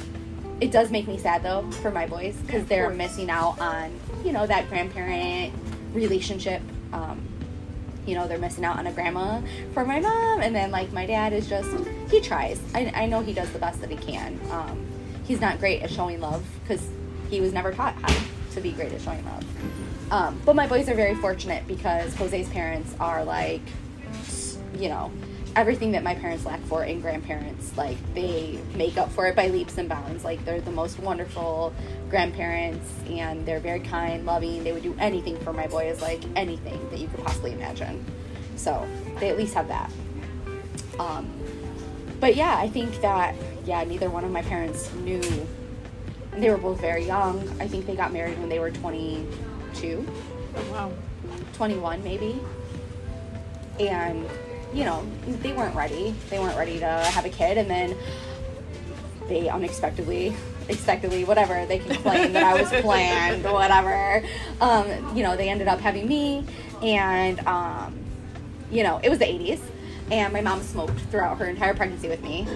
it 0.60 0.70
does 0.70 0.90
make 0.90 1.06
me 1.06 1.18
sad 1.18 1.42
though 1.42 1.70
for 1.82 1.90
my 1.90 2.06
boys 2.06 2.34
because 2.38 2.62
of 2.62 2.68
they're 2.68 2.86
course. 2.86 2.96
missing 2.96 3.30
out 3.30 3.58
on 3.60 3.92
you 4.24 4.32
know 4.32 4.46
that 4.46 4.68
grandparent 4.68 5.52
relationship 5.92 6.62
um, 6.92 7.22
you 8.06 8.14
know 8.14 8.26
they're 8.28 8.38
missing 8.38 8.64
out 8.64 8.78
on 8.78 8.86
a 8.86 8.92
grandma 8.92 9.40
for 9.74 9.84
my 9.84 10.00
mom. 10.00 10.40
And 10.40 10.54
then 10.54 10.70
like 10.70 10.92
my 10.92 11.06
dad 11.06 11.32
is 11.32 11.48
just 11.48 11.68
he 12.10 12.20
tries. 12.20 12.60
I, 12.74 12.92
I 12.94 13.06
know 13.06 13.20
he 13.20 13.32
does 13.32 13.52
the 13.52 13.58
best 13.58 13.80
that 13.80 13.90
he 13.90 13.96
can. 13.96 14.40
Um, 14.50 14.86
he's 15.24 15.40
not 15.40 15.58
great 15.58 15.82
at 15.82 15.90
showing 15.90 16.20
love 16.20 16.44
because 16.62 16.88
he 17.28 17.40
was 17.40 17.52
never 17.52 17.72
taught 17.72 17.94
how 17.94 18.24
to 18.52 18.60
be 18.60 18.72
great 18.72 18.92
at 18.92 19.00
showing 19.00 19.24
love. 19.24 20.12
Um, 20.12 20.40
but 20.44 20.54
my 20.54 20.66
boys 20.66 20.88
are 20.88 20.94
very 20.94 21.16
fortunate 21.16 21.66
because 21.66 22.14
jose's 22.14 22.48
parents 22.48 22.94
are 23.00 23.24
like 23.24 23.62
you 24.78 24.88
know 24.88 25.10
everything 25.56 25.92
that 25.92 26.04
my 26.04 26.14
parents 26.14 26.44
lack 26.44 26.60
for 26.64 26.84
in 26.84 27.00
grandparents 27.00 27.76
like 27.78 27.96
they 28.14 28.60
make 28.74 28.98
up 28.98 29.10
for 29.10 29.26
it 29.26 29.34
by 29.34 29.48
leaps 29.48 29.78
and 29.78 29.88
bounds. 29.88 30.22
Like 30.22 30.44
they're 30.44 30.60
the 30.60 30.70
most 30.70 31.00
wonderful 31.00 31.72
grandparents 32.10 32.92
and 33.08 33.44
they're 33.46 33.58
very 33.58 33.80
kind 33.80 34.26
loving. 34.26 34.62
They 34.62 34.72
would 34.72 34.82
do 34.82 34.94
anything 35.00 35.38
for 35.40 35.54
my 35.54 35.66
boys 35.66 36.02
like 36.02 36.22
anything 36.36 36.88
that 36.90 37.00
you 37.00 37.08
could 37.08 37.24
possibly 37.24 37.52
imagine. 37.52 38.04
So 38.56 38.86
they 39.18 39.30
at 39.30 39.38
least 39.38 39.54
have 39.54 39.68
that. 39.68 39.90
Um, 41.00 41.30
but 42.18 42.34
yeah 42.34 42.56
i 42.56 42.66
think 42.66 42.98
that 43.02 43.34
yeah 43.66 43.84
neither 43.84 44.08
one 44.08 44.24
of 44.24 44.30
my 44.30 44.42
parents 44.42 44.92
knew. 44.94 45.22
They 46.32 46.50
were 46.50 46.58
both 46.58 46.80
very 46.82 47.06
young. 47.06 47.48
I 47.60 47.66
think 47.66 47.86
they 47.86 47.96
got 47.96 48.12
married 48.12 48.38
when 48.38 48.50
they 48.50 48.58
were 48.58 48.70
22 48.70 50.06
Oh, 50.54 50.72
wow. 50.72 50.92
21 51.54 52.04
maybe. 52.04 52.38
And 53.80 54.26
you 54.76 54.84
know 54.84 55.04
they 55.26 55.54
weren't 55.54 55.74
ready. 55.74 56.14
They 56.28 56.38
weren't 56.38 56.56
ready 56.56 56.78
to 56.80 56.86
have 56.86 57.24
a 57.24 57.30
kid 57.30 57.56
and 57.56 57.68
then 57.68 57.96
they 59.26 59.48
unexpectedly 59.48 60.36
expectedly 60.68 61.24
whatever 61.24 61.64
they 61.66 61.78
can 61.78 61.94
claim 62.02 62.32
that 62.32 62.42
i 62.42 62.60
was 62.60 62.68
planned 62.82 63.46
or 63.46 63.52
whatever. 63.62 64.22
Um, 64.60 65.16
you 65.16 65.22
know 65.22 65.36
they 65.36 65.48
ended 65.48 65.66
up 65.66 65.80
having 65.80 66.06
me 66.06 66.44
and 66.82 67.40
um, 67.46 67.98
you 68.70 68.82
know 68.82 69.00
it 69.02 69.08
was 69.08 69.18
the 69.18 69.24
80s 69.24 69.60
and 70.10 70.32
my 70.32 70.40
mom 70.40 70.62
smoked 70.62 71.00
throughout 71.10 71.38
her 71.38 71.46
entire 71.46 71.74
pregnancy 71.74 72.08
with 72.08 72.22
me 72.22 72.46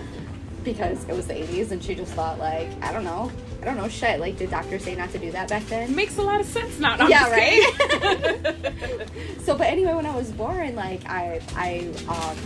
because 0.73 1.03
it 1.09 1.13
was 1.15 1.27
the 1.27 1.35
80s 1.35 1.71
and 1.73 1.83
she 1.83 1.95
just 1.95 2.13
thought 2.15 2.39
like 2.39 2.69
i 2.83 2.93
don't 2.93 3.05
know. 3.05 3.31
I 3.61 3.67
don't 3.67 3.77
know 3.77 3.89
shit. 3.89 4.21
Like 4.21 4.39
did 4.39 4.51
doctors 4.51 4.85
say 4.85 4.95
not 4.97 5.11
to 5.13 5.19
do 5.19 5.31
that 5.33 5.49
back 5.51 5.63
then? 5.67 5.95
Makes 5.95 6.17
a 6.17 6.23
lot 6.23 6.41
of 6.41 6.47
sense 6.47 6.79
now. 6.79 6.97
No, 6.97 7.09
Yeah, 7.09 7.29
kidding. 7.29 8.65
so 9.45 9.55
but 9.57 9.67
anyway 9.67 9.93
when 9.95 10.07
i 10.07 10.15
was 10.17 10.31
born 10.33 10.75
like 10.75 11.03
i 11.07 11.41
i 11.57 11.87
um, 12.09 12.37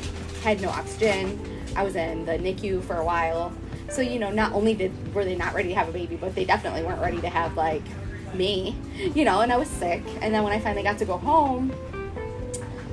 had 0.43 0.61
no 0.61 0.69
oxygen. 0.71 1.39
I 1.77 1.83
was 1.85 1.95
in 1.97 2.25
the 2.27 2.37
nicu 2.39 2.81
for 2.81 2.97
a 2.97 3.05
while. 3.05 3.53
So 3.91 4.01
you 4.01 4.19
know 4.19 4.31
not 4.31 4.53
only 4.53 4.75
did 4.75 4.93
were 5.15 5.25
they 5.25 5.37
not 5.37 5.55
ready 5.55 5.69
to 5.69 5.75
have 5.77 5.89
a 5.89 5.93
baby 5.93 6.17
but 6.17 6.35
they 6.35 6.45
definitely 6.45 6.83
weren't 6.83 7.01
ready 7.01 7.21
to 7.21 7.29
have 7.29 7.57
like 7.57 7.83
me 8.35 8.75
you 9.15 9.25
know 9.25 9.41
and 9.43 9.53
i 9.53 9.57
was 9.57 9.69
sick. 9.69 10.03
And 10.21 10.35
then 10.35 10.43
when 10.43 10.53
i 10.53 10.59
finally 10.59 10.83
got 10.83 10.99
to 10.99 11.05
go 11.05 11.17
home 11.19 11.73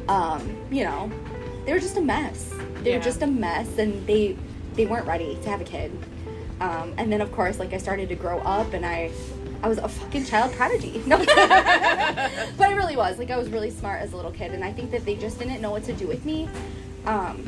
um 0.09 0.41
you 0.71 0.83
know 0.83 1.09
they 1.65 1.73
were 1.73 1.79
just 1.79 1.97
a 1.97 2.01
mess. 2.01 2.53
They 2.83 2.91
Yeah. 2.91 2.97
were 2.97 3.03
just 3.03 3.21
a 3.21 3.27
mess 3.27 3.77
and 3.77 4.05
they 4.07 4.35
they 4.81 4.87
weren't 4.87 5.05
ready 5.05 5.37
to 5.43 5.49
have 5.49 5.61
a 5.61 5.63
kid. 5.63 5.91
Um, 6.59 6.95
and 6.97 7.11
then 7.11 7.21
of 7.21 7.31
course 7.31 7.59
like 7.59 7.71
i 7.71 7.77
started 7.77 8.09
to 8.09 8.15
grow 8.15 8.39
up 8.39 8.73
and 8.73 8.83
i 8.83 9.11
i 9.61 9.67
was 9.67 9.77
a 9.77 9.87
fucking 9.87 10.25
child 10.25 10.53
prodigy. 10.53 11.03
No. 11.05 11.17
But 12.57 12.67
i 12.67 12.73
really 12.73 12.95
was. 12.95 13.19
Like 13.19 13.29
i 13.29 13.37
was 13.37 13.49
really 13.49 13.69
smart 13.69 14.01
as 14.01 14.13
a 14.13 14.15
little 14.15 14.31
kid 14.31 14.53
and 14.53 14.63
i 14.63 14.73
think 14.73 14.89
that 14.89 15.05
they 15.05 15.15
just 15.15 15.37
didn't 15.37 15.61
know 15.61 15.69
what 15.69 15.83
to 15.83 15.93
do 15.93 16.07
with 16.07 16.25
me. 16.25 16.49
Um, 17.05 17.47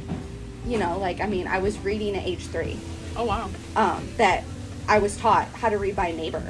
you 0.67 0.77
know 0.77 0.97
like 0.99 1.19
i 1.21 1.27
mean 1.27 1.47
i 1.47 1.57
was 1.57 1.77
reading 1.79 2.15
at 2.15 2.23
age 2.23 2.45
three. 2.45 2.77
Oh, 3.15 3.25
wow. 3.25 3.49
um, 3.75 4.07
that 4.17 4.43
I 4.87 4.99
was 4.99 5.17
taught 5.17 5.47
how 5.49 5.69
to 5.69 5.77
read 5.77 5.95
by 5.95 6.07
a 6.07 6.15
neighbor, 6.15 6.43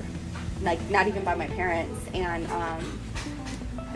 like 0.62 0.80
not 0.90 1.08
even 1.08 1.24
by 1.24 1.36
my 1.36 1.48
parents, 1.48 2.00
and 2.14 2.46
um, 2.52 3.00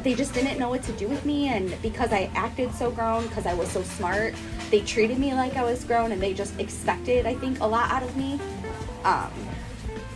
they 0.08 0.16
just 0.16 0.34
didn't 0.34 0.58
know 0.58 0.70
what 0.70 0.84
to 0.84 0.92
do 0.94 1.08
with 1.08 1.26
me. 1.26 1.50
And 1.50 1.80
because 1.82 2.12
I 2.14 2.32
acted 2.36 2.74
so 2.74 2.92
grown, 2.92 3.28
because 3.28 3.46
I 3.46 3.54
was 3.54 3.70
so 3.70 3.84
smart, 3.84 4.36
they 4.72 4.82
treated 4.82 5.20
me 5.20 5.34
like 5.34 5.56
I 5.56 5.64
was 5.64 5.84
grown, 5.84 6.12
and 6.12 6.22
they 6.22 6.34
just 6.34 6.60
expected, 6.60 7.26
I 7.26 7.36
think, 7.36 7.60
a 7.60 7.68
lot 7.68 7.92
out 7.92 8.04
of 8.04 8.16
me. 8.16 8.40
Um, 9.04 9.32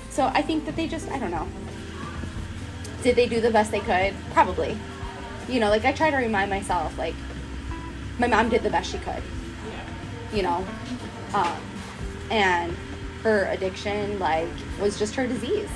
so 0.10 0.26
I 0.28 0.42
think 0.42 0.66
that 0.66 0.76
they 0.76 0.88
just, 0.88 1.10
I 1.10 1.20
don't 1.20 1.32
know. 1.32 1.48
Did 3.04 3.16
they 3.16 3.28
do 3.28 3.42
the 3.42 3.52
best 3.52 3.72
they 3.72 3.80
could? 3.80 4.14
Probably. 4.34 4.78
You 5.50 5.60
know, 5.60 5.70
like 5.70 5.86
I 5.86 5.92
try 5.92 6.10
to 6.10 6.18
remind 6.18 6.50
myself, 6.50 6.98
like 6.98 7.16
my 8.20 8.28
mom 8.28 8.50
did 8.50 8.64
the 8.64 8.70
best 8.70 8.92
she 8.92 8.98
could 9.00 9.24
you 10.34 10.44
know 10.44 10.66
um, 11.34 11.58
and 12.30 12.76
her 13.24 13.46
addiction 13.52 14.18
like 14.20 14.48
was 14.80 14.98
just 14.98 15.16
her 15.16 15.28
disease 15.28 15.70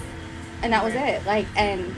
and 0.62 0.72
that 0.72 0.84
was 0.84 0.94
it 0.94 1.24
like 1.26 1.46
and 1.56 1.94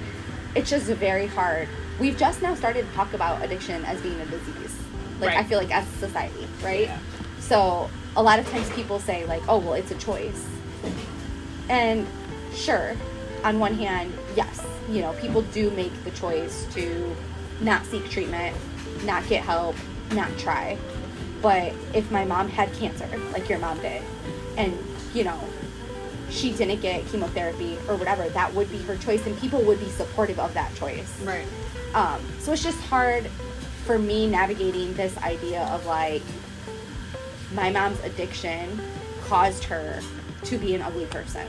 it's 0.56 0.70
just 0.70 0.88
very 0.88 1.28
hard 1.28 1.68
we've 2.00 2.18
just 2.18 2.42
now 2.42 2.54
started 2.56 2.88
to 2.88 2.94
talk 2.96 3.14
about 3.14 3.44
addiction 3.44 3.84
as 3.86 4.00
being 4.02 4.20
a 4.22 4.26
disease 4.26 4.76
like 5.20 5.36
i 5.36 5.44
feel 5.44 5.58
like 5.58 5.74
as 5.74 5.86
a 5.96 5.98
society 5.98 6.48
right 6.64 6.82
Yeah. 6.88 7.00
so 7.40 7.90
a 8.16 8.22
lot 8.24 8.40
of 8.40 8.50
times 8.50 8.70
people 8.72 9.00
say 9.00 9.26
like 9.26 9.42
oh 9.48 9.58
well 9.58 9.74
it's 9.74 9.92
a 9.92 9.98
choice 9.98 10.46
and 11.70 12.08
sure 12.54 12.96
on 13.44 13.60
one 13.60 13.74
hand 13.74 14.12
yes 14.36 14.66
you 14.90 15.02
know 15.02 15.14
people 15.14 15.42
do 15.42 15.70
make 15.72 15.94
the 16.04 16.12
choice 16.12 16.66
to 16.74 17.16
not 17.62 17.86
seek 17.86 18.10
treatment 18.10 18.56
not 19.06 19.28
get 19.28 19.44
help 19.44 19.76
not 20.14 20.30
try 20.38 20.78
but 21.42 21.74
if 21.94 22.10
my 22.12 22.26
mom 22.26 22.48
had 22.48 22.72
cancer 22.74 23.08
like 23.34 23.48
your 23.50 23.60
mom 23.60 23.80
did 23.82 24.02
and 24.58 24.78
you 25.14 25.24
know 25.24 25.40
she 26.30 26.52
didn't 26.52 26.82
get 26.82 27.06
chemotherapy 27.08 27.78
or 27.88 27.96
whatever, 27.96 28.28
that 28.28 28.54
would 28.54 28.70
be 28.70 28.80
her 28.80 28.98
choice, 28.98 29.26
and 29.26 29.38
people 29.40 29.62
would 29.62 29.80
be 29.80 29.88
supportive 29.88 30.38
of 30.42 30.54
that 30.56 30.76
choice. 30.76 31.22
Right. 31.22 31.46
Um, 31.94 32.22
so 32.40 32.54
it's 32.54 32.64
just 32.64 32.80
hard 32.82 33.28
for 33.86 33.98
me 33.98 34.28
navigating 34.28 34.94
this 34.96 35.18
idea 35.20 35.64
of 35.68 35.86
like 35.86 36.22
my 37.54 37.70
mom's 37.70 38.00
addiction 38.04 38.80
caused 39.26 39.64
her 39.66 40.02
to 40.44 40.58
be 40.58 40.76
an 40.76 40.82
ugly 40.82 41.06
person. 41.06 41.48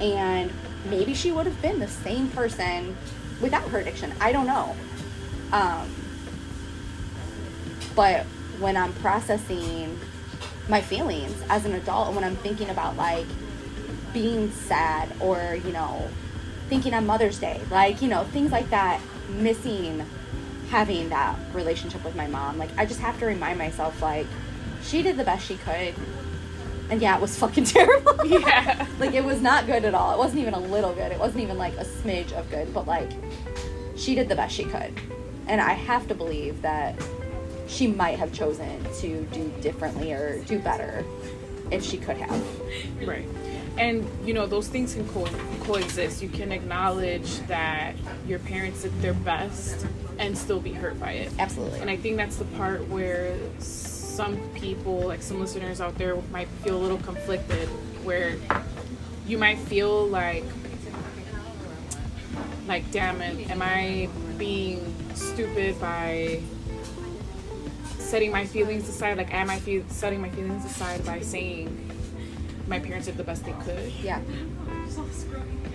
And 0.00 0.52
maybe 0.86 1.14
she 1.14 1.32
would 1.32 1.46
have 1.46 1.60
been 1.62 1.78
the 1.78 1.88
same 1.88 2.28
person 2.28 2.96
without 3.40 3.68
her 3.70 3.78
addiction. 3.78 4.12
I 4.20 4.32
don't 4.32 4.46
know. 4.46 4.76
Um, 5.52 5.94
but 7.94 8.24
when 8.60 8.76
I'm 8.76 8.92
processing 8.94 9.98
my 10.68 10.80
feelings 10.80 11.34
as 11.48 11.64
an 11.64 11.72
adult, 11.74 12.08
and 12.08 12.16
when 12.16 12.24
I'm 12.24 12.36
thinking 12.36 12.70
about 12.70 12.96
like 12.96 13.26
being 14.12 14.50
sad 14.50 15.10
or, 15.20 15.58
you 15.64 15.72
know, 15.72 16.08
thinking 16.68 16.94
on 16.94 17.06
Mother's 17.06 17.38
Day, 17.38 17.60
like, 17.70 18.02
you 18.02 18.08
know, 18.08 18.24
things 18.24 18.52
like 18.52 18.68
that, 18.70 19.00
missing 19.30 20.04
having 20.70 21.08
that 21.08 21.36
relationship 21.54 22.04
with 22.04 22.14
my 22.14 22.26
mom. 22.26 22.58
Like, 22.58 22.70
I 22.76 22.84
just 22.84 23.00
have 23.00 23.18
to 23.20 23.26
remind 23.26 23.58
myself, 23.58 24.02
like, 24.02 24.26
she 24.82 25.02
did 25.02 25.16
the 25.16 25.24
best 25.24 25.46
she 25.46 25.56
could. 25.56 25.94
And 26.90 27.00
yeah, 27.02 27.16
it 27.16 27.20
was 27.20 27.36
fucking 27.38 27.64
terrible. 27.76 28.14
Yeah. 28.26 28.86
like, 28.98 29.14
it 29.14 29.24
was 29.24 29.40
not 29.40 29.66
good 29.66 29.84
at 29.84 29.94
all. 29.94 30.12
It 30.12 30.18
wasn't 30.18 30.40
even 30.40 30.54
a 30.54 30.60
little 30.60 30.92
good. 30.92 31.12
It 31.12 31.18
wasn't 31.18 31.42
even 31.42 31.56
like 31.58 31.74
a 31.74 31.84
smidge 31.84 32.32
of 32.32 32.48
good, 32.50 32.72
but 32.74 32.86
like, 32.86 33.10
she 33.96 34.14
did 34.14 34.28
the 34.28 34.36
best 34.36 34.54
she 34.54 34.64
could. 34.64 34.92
And 35.46 35.60
I 35.60 35.72
have 35.72 36.06
to 36.08 36.14
believe 36.14 36.60
that 36.62 36.94
she 37.66 37.86
might 37.86 38.18
have 38.18 38.32
chosen 38.32 38.82
to 39.00 39.24
do 39.26 39.52
differently 39.60 40.12
or 40.12 40.42
do 40.44 40.58
better 40.58 41.04
if 41.70 41.82
she 41.84 41.96
could 41.98 42.16
have. 42.16 42.42
Right. 43.06 43.26
And 43.78 44.08
you 44.24 44.34
know 44.34 44.46
those 44.46 44.68
things 44.68 44.94
can 44.94 45.08
co- 45.08 45.28
coexist. 45.62 46.22
You 46.22 46.28
can 46.28 46.50
acknowledge 46.52 47.38
that 47.46 47.94
your 48.26 48.40
parents 48.40 48.82
did 48.82 49.00
their 49.00 49.14
best 49.14 49.86
and 50.18 50.36
still 50.36 50.60
be 50.60 50.72
hurt 50.72 50.98
by 50.98 51.12
it. 51.12 51.32
Absolutely. 51.38 51.80
And 51.80 51.88
I 51.88 51.96
think 51.96 52.16
that's 52.16 52.36
the 52.36 52.44
part 52.44 52.86
where 52.88 53.36
some 53.58 54.36
people, 54.54 55.00
like 55.06 55.22
some 55.22 55.38
listeners 55.38 55.80
out 55.80 55.96
there, 55.96 56.16
might 56.32 56.48
feel 56.64 56.76
a 56.76 56.82
little 56.82 56.98
conflicted, 56.98 57.68
where 58.02 58.34
you 59.28 59.38
might 59.38 59.58
feel 59.58 60.06
like, 60.08 60.44
like, 62.66 62.90
damn 62.90 63.20
it, 63.22 63.48
am 63.50 63.62
I 63.62 64.08
being 64.36 64.94
stupid 65.14 65.80
by 65.80 66.40
setting 67.98 68.32
my 68.32 68.44
feelings 68.44 68.88
aside? 68.88 69.18
Like, 69.18 69.32
am 69.32 69.50
I 69.50 69.58
fe- 69.60 69.84
setting 69.88 70.20
my 70.20 70.30
feelings 70.30 70.64
aside 70.64 71.04
by 71.06 71.20
saying 71.20 71.87
my 72.68 72.78
parents 72.78 73.06
did 73.06 73.16
the 73.16 73.24
best 73.24 73.44
they 73.44 73.52
could? 73.64 73.92
yeah. 74.02 74.20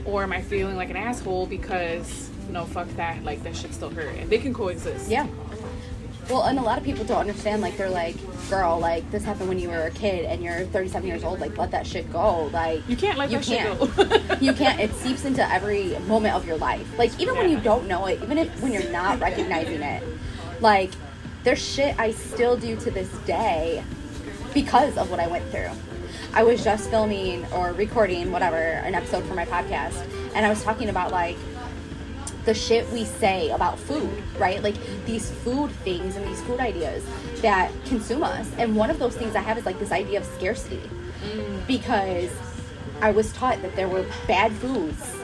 Or 0.06 0.24
am 0.24 0.32
I 0.34 0.42
feeling 0.42 0.76
like 0.76 0.90
an 0.90 0.98
asshole 0.98 1.46
because 1.48 2.30
no, 2.50 2.66
fuck 2.66 2.88
that, 2.98 3.24
like 3.24 3.42
that 3.44 3.56
shit 3.56 3.74
still 3.74 3.90
hurt, 3.90 4.16
and 4.16 4.30
they 4.30 4.38
can 4.38 4.54
coexist. 4.54 5.10
Yeah. 5.10 5.28
Well, 6.30 6.44
and 6.44 6.58
a 6.58 6.62
lot 6.62 6.78
of 6.78 6.86
people 6.86 7.04
don't 7.04 7.20
understand. 7.20 7.62
Like, 7.62 7.76
they're 7.76 7.90
like, 7.90 8.16
girl, 8.50 8.80
like, 8.80 9.10
this 9.12 9.26
happened 9.26 9.50
when 9.50 9.60
you 9.60 9.68
were 9.70 9.84
a 9.84 9.92
kid 9.92 10.24
and 10.24 10.42
you're 10.42 10.66
37 10.68 11.06
years 11.06 11.22
old. 11.24 11.42
Like, 11.42 11.58
let 11.58 11.72
that 11.72 11.86
shit 11.86 12.12
go. 12.14 12.46
Like, 12.46 12.82
You 12.88 12.96
can't 12.96 13.18
let 13.18 13.30
you 13.30 13.40
that 13.40 13.46
shit 13.46 13.58
can't. 13.60 13.78
go. 14.30 14.36
you 14.42 14.54
can't. 14.54 14.80
It 14.80 14.94
seeps 14.94 15.26
into 15.26 15.46
every 15.52 15.98
moment 16.08 16.34
of 16.34 16.48
your 16.48 16.56
life. 16.58 16.88
Like, 16.98 17.20
even 17.20 17.36
when 17.36 17.50
you 17.50 17.60
don't 17.60 17.90
know 17.90 18.06
it, 18.06 18.22
even 18.24 18.38
if 18.38 18.62
when 18.62 18.72
you're 18.72 18.90
not 18.90 19.20
recognizing 19.20 19.82
it, 19.82 20.02
like, 20.62 20.92
there's 21.44 21.62
shit 21.62 22.00
I 22.00 22.12
still 22.12 22.56
do 22.56 22.78
to 22.78 22.90
this 22.92 23.10
day 23.26 23.84
because 24.54 24.98
of 24.98 25.12
what 25.12 25.20
I 25.20 25.28
went 25.28 25.44
through. 25.52 25.72
I 26.36 26.42
was 26.44 26.64
just 26.64 26.90
filming 26.90 27.46
or 27.54 27.74
recording, 27.74 28.32
whatever, 28.32 28.58
an 28.58 28.96
episode 28.96 29.24
for 29.26 29.36
my 29.36 29.46
podcast, 29.46 30.04
and 30.34 30.44
I 30.44 30.50
was 30.50 30.64
talking 30.64 30.90
about, 30.90 31.12
like, 31.12 31.38
the 32.46 32.54
shit 32.54 32.90
we 32.90 33.06
say 33.06 33.52
about 33.52 33.80
food, 33.80 34.12
right? 34.38 34.62
Like 34.62 34.76
these 35.06 35.32
food 35.32 35.72
things 35.84 36.16
and 36.16 36.28
these 36.28 36.42
food 36.42 36.60
ideas 36.60 37.06
that 37.42 37.72
consume 37.86 38.24
us. 38.24 38.50
And 38.58 38.76
one 38.76 38.90
of 38.90 39.00
those 39.00 39.16
things 39.16 39.36
I 39.36 39.40
have 39.40 39.58
is 39.58 39.66
like 39.66 39.80
this 39.80 39.92
idea 39.92 40.20
of 40.20 40.26
scarcity 40.26 40.82
mm. 41.22 41.68
because 41.68 42.30
I 43.02 43.12
was 43.12 43.32
taught 43.34 43.62
that 43.62 43.76
there 43.78 43.88
were 43.88 44.06
bad 44.28 44.52
foods. 44.52 45.16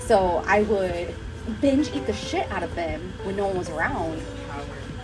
So 0.00 0.42
I 0.46 0.62
would 0.62 1.14
binge 1.60 1.92
eat 1.94 2.06
the 2.06 2.12
shit 2.12 2.50
out 2.50 2.64
of 2.64 2.74
them 2.74 3.12
when 3.22 3.36
no 3.36 3.46
one 3.46 3.56
was 3.56 3.70
around 3.70 4.20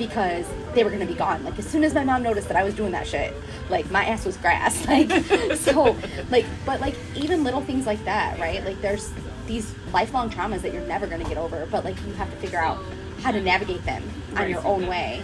because 0.00 0.46
they 0.74 0.82
were 0.82 0.90
gonna 0.90 1.04
be 1.06 1.14
gone. 1.14 1.44
Like 1.44 1.58
as 1.58 1.66
soon 1.66 1.84
as 1.84 1.92
my 1.94 2.02
mom 2.02 2.22
noticed 2.22 2.48
that 2.48 2.56
I 2.56 2.64
was 2.64 2.74
doing 2.74 2.90
that 2.92 3.06
shit, 3.06 3.34
like 3.68 3.88
my 3.90 4.04
ass 4.06 4.24
was 4.24 4.36
grass. 4.38 4.86
Like 4.88 5.10
so 5.56 5.94
like 6.30 6.46
but 6.66 6.80
like 6.80 6.96
even 7.14 7.44
little 7.44 7.60
things 7.60 7.84
like 7.86 8.02
that, 8.06 8.38
right? 8.40 8.64
Like 8.64 8.80
there's 8.80 9.12
these 9.46 9.74
lifelong 9.92 10.30
traumas 10.30 10.62
that 10.62 10.72
you're 10.72 10.86
never 10.86 11.06
gonna 11.06 11.28
get 11.28 11.36
over, 11.36 11.66
but 11.70 11.84
like 11.84 11.96
you 12.06 12.12
have 12.14 12.30
to 12.30 12.36
figure 12.38 12.58
out 12.58 12.82
how 13.22 13.30
to 13.30 13.40
navigate 13.40 13.84
them 13.84 14.02
on 14.30 14.36
Right. 14.36 14.48
your 14.50 14.66
own 14.66 14.86
way. 14.86 15.22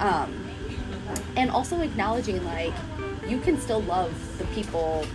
Um 0.00 0.34
and 1.36 1.50
also 1.50 1.80
acknowledging 1.80 2.44
like 2.44 2.74
you 3.28 3.38
can 3.38 3.60
still 3.60 3.80
love 3.82 4.12
the 4.38 4.44
people 4.46 5.06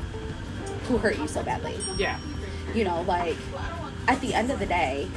who 0.87 0.97
hurt 0.97 1.17
you 1.17 1.27
so 1.27 1.43
badly 1.43 1.77
yeah. 1.97 2.17
you 2.73 2.85
know 2.85 3.01
like 3.01 3.35
at 4.07 4.19
the 4.21 4.33
end 4.33 4.49
of 4.51 4.59
the 4.59 4.65
day 4.65 5.07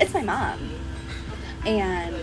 it's 0.00 0.14
my 0.14 0.22
mom 0.22 0.70
and 1.66 2.14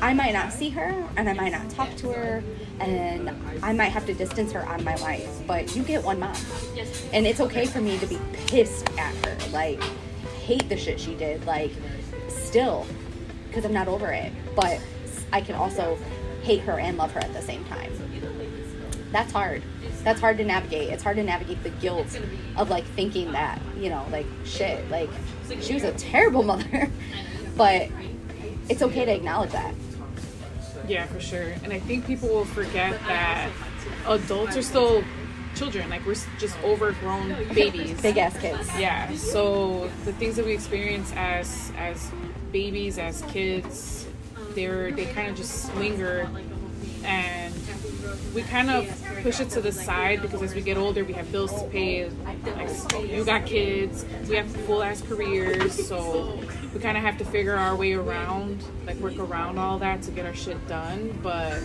i 0.00 0.12
might 0.12 0.32
not 0.32 0.52
see 0.52 0.68
her 0.70 0.94
and 1.16 1.28
i 1.28 1.32
might 1.32 1.52
not 1.52 1.68
talk 1.70 1.94
to 1.96 2.10
her 2.10 2.42
and 2.80 3.30
i 3.62 3.72
might 3.72 3.88
have 3.88 4.06
to 4.06 4.14
distance 4.14 4.52
her 4.52 4.60
out 4.60 4.78
of 4.78 4.84
my 4.84 4.94
life 4.96 5.40
but 5.46 5.74
you 5.74 5.82
get 5.82 6.02
one 6.02 6.18
mom 6.18 6.34
and 7.12 7.26
it's 7.26 7.40
okay 7.40 7.66
for 7.66 7.80
me 7.80 7.98
to 7.98 8.06
be 8.06 8.18
pissed 8.46 8.88
at 8.98 9.14
her 9.26 9.50
like 9.50 9.82
hate 10.42 10.68
the 10.68 10.76
shit 10.76 10.98
she 10.98 11.14
did 11.14 11.44
like 11.46 11.72
still 12.28 12.86
because 13.48 13.64
i'm 13.64 13.72
not 13.72 13.88
over 13.88 14.10
it 14.10 14.32
but 14.54 14.80
i 15.32 15.40
can 15.40 15.54
also 15.54 15.98
hate 16.42 16.60
her 16.60 16.78
and 16.78 16.96
love 16.96 17.12
her 17.12 17.20
at 17.20 17.32
the 17.32 17.42
same 17.42 17.64
time 17.64 17.92
that's 19.12 19.32
hard. 19.32 19.62
That's 20.04 20.20
hard 20.20 20.38
to 20.38 20.44
navigate. 20.44 20.90
It's 20.90 21.02
hard 21.02 21.16
to 21.16 21.22
navigate 21.22 21.62
the 21.62 21.70
guilt 21.70 22.20
of 22.56 22.70
like 22.70 22.84
thinking 22.84 23.32
that, 23.32 23.60
you 23.76 23.90
know, 23.90 24.06
like 24.10 24.26
shit, 24.44 24.88
like 24.90 25.10
she 25.60 25.74
was 25.74 25.84
a 25.84 25.92
terrible 25.92 26.42
mother. 26.44 26.90
but 27.56 27.88
it's 28.68 28.82
okay 28.82 29.04
to 29.04 29.14
acknowledge 29.14 29.52
that. 29.52 29.74
Yeah, 30.88 31.06
for 31.06 31.20
sure. 31.20 31.52
And 31.62 31.72
I 31.72 31.78
think 31.80 32.06
people 32.06 32.28
will 32.28 32.44
forget 32.44 32.98
that 33.06 33.50
adults 34.06 34.56
are 34.56 34.62
still 34.62 35.04
children. 35.54 35.90
Like 35.90 36.06
we're 36.06 36.16
just 36.38 36.56
overgrown 36.62 37.34
babies. 37.54 38.00
Big 38.00 38.16
ass 38.16 38.38
kids. 38.38 38.68
Yeah. 38.78 39.12
So 39.14 39.90
the 40.04 40.12
things 40.12 40.36
that 40.36 40.44
we 40.46 40.52
experience 40.52 41.12
as 41.16 41.72
as 41.76 42.10
babies, 42.52 42.98
as 42.98 43.22
kids, 43.22 44.06
they're 44.54 44.90
they 44.92 45.06
kind 45.06 45.28
of 45.30 45.36
just 45.36 45.74
linger, 45.76 46.28
and 47.04 47.54
we 48.34 48.42
kind 48.42 48.70
of 48.70 48.86
push 49.22 49.40
it 49.40 49.50
to 49.50 49.60
the 49.60 49.72
side 49.72 50.22
because 50.22 50.42
as 50.42 50.54
we 50.54 50.60
get 50.60 50.76
older, 50.76 51.04
we 51.04 51.12
have 51.14 51.30
bills 51.32 51.52
to 51.60 51.68
pay. 51.68 52.08
Like 52.24 53.10
you 53.10 53.24
got 53.24 53.46
kids, 53.46 54.04
we 54.28 54.36
have 54.36 54.50
full 54.66 54.82
ass 54.82 55.02
careers, 55.02 55.86
so 55.88 56.38
we 56.72 56.80
kind 56.80 56.96
of 56.96 57.02
have 57.02 57.18
to 57.18 57.24
figure 57.24 57.56
our 57.56 57.74
way 57.76 57.94
around, 57.94 58.62
like 58.86 58.96
work 58.96 59.18
around 59.18 59.58
all 59.58 59.78
that 59.78 60.02
to 60.02 60.10
get 60.10 60.26
our 60.26 60.34
shit 60.34 60.66
done. 60.68 61.18
But 61.22 61.58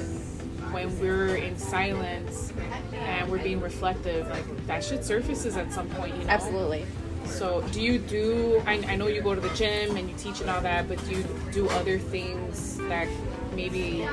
when 0.72 1.00
we're 1.00 1.36
in 1.36 1.58
silence 1.58 2.52
and 2.94 3.30
we're 3.30 3.44
being 3.44 3.62
reflective, 3.62 4.28
like 4.30 4.68
that 4.68 4.84
shit 4.84 5.06
surfaces 5.06 5.56
at 5.58 5.72
some 5.72 5.88
point, 5.90 6.16
you 6.18 6.24
know. 6.24 6.30
Absolutely. 6.30 6.86
So, 7.26 7.62
do 7.72 7.82
you 7.82 7.98
do? 8.00 8.62
I, 8.66 8.74
I 8.88 8.96
know 8.96 9.08
you 9.08 9.22
go 9.22 9.34
to 9.36 9.42
the 9.42 9.50
gym 9.50 9.96
and 9.98 10.10
you 10.10 10.16
teach 10.18 10.40
and 10.42 10.50
all 10.50 10.62
that, 10.62 10.88
but 10.88 11.04
do 11.08 11.18
you 11.18 11.26
do 11.52 11.68
other 11.70 11.98
things 11.98 12.78
that 12.90 13.08
maybe 13.56 14.08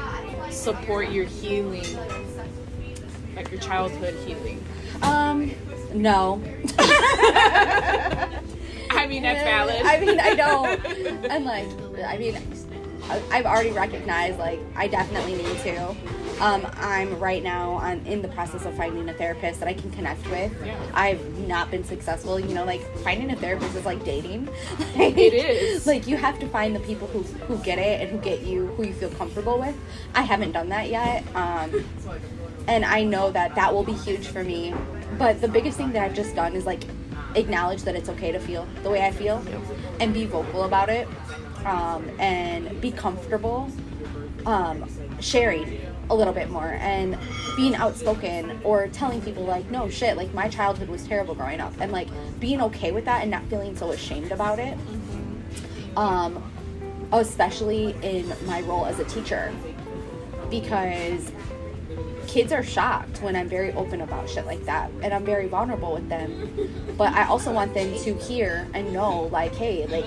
support 0.51 1.11
your 1.11 1.25
healing, 1.27 1.85
like 3.37 3.51
your 3.51 3.61
childhood 3.61 4.15
healing? 4.27 4.65
Um, 5.03 5.53
no. 5.95 6.43
I 8.93 9.07
mean, 9.09 9.23
that's 9.23 9.43
valid. 9.43 9.83
I 9.85 10.01
mean, 10.01 10.19
I 10.21 10.35
don't. 10.35 10.85
And 11.31 11.45
like, 11.45 11.67
I 12.05 12.17
mean, 12.19 12.37
I- 13.05 13.23
I've 13.31 13.47
already 13.47 13.71
recognized 13.71 14.39
like 14.39 14.61
I 14.77 14.89
definitely 14.89 15.35
need 15.35 15.59
to. 15.61 15.95
Um, 16.41 16.67
I'm 16.77 17.19
right 17.19 17.43
now 17.43 17.73
on 17.73 17.99
in 18.07 18.23
the 18.23 18.29
process 18.29 18.65
of 18.65 18.75
finding 18.75 19.09
a 19.11 19.13
therapist 19.13 19.61
that 19.61 19.69
I 19.69 19.75
can 19.75 19.91
connect 19.91 20.27
with. 20.31 20.53
Yeah. 20.65 20.81
I've 20.95 21.39
not 21.47 21.71
been 21.71 21.85
successful. 21.85 22.41
You 22.41 22.55
know, 22.55 22.65
like 22.65 22.81
finding 22.99 23.31
a 23.31 23.37
therapist 23.37 23.77
is 23.77 23.85
like 23.85 24.05
dating. 24.05 24.49
Like, 24.97 25.17
It 25.17 25.35
is. 25.35 25.87
Like 25.87 26.07
you 26.07 26.17
have 26.17 26.39
to 26.41 26.49
find 26.49 26.75
the 26.75 26.81
people 26.81 27.07
who 27.09 27.23
who 27.23 27.63
get 27.63 27.79
it 27.79 28.01
and 28.01 28.11
who 28.11 28.19
get 28.19 28.43
you 28.43 28.67
who 28.69 28.85
you 28.85 28.93
feel 28.95 29.11
comfortable 29.11 29.59
with. 29.59 29.77
I 30.15 30.23
haven't 30.23 30.53
done 30.53 30.71
that 30.71 30.89
yet. 30.89 31.25
Um, 31.35 31.85
and 32.67 32.85
I 32.85 33.05
know 33.05 33.31
that 33.31 33.55
that 33.55 33.73
will 33.73 33.85
be 33.85 33.93
huge 33.93 34.27
for 34.27 34.43
me. 34.43 34.75
But 35.19 35.41
the 35.41 35.49
biggest 35.49 35.77
thing 35.77 35.93
that 35.93 36.03
I've 36.03 36.15
just 36.15 36.35
done 36.35 36.55
is 36.55 36.67
like 36.67 36.83
acknowledge 37.35 37.83
that 37.83 37.95
it's 37.95 38.09
okay 38.09 38.33
to 38.33 38.41
feel 38.41 38.67
the 38.83 38.91
way 38.91 39.05
I 39.07 39.11
feel 39.11 39.45
and 40.01 40.13
be 40.13 40.25
vocal 40.27 40.65
about 40.65 40.89
it 40.89 41.07
um, 41.65 42.09
and 42.19 42.81
be 42.81 42.91
comfortable 42.91 43.71
um, 44.47 44.89
sharing 45.21 45.81
a 46.11 46.15
little 46.15 46.35
bit 46.35 46.51
more. 46.51 46.77
And 46.81 47.17
being 47.57 47.75
outspoken 47.75 48.61
or 48.65 48.89
telling 48.89 49.21
people 49.23 49.45
like 49.45 49.71
no 49.71 49.89
shit 49.89 50.17
like 50.17 50.33
my 50.33 50.49
childhood 50.49 50.89
was 50.89 51.07
terrible 51.07 51.35
growing 51.35 51.61
up 51.61 51.73
and 51.81 51.93
like 51.93 52.09
being 52.39 52.61
okay 52.61 52.93
with 52.93 53.05
that 53.05 53.23
and 53.23 53.31
not 53.31 53.45
feeling 53.47 53.77
so 53.77 53.91
ashamed 53.91 54.33
about 54.33 54.59
it 54.59 54.79
um 55.97 56.43
especially 57.13 57.95
in 58.03 58.33
my 58.47 58.61
role 58.63 58.87
as 58.87 58.99
a 58.99 59.05
teacher 59.05 59.53
because 60.49 61.33
kids 62.27 62.53
are 62.53 62.63
shocked 62.63 63.21
when 63.23 63.35
I'm 63.35 63.49
very 63.49 63.73
open 63.73 64.01
about 64.03 64.31
shit 64.31 64.47
like 64.47 64.65
that 64.67 64.91
and 65.03 65.13
I'm 65.13 65.25
very 65.25 65.49
vulnerable 65.49 65.93
with 65.93 66.09
them. 66.09 66.71
But 66.97 67.13
I 67.13 67.27
also 67.27 67.53
want 67.53 67.75
them 67.75 67.93
to 67.99 68.15
hear 68.15 68.69
and 68.73 68.93
know 68.93 69.23
like, 69.33 69.53
hey, 69.55 69.87
like 69.87 70.07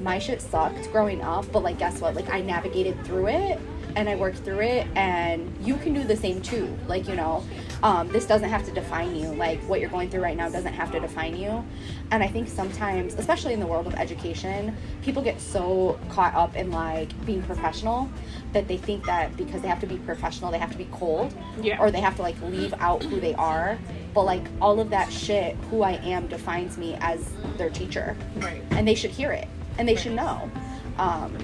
my 0.00 0.20
shit 0.20 0.40
sucked 0.40 0.90
growing 0.92 1.20
up, 1.20 1.50
but 1.50 1.64
like 1.64 1.78
guess 1.78 2.00
what? 2.00 2.14
Like 2.14 2.30
I 2.30 2.40
navigated 2.40 3.02
through 3.04 3.28
it 3.28 3.60
and 3.96 4.08
I 4.08 4.16
worked 4.16 4.38
through 4.38 4.60
it 4.60 4.86
and 4.96 5.54
you 5.64 5.76
can 5.76 5.94
do 5.94 6.02
the 6.04 6.16
same 6.16 6.40
too. 6.40 6.76
Like, 6.86 7.08
you 7.08 7.14
know, 7.14 7.44
um, 7.82 8.08
this 8.08 8.26
doesn't 8.26 8.48
have 8.48 8.64
to 8.64 8.72
define 8.72 9.14
you. 9.14 9.28
Like 9.34 9.60
what 9.62 9.80
you're 9.80 9.90
going 9.90 10.10
through 10.10 10.22
right 10.22 10.36
now 10.36 10.48
doesn't 10.48 10.72
have 10.72 10.90
to 10.92 11.00
define 11.00 11.36
you. 11.36 11.64
And 12.10 12.22
I 12.22 12.26
think 12.26 12.48
sometimes, 12.48 13.14
especially 13.14 13.52
in 13.52 13.60
the 13.60 13.66
world 13.66 13.86
of 13.86 13.94
education, 13.94 14.76
people 15.02 15.22
get 15.22 15.40
so 15.40 15.98
caught 16.10 16.34
up 16.34 16.56
in 16.56 16.70
like 16.70 17.08
being 17.24 17.42
professional 17.42 18.10
that 18.52 18.68
they 18.68 18.76
think 18.76 19.04
that 19.06 19.36
because 19.36 19.62
they 19.62 19.68
have 19.68 19.80
to 19.80 19.86
be 19.86 19.96
professional, 19.98 20.50
they 20.50 20.58
have 20.58 20.72
to 20.72 20.78
be 20.78 20.88
cold. 20.92 21.34
Yeah. 21.60 21.80
Or 21.80 21.90
they 21.90 22.00
have 22.00 22.16
to 22.16 22.22
like 22.22 22.40
leave 22.42 22.74
out 22.74 23.02
who 23.02 23.20
they 23.20 23.34
are. 23.34 23.78
But 24.12 24.24
like 24.24 24.44
all 24.60 24.80
of 24.80 24.90
that 24.90 25.12
shit, 25.12 25.56
who 25.70 25.82
I 25.82 25.92
am 25.92 26.26
defines 26.26 26.78
me 26.78 26.96
as 27.00 27.32
their 27.56 27.70
teacher. 27.70 28.16
Right. 28.36 28.62
And 28.70 28.86
they 28.86 28.94
should 28.94 29.10
hear 29.10 29.32
it. 29.32 29.48
And 29.78 29.88
they 29.88 29.96
should 29.96 30.12
know. 30.12 30.50
Um, 30.98 31.36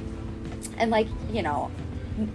and 0.78 0.90
like, 0.90 1.08
you 1.32 1.42
know, 1.42 1.70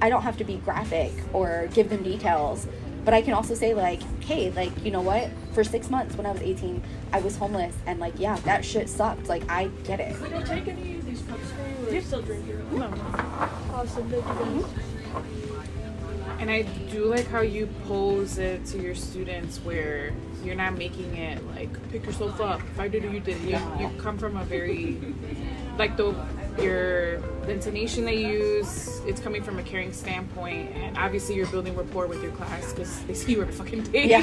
I 0.02 0.10
don't 0.10 0.22
have 0.22 0.38
to 0.38 0.44
be 0.44 0.58
graphic 0.58 1.12
or 1.34 1.68
give 1.74 1.90
them 1.90 2.04
details, 2.04 2.68
but 3.04 3.14
I 3.14 3.22
can 3.22 3.34
also 3.34 3.54
say 3.54 3.74
like, 3.74 4.02
hey, 4.22 4.52
like, 4.52 4.72
you 4.84 4.92
know 4.92 5.02
what? 5.02 5.30
For 5.54 5.64
six 5.64 5.90
months 5.90 6.16
when 6.16 6.26
I 6.26 6.32
was 6.32 6.42
18, 6.42 6.82
I 7.14 7.20
was 7.20 7.38
homeless 7.38 7.76
and 7.86 8.00
like, 8.00 8.14
yeah, 8.18 8.36
that 8.46 8.66
shit 8.66 8.90
sucked. 8.90 9.28
Like, 9.28 9.50
I 9.50 9.68
get 9.84 10.00
it. 10.00 10.20
We 10.22 10.30
don't 10.30 10.46
take 10.46 10.68
any 10.68 10.96
of 10.98 11.06
these 11.06 11.22
cups 11.22 11.52
for 11.52 11.92
you. 11.92 11.98
Or 11.98 12.02
still 12.02 12.22
drink 12.22 12.48
your 12.48 12.62
own. 12.62 12.80
No. 12.80 12.88
Awesome. 13.74 14.10
Thank 14.10 14.26
you 14.26 14.62
guys. 14.62 14.64
Mm-hmm. 14.64 16.40
And 16.40 16.52
I 16.52 16.64
do 16.92 17.06
like 17.06 17.28
how 17.28 17.42
you 17.42 17.68
pose 17.88 18.38
it 18.38 18.66
to 18.68 18.82
your 18.82 18.96
students 18.96 19.60
where 19.60 20.12
you're 20.44 20.56
not 20.56 20.78
making 20.78 21.16
it 21.16 21.46
like 21.56 21.70
pick 21.92 22.06
yourself 22.06 22.42
up. 22.42 22.60
If 22.74 22.80
I 22.80 22.88
did 22.88 23.06
it, 23.06 23.14
you 23.14 23.20
did. 23.20 23.38
it. 23.38 23.50
You, 23.50 23.60
you 23.80 23.90
come 23.98 24.18
from 24.18 24.36
a 24.38 24.44
very 24.44 25.00
like 25.78 25.96
the 25.98 26.14
your 26.60 27.20
the 27.46 27.52
intonation 27.52 28.06
they 28.06 28.18
use. 28.18 29.02
It's 29.06 29.22
coming 29.22 29.44
from 29.44 29.60
a 29.60 29.64
caring 29.64 29.94
standpoint, 29.94 30.72
and 30.76 30.98
obviously 30.98 31.36
you're 31.36 31.48
building 31.48 31.76
rapport 31.76 32.08
with 32.08 32.22
your 32.24 32.32
class 32.34 32.74
because 32.74 33.00
they 33.04 33.14
see 33.14 33.34
you 33.34 33.42
every 33.42 33.54
fucking 33.54 33.84
day. 33.84 34.08
Yeah, 34.08 34.22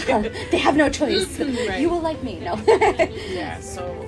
they 0.50 0.58
have 0.58 0.76
no 0.76 0.88
choice. 0.88 1.38
Right. 1.52 1.80
You 1.80 1.90
will 1.90 2.00
like 2.00 2.22
me. 2.22 2.40
No. 2.40 2.54
yeah. 2.66 3.60
So 3.60 4.06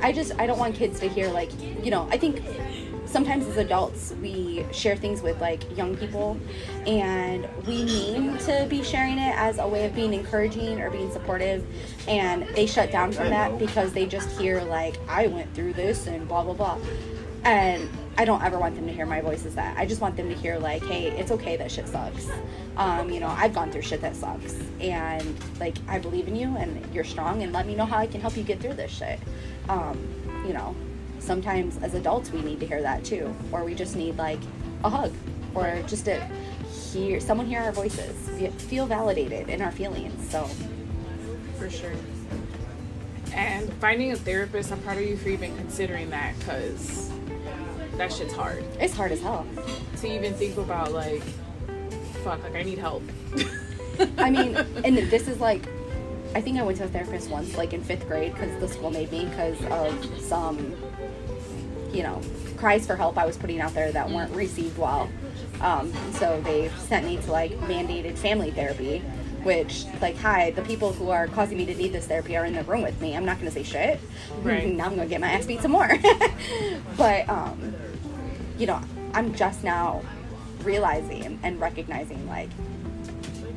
I 0.00 0.12
just 0.12 0.32
I 0.38 0.46
don't 0.46 0.58
want 0.58 0.74
kids 0.74 1.00
to 1.00 1.08
hear 1.08 1.30
like 1.30 1.50
you 1.84 1.90
know 1.90 2.08
I 2.10 2.18
think 2.18 2.42
sometimes 3.06 3.46
as 3.46 3.58
adults 3.58 4.14
we 4.22 4.64
share 4.72 4.96
things 4.96 5.20
with 5.20 5.38
like 5.40 5.76
young 5.76 5.94
people 5.96 6.38
and 6.86 7.46
we 7.66 7.84
mean 7.84 8.38
to 8.38 8.66
be 8.70 8.82
sharing 8.82 9.18
it 9.18 9.34
as 9.36 9.58
a 9.58 9.68
way 9.68 9.84
of 9.84 9.94
being 9.94 10.14
encouraging 10.14 10.80
or 10.80 10.90
being 10.90 11.12
supportive 11.12 11.64
and 12.08 12.46
they 12.54 12.66
shut 12.66 12.90
down 12.90 13.12
from 13.12 13.28
that 13.28 13.58
because 13.58 13.92
they 13.92 14.06
just 14.06 14.30
hear 14.40 14.62
like 14.62 14.96
I 15.08 15.26
went 15.26 15.54
through 15.54 15.74
this 15.74 16.06
and 16.06 16.26
blah 16.26 16.42
blah 16.42 16.54
blah 16.54 16.78
and 17.44 17.88
I 18.16 18.24
don't 18.24 18.42
ever 18.42 18.58
want 18.58 18.74
them 18.74 18.86
to 18.86 18.92
hear 18.92 19.06
my 19.06 19.20
voice 19.20 19.46
as 19.46 19.54
that. 19.54 19.76
I 19.78 19.86
just 19.86 20.00
want 20.00 20.16
them 20.16 20.28
to 20.28 20.34
hear 20.34 20.58
like, 20.58 20.84
hey, 20.84 21.10
it's 21.10 21.30
okay 21.30 21.56
that 21.56 21.70
shit 21.70 21.88
sucks. 21.88 22.28
Um, 22.76 23.10
you 23.10 23.20
know, 23.20 23.28
I've 23.28 23.54
gone 23.54 23.72
through 23.72 23.82
shit 23.82 24.00
that 24.02 24.14
sucks, 24.14 24.54
and 24.80 25.38
like 25.58 25.76
I 25.88 25.98
believe 25.98 26.28
in 26.28 26.36
you, 26.36 26.56
and 26.56 26.94
you're 26.94 27.04
strong, 27.04 27.42
and 27.42 27.52
let 27.52 27.66
me 27.66 27.74
know 27.74 27.84
how 27.84 27.98
I 27.98 28.06
can 28.06 28.20
help 28.20 28.36
you 28.36 28.42
get 28.42 28.60
through 28.60 28.74
this 28.74 28.90
shit. 28.90 29.18
Um, 29.68 29.98
you 30.46 30.52
know, 30.52 30.76
sometimes 31.18 31.78
as 31.82 31.94
adults 31.94 32.30
we 32.30 32.42
need 32.42 32.60
to 32.60 32.66
hear 32.66 32.82
that 32.82 33.04
too, 33.04 33.34
or 33.50 33.64
we 33.64 33.74
just 33.74 33.96
need 33.96 34.16
like 34.16 34.40
a 34.84 34.90
hug, 34.90 35.12
or 35.54 35.82
just 35.86 36.04
to 36.04 36.20
hear 36.92 37.20
someone 37.20 37.46
hear 37.46 37.60
our 37.60 37.72
voices, 37.72 38.14
feel 38.62 38.86
validated 38.86 39.48
in 39.48 39.62
our 39.62 39.72
feelings. 39.72 40.30
So 40.30 40.44
for 41.58 41.70
sure. 41.70 41.92
And 43.34 43.72
finding 43.74 44.12
a 44.12 44.16
therapist, 44.16 44.72
I'm 44.72 44.80
proud 44.82 44.98
of 44.98 45.04
you 45.04 45.16
for 45.16 45.30
even 45.30 45.56
considering 45.56 46.10
that 46.10 46.38
because 46.38 47.10
that 47.96 48.12
shit's 48.12 48.32
hard. 48.34 48.64
it's 48.80 48.94
hard 48.94 49.12
as 49.12 49.20
hell. 49.20 49.46
to 49.98 50.06
even 50.06 50.34
think 50.34 50.56
about 50.56 50.92
like 50.92 51.22
fuck 52.24 52.42
like 52.42 52.54
i 52.54 52.62
need 52.62 52.78
help 52.78 53.02
I 54.18 54.30
mean, 54.30 54.56
and 54.84 54.96
this 54.96 55.28
is 55.28 55.40
like, 55.40 55.66
I 56.34 56.40
think 56.40 56.58
I 56.58 56.62
went 56.62 56.78
to 56.78 56.84
a 56.84 56.88
therapist 56.88 57.28
once, 57.30 57.56
like 57.56 57.72
in 57.72 57.82
fifth 57.82 58.06
grade, 58.06 58.32
because 58.32 58.58
the 58.60 58.68
school 58.68 58.90
made 58.90 59.10
me 59.12 59.26
because 59.26 59.62
of 59.66 60.20
some, 60.20 60.74
you 61.92 62.02
know, 62.02 62.20
cries 62.56 62.86
for 62.86 62.96
help 62.96 63.18
I 63.18 63.26
was 63.26 63.36
putting 63.36 63.60
out 63.60 63.74
there 63.74 63.92
that 63.92 64.08
weren't 64.08 64.34
received 64.34 64.78
well. 64.78 65.10
Um, 65.60 65.92
so 66.12 66.40
they 66.42 66.70
sent 66.78 67.06
me 67.06 67.18
to 67.18 67.30
like 67.30 67.52
mandated 67.60 68.16
family 68.16 68.50
therapy, 68.50 68.98
which, 69.42 69.84
like, 70.00 70.16
hi, 70.16 70.52
the 70.52 70.62
people 70.62 70.92
who 70.92 71.10
are 71.10 71.26
causing 71.26 71.58
me 71.58 71.66
to 71.66 71.74
need 71.74 71.92
this 71.92 72.06
therapy 72.06 72.36
are 72.36 72.44
in 72.44 72.54
the 72.54 72.62
room 72.64 72.82
with 72.82 73.00
me. 73.00 73.16
I'm 73.16 73.24
not 73.24 73.38
going 73.40 73.50
to 73.50 73.54
say 73.54 73.64
shit. 73.64 74.00
Right. 74.42 74.72
Now 74.74 74.86
I'm 74.86 74.94
going 74.94 75.08
to 75.08 75.10
get 75.10 75.20
my 75.20 75.32
ass 75.32 75.46
beat 75.46 75.60
some 75.60 75.72
more. 75.72 75.90
but, 76.96 77.28
um, 77.28 77.74
you 78.62 78.68
know, 78.68 78.80
I'm 79.12 79.34
just 79.34 79.64
now 79.64 80.02
realizing 80.62 81.36
and 81.42 81.60
recognizing, 81.60 82.28
like, 82.28 82.48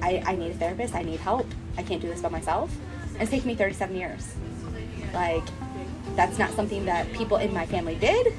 I, 0.01 0.23
I 0.25 0.35
need 0.35 0.49
a 0.49 0.53
therapist. 0.55 0.95
I 0.95 1.03
need 1.03 1.19
help. 1.19 1.45
I 1.77 1.83
can't 1.83 2.01
do 2.01 2.07
this 2.07 2.21
by 2.21 2.29
myself. 2.29 2.75
It's 3.19 3.29
taken 3.29 3.47
me 3.47 3.53
37 3.53 3.95
years. 3.95 4.33
Like, 5.13 5.43
that's 6.15 6.39
not 6.39 6.49
something 6.53 6.85
that 6.85 7.13
people 7.13 7.37
in 7.37 7.53
my 7.53 7.67
family 7.67 7.93
did. 7.93 8.33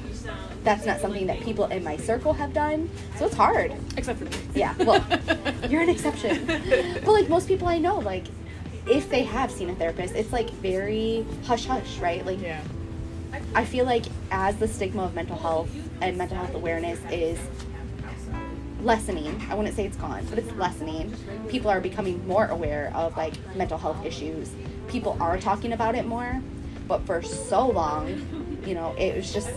That's 0.65 0.85
not 0.85 0.99
something 0.99 1.25
that 1.27 1.39
people 1.39 1.67
in 1.67 1.85
my 1.85 1.95
circle 1.95 2.33
have 2.33 2.51
done. 2.51 2.89
So 3.15 3.27
it's 3.27 3.35
hard. 3.35 3.73
except 3.95 4.19
for 4.19 4.25
me 4.25 4.31
Yeah, 4.53 4.75
well, 4.79 5.01
you're 5.69 5.81
an 5.81 5.89
exception. 5.89 6.45
But 6.47 7.07
like 7.07 7.29
most 7.29 7.47
people 7.47 7.69
I 7.69 7.77
know, 7.77 7.99
like, 7.99 8.25
if 8.85 9.09
they 9.09 9.23
have 9.23 9.51
seen 9.51 9.69
a 9.69 9.75
therapist, 9.75 10.15
it's 10.15 10.33
like 10.33 10.49
very 10.49 11.25
hush 11.45 11.65
hush, 11.65 11.97
right? 11.99 12.25
Like, 12.25 12.41
yeah 12.41 12.61
I 13.53 13.65
feel 13.65 13.85
like 13.85 14.05
as 14.31 14.57
the 14.57 14.67
stigma 14.67 15.03
of 15.03 15.15
mental 15.15 15.37
health 15.37 15.69
and 16.01 16.17
mental 16.17 16.37
health 16.37 16.53
awareness 16.53 16.99
is 17.11 17.39
lessening, 18.81 19.45
I 19.49 19.55
wouldn't 19.55 19.75
say 19.75 19.85
it's 19.85 19.97
gone, 19.97 20.25
but 20.29 20.39
it's 20.39 20.51
lessening. 20.53 21.13
People 21.47 21.69
are 21.69 21.81
becoming 21.81 22.25
more 22.27 22.45
aware 22.45 22.91
of 22.93 23.17
like 23.17 23.33
mental 23.55 23.77
health 23.77 24.05
issues. 24.05 24.51
People 24.87 25.17
are 25.19 25.37
talking 25.37 25.73
about 25.73 25.95
it 25.95 26.05
more, 26.05 26.41
but 26.87 27.05
for 27.05 27.21
so 27.21 27.67
long, 27.67 28.61
you 28.65 28.73
know, 28.73 28.93
it 28.97 29.15
was 29.15 29.33
just 29.33 29.49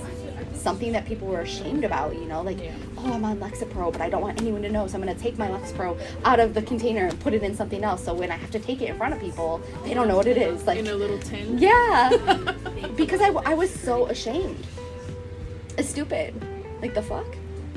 something 0.54 0.92
that 0.92 1.06
people 1.06 1.28
were 1.28 1.40
ashamed 1.40 1.84
about, 1.84 2.14
you 2.14 2.26
know, 2.26 2.42
like, 2.42 2.62
Yeah. 2.62 2.72
oh, 2.98 3.12
I'm 3.12 3.24
on 3.24 3.38
Lexapro, 3.38 3.92
but 3.92 4.00
I 4.00 4.10
don't 4.10 4.22
want 4.22 4.40
anyone 4.40 4.62
to 4.62 4.70
know, 4.70 4.86
so 4.86 4.96
I'm 4.96 5.02
going 5.02 5.14
to 5.14 5.20
take 5.22 5.38
my 5.38 5.48
Lexapro 5.48 5.98
out 6.24 6.40
of 6.40 6.54
the 6.54 6.62
container 6.62 7.06
and 7.06 7.18
put 7.20 7.32
it 7.34 7.42
in 7.42 7.54
something 7.54 7.82
else. 7.84 8.04
So 8.04 8.12
when 8.14 8.30
I 8.30 8.36
have 8.36 8.50
to 8.52 8.58
take 8.58 8.82
it 8.82 8.88
in 8.90 8.96
front 8.96 9.14
of 9.14 9.20
people, 9.20 9.60
they 9.84 9.94
don't 9.94 10.08
know 10.08 10.16
what 10.16 10.26
it 10.26 10.36
is. 10.36 10.66
Like, 10.66 10.78
in 10.78 10.86
a 10.88 10.94
little 10.94 11.18
tin 11.18 11.58
yeah. 11.58 12.10
because 12.96 13.20
I, 13.20 13.28
I 13.28 13.54
was 13.54 13.70
so 13.70 14.06
ashamed. 14.06 14.66
It's 15.78 15.88
stupid. 15.88 16.34
Like, 16.82 16.94
the 16.94 17.02
fuck? 17.02 17.26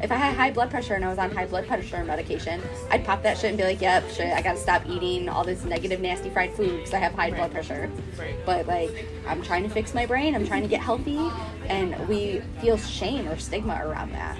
If 0.03 0.11
I 0.11 0.15
had 0.15 0.35
high 0.35 0.51
blood 0.51 0.69
pressure 0.69 0.95
and 0.95 1.05
I 1.05 1.07
was 1.07 1.17
on 1.17 1.31
high 1.31 1.45
blood 1.45 1.65
pressure 1.65 2.03
medication, 2.03 2.61
I'd 2.91 3.05
pop 3.05 3.23
that 3.23 3.37
shit 3.37 3.51
and 3.51 3.57
be 3.57 3.63
like, 3.63 3.79
yep, 3.79 4.03
shit, 4.09 4.33
I 4.33 4.41
gotta 4.41 4.59
stop 4.59 4.83
eating 4.85 5.29
all 5.29 5.45
this 5.45 5.63
negative, 5.63 6.01
nasty 6.01 6.29
fried 6.29 6.53
food 6.53 6.75
because 6.75 6.93
I 6.93 6.97
have 6.97 7.13
high 7.13 7.31
blood 7.31 7.53
pressure. 7.53 7.89
right 8.19 8.35
But, 8.45 8.67
like, 8.67 9.07
I'm 9.25 9.41
trying 9.41 9.63
to 9.63 9.69
fix 9.69 9.93
my 9.93 10.05
brain, 10.05 10.35
I'm 10.35 10.45
trying 10.45 10.63
to 10.63 10.67
get 10.67 10.81
healthy, 10.81 11.31
and 11.67 11.97
we 12.09 12.41
feel 12.59 12.77
shame 12.77 13.29
or 13.29 13.37
stigma 13.37 13.79
around 13.81 14.11
that. 14.11 14.37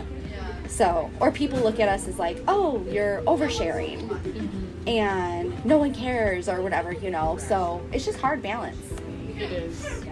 So, 0.68 1.10
or 1.22 1.32
people 1.32 1.60
look 1.60 1.80
at 1.80 1.88
us 1.88 2.10
as 2.10 2.20
like, 2.20 2.44
oh, 2.50 2.86
you're 2.90 3.22
oversharing 3.22 4.10
mm-hmm. 4.10 4.90
and 4.90 5.66
no 5.66 5.78
one 5.78 5.94
cares 5.94 6.50
or 6.50 6.62
whatever, 6.62 6.92
you 6.92 7.10
know. 7.10 7.38
So, 7.38 7.82
it's 7.94 8.04
just 8.04 8.20
hard 8.20 8.42
balance. 8.42 8.92
it 9.38 9.50
is 9.50 10.04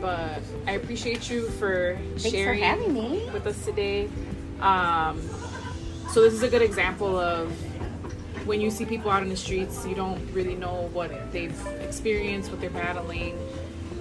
but 0.00 0.40
i 0.66 0.72
appreciate 0.72 1.28
you 1.30 1.48
for 1.50 1.96
Thanks 1.96 2.24
for 2.24 2.28
sharing 2.30 2.62
having 2.62 2.92
me. 2.94 3.28
with 3.32 3.46
us 3.46 3.64
today 3.64 4.08
um 4.60 5.20
so 6.10 6.22
this 6.22 6.32
is 6.32 6.42
a 6.42 6.48
good 6.48 6.62
example 6.62 7.16
of 7.18 7.50
when 8.46 8.60
you 8.60 8.70
see 8.70 8.84
people 8.84 9.10
out 9.10 9.22
in 9.22 9.28
the 9.28 9.36
streets 9.36 9.86
you 9.86 9.94
don't 9.94 10.20
really 10.32 10.54
know 10.54 10.88
what 10.92 11.32
they've 11.32 11.66
experienced 11.80 12.50
what 12.50 12.60
they're 12.60 12.70
battling 12.70 13.38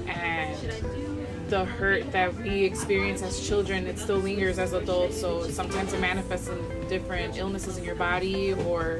and 0.08 0.58
the 1.50 1.66
hurt 1.66 2.12
that 2.12 2.34
we 2.36 2.64
experience 2.64 3.22
as 3.22 3.46
children 3.48 3.88
it 3.88 3.98
still 3.98 4.18
lingers 4.18 4.60
as 4.60 4.74
adults 4.74 5.20
so 5.20 5.48
sometimes 5.50 5.94
it 5.94 6.00
manifests 6.00 6.48
in 6.48 6.88
different 6.88 7.38
illnesses 7.38 7.78
in 7.78 7.84
your 7.84 7.96
body 7.96 8.54
or 8.54 9.00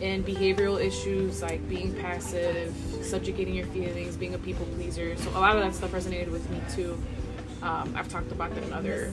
in 0.00 0.24
behavioral 0.24 0.80
issues 0.80 1.40
like 1.42 1.66
being 1.68 1.94
passive 1.94 2.74
subjugating 3.02 3.54
your 3.54 3.66
feelings 3.66 4.16
being 4.16 4.34
a 4.34 4.38
people 4.38 4.66
pleaser. 4.74 5.16
So 5.16 5.30
a 5.30 5.40
lot 5.40 5.56
of 5.56 5.62
that 5.62 5.74
stuff 5.74 5.92
resonated 5.92 6.30
with 6.30 6.48
me 6.50 6.60
too. 6.74 7.00
Um, 7.62 7.94
I've 7.96 8.08
talked 8.08 8.32
about 8.32 8.54
that 8.54 8.62
in 8.64 8.72
other 8.72 9.12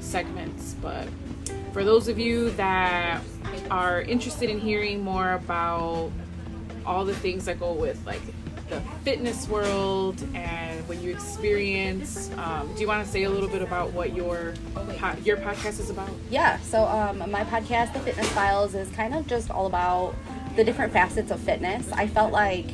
segments, 0.00 0.74
but 0.80 1.08
for 1.72 1.84
those 1.84 2.08
of 2.08 2.18
you 2.18 2.50
that 2.50 3.22
are 3.70 4.02
interested 4.02 4.50
in 4.50 4.60
hearing 4.60 5.02
more 5.02 5.32
about 5.32 6.10
all 6.86 7.04
the 7.04 7.14
things 7.14 7.44
that 7.44 7.58
go 7.60 7.72
with 7.72 8.04
like 8.06 8.20
the 8.68 8.80
fitness 9.04 9.48
world 9.48 10.22
and 10.34 10.86
what 10.88 10.98
you 10.98 11.10
experience, 11.10 12.30
um, 12.36 12.72
do 12.74 12.80
you 12.80 12.86
want 12.86 13.04
to 13.04 13.10
say 13.10 13.24
a 13.24 13.30
little 13.30 13.48
bit 13.48 13.62
about 13.62 13.92
what 13.92 14.14
your 14.14 14.54
po- 14.74 15.16
your 15.24 15.36
podcast 15.38 15.80
is 15.80 15.90
about? 15.90 16.10
Yeah, 16.30 16.58
so 16.60 16.84
um, 16.84 17.18
my 17.30 17.44
podcast, 17.44 17.92
The 17.92 18.00
Fitness 18.00 18.28
Files, 18.30 18.74
is 18.74 18.88
kind 18.90 19.14
of 19.14 19.26
just 19.26 19.50
all 19.50 19.66
about 19.66 20.14
the 20.56 20.64
different 20.64 20.92
facets 20.92 21.30
of 21.30 21.40
fitness. 21.40 21.90
I 21.92 22.06
felt 22.06 22.32
like 22.32 22.66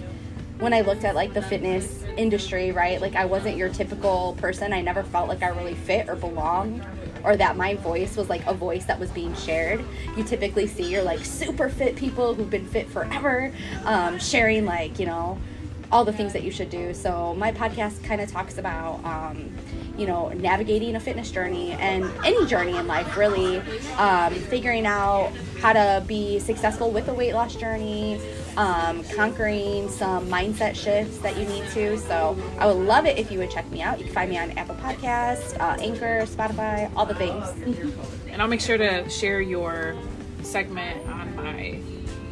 when 0.59 0.73
I 0.73 0.81
looked 0.81 1.05
at 1.05 1.15
like 1.15 1.35
the 1.35 1.43
fitness 1.43 2.05
industry, 2.17 2.73
right, 2.73 3.01
like 3.01 3.17
I 3.17 3.25
wasn't 3.25 3.57
your 3.57 3.69
typical 3.69 4.37
person. 4.41 4.73
I 4.73 4.81
never 4.81 5.03
felt 5.03 5.29
like 5.29 5.43
I 5.43 5.49
really 5.49 5.75
fit 5.75 6.09
or 6.09 6.17
belonged 6.17 6.85
or 7.25 7.37
that 7.37 7.57
my 7.57 7.75
voice 7.77 8.17
was 8.17 8.29
like 8.29 8.47
a 8.47 8.55
voice 8.55 8.85
that 8.85 9.01
was 9.01 9.11
being 9.11 9.35
shared. 9.35 9.85
You 10.17 10.25
typically 10.25 10.67
see 10.67 10.91
your 10.91 11.03
like 11.03 11.25
super 11.25 11.69
fit 11.69 11.97
people 11.97 12.35
who've 12.35 12.51
been 12.51 12.67
fit 12.67 12.89
forever 12.89 13.53
um, 13.85 14.19
sharing 14.19 14.65
like, 14.65 14.99
you 14.99 15.07
know, 15.07 15.39
all 15.93 16.05
the 16.05 16.12
things 16.12 16.32
that 16.32 16.43
you 16.43 16.51
should 16.51 16.70
do. 16.70 16.95
So 16.95 17.35
my 17.35 17.53
podcast 17.53 18.03
kind 18.05 18.20
of 18.20 18.30
talks 18.30 18.59
about, 18.59 19.05
um, 19.05 19.53
you 19.97 20.07
know, 20.07 20.28
navigating 20.30 20.97
a 20.97 21.01
fitness 21.01 21.30
journey 21.30 21.72
and 21.72 22.05
any 22.24 22.47
journey 22.47 22.76
in 22.76 22.87
life, 22.87 23.16
really, 23.16 23.59
um, 23.97 24.35
figuring 24.35 24.87
out 24.87 25.32
how 25.61 25.72
to 25.72 26.05
be 26.07 26.39
successful 26.39 26.91
with 26.91 27.09
a 27.09 27.14
weight 27.14 27.32
loss 27.32 27.55
journey, 27.55 28.20
um, 28.57 29.05
conquering 29.14 29.89
some 29.89 30.26
mindset 30.28 30.74
shifts 30.74 31.18
that 31.18 31.37
you 31.37 31.47
need 31.47 31.64
to. 31.70 31.99
So 31.99 32.37
I 32.59 32.66
would 32.66 32.76
love 32.87 33.07
it 33.07 33.18
if 33.18 33.30
you 33.30 33.39
would 33.39 33.51
check 33.51 33.70
me 33.70 33.82
out. 33.82 33.99
You 33.99 34.05
can 34.07 34.14
find 34.14 34.30
me 34.30 34.39
on 34.39 34.51
Apple 34.53 34.76
Podcasts, 34.76 35.59
uh, 35.61 35.76
Anchor, 35.80 36.22
Spotify, 36.26 36.91
all 36.97 37.07
the 37.07 37.14
things. 37.14 37.45
And 38.35 38.43
I'll 38.43 38.49
make 38.49 38.61
sure 38.61 38.76
to 38.76 39.09
share 39.09 39.41
your 39.41 39.95
segment 40.43 41.09
on 41.09 41.37
my 41.37 41.78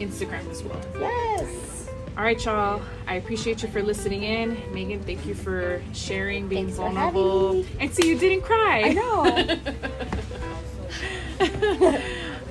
Instagram 0.00 0.50
as 0.50 0.60
well. 0.64 0.80
Yes. 0.98 1.71
All 2.14 2.22
right, 2.22 2.44
y'all. 2.44 2.82
I 3.06 3.14
appreciate 3.14 3.62
you 3.62 3.68
for 3.68 3.82
listening 3.82 4.22
in. 4.22 4.54
Megan, 4.72 5.02
thank 5.02 5.24
you 5.24 5.34
for 5.34 5.82
sharing, 5.94 6.46
being 6.46 6.66
Thanks 6.66 6.76
vulnerable. 6.76 7.64
And 7.80 7.90
see, 7.90 8.06
you 8.06 8.18
didn't 8.18 8.42
cry. 8.42 8.82
I 8.84 8.92
know. 8.92 9.24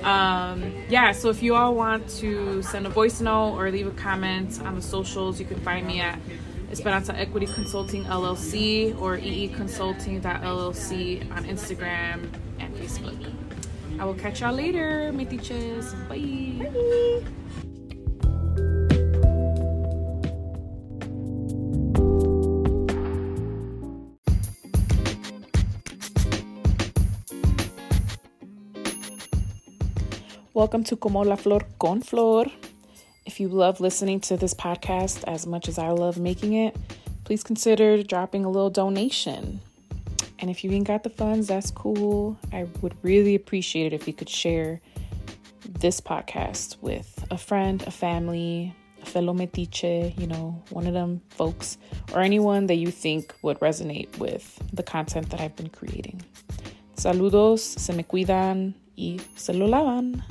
um, 0.08 0.74
yeah, 0.88 1.12
so 1.12 1.28
if 1.28 1.44
you 1.44 1.54
all 1.54 1.76
want 1.76 2.08
to 2.18 2.60
send 2.62 2.86
a 2.86 2.90
voice 2.90 3.20
note 3.20 3.54
or 3.54 3.70
leave 3.70 3.86
a 3.86 3.92
comment 3.92 4.60
on 4.62 4.74
the 4.74 4.82
socials, 4.82 5.38
you 5.38 5.46
can 5.46 5.60
find 5.60 5.86
me 5.86 6.00
at 6.00 6.18
Esperanza 6.72 7.16
Equity 7.16 7.46
Consulting 7.46 8.02
LLC 8.04 9.00
or 9.00 9.16
EEconsulting.llc 9.16 11.30
on 11.30 11.44
Instagram 11.44 12.28
and 12.58 12.74
Facebook. 12.74 13.32
I 14.00 14.04
will 14.04 14.14
catch 14.14 14.40
y'all 14.40 14.54
later, 14.54 15.12
metiches. 15.14 15.94
Bye. 16.08 17.22
Welcome 30.54 30.84
to 30.84 30.96
Como 30.96 31.22
la 31.22 31.36
Flor 31.36 31.62
con 31.78 32.02
Flor. 32.02 32.44
If 33.24 33.40
you 33.40 33.48
love 33.48 33.80
listening 33.80 34.20
to 34.20 34.36
this 34.36 34.52
podcast 34.52 35.24
as 35.26 35.46
much 35.46 35.66
as 35.66 35.78
I 35.78 35.88
love 35.88 36.18
making 36.18 36.52
it, 36.52 36.76
please 37.24 37.42
consider 37.42 38.02
dropping 38.02 38.44
a 38.44 38.50
little 38.50 38.68
donation. 38.68 39.62
And 40.40 40.50
if 40.50 40.62
you 40.62 40.70
ain't 40.72 40.86
got 40.86 41.04
the 41.04 41.08
funds, 41.08 41.46
that's 41.48 41.70
cool. 41.70 42.36
I 42.52 42.66
would 42.82 42.94
really 43.00 43.34
appreciate 43.34 43.94
it 43.94 43.94
if 43.94 44.06
you 44.06 44.12
could 44.12 44.28
share 44.28 44.82
this 45.66 46.02
podcast 46.02 46.76
with 46.82 47.24
a 47.30 47.38
friend, 47.38 47.82
a 47.86 47.90
family, 47.90 48.76
a 49.00 49.06
fellow 49.06 49.32
metiche, 49.32 50.20
you 50.20 50.26
know, 50.26 50.62
one 50.68 50.86
of 50.86 50.92
them 50.92 51.22
folks, 51.30 51.78
or 52.12 52.20
anyone 52.20 52.66
that 52.66 52.76
you 52.76 52.90
think 52.90 53.34
would 53.40 53.58
resonate 53.60 54.18
with 54.18 54.62
the 54.70 54.82
content 54.82 55.30
that 55.30 55.40
I've 55.40 55.56
been 55.56 55.70
creating. 55.70 56.20
Saludos, 56.94 57.60
se 57.60 57.94
me 57.94 58.02
cuidan 58.02 58.74
y 58.96 59.20
se 59.36 59.54
lo 59.54 59.66
lavan. 59.66 60.24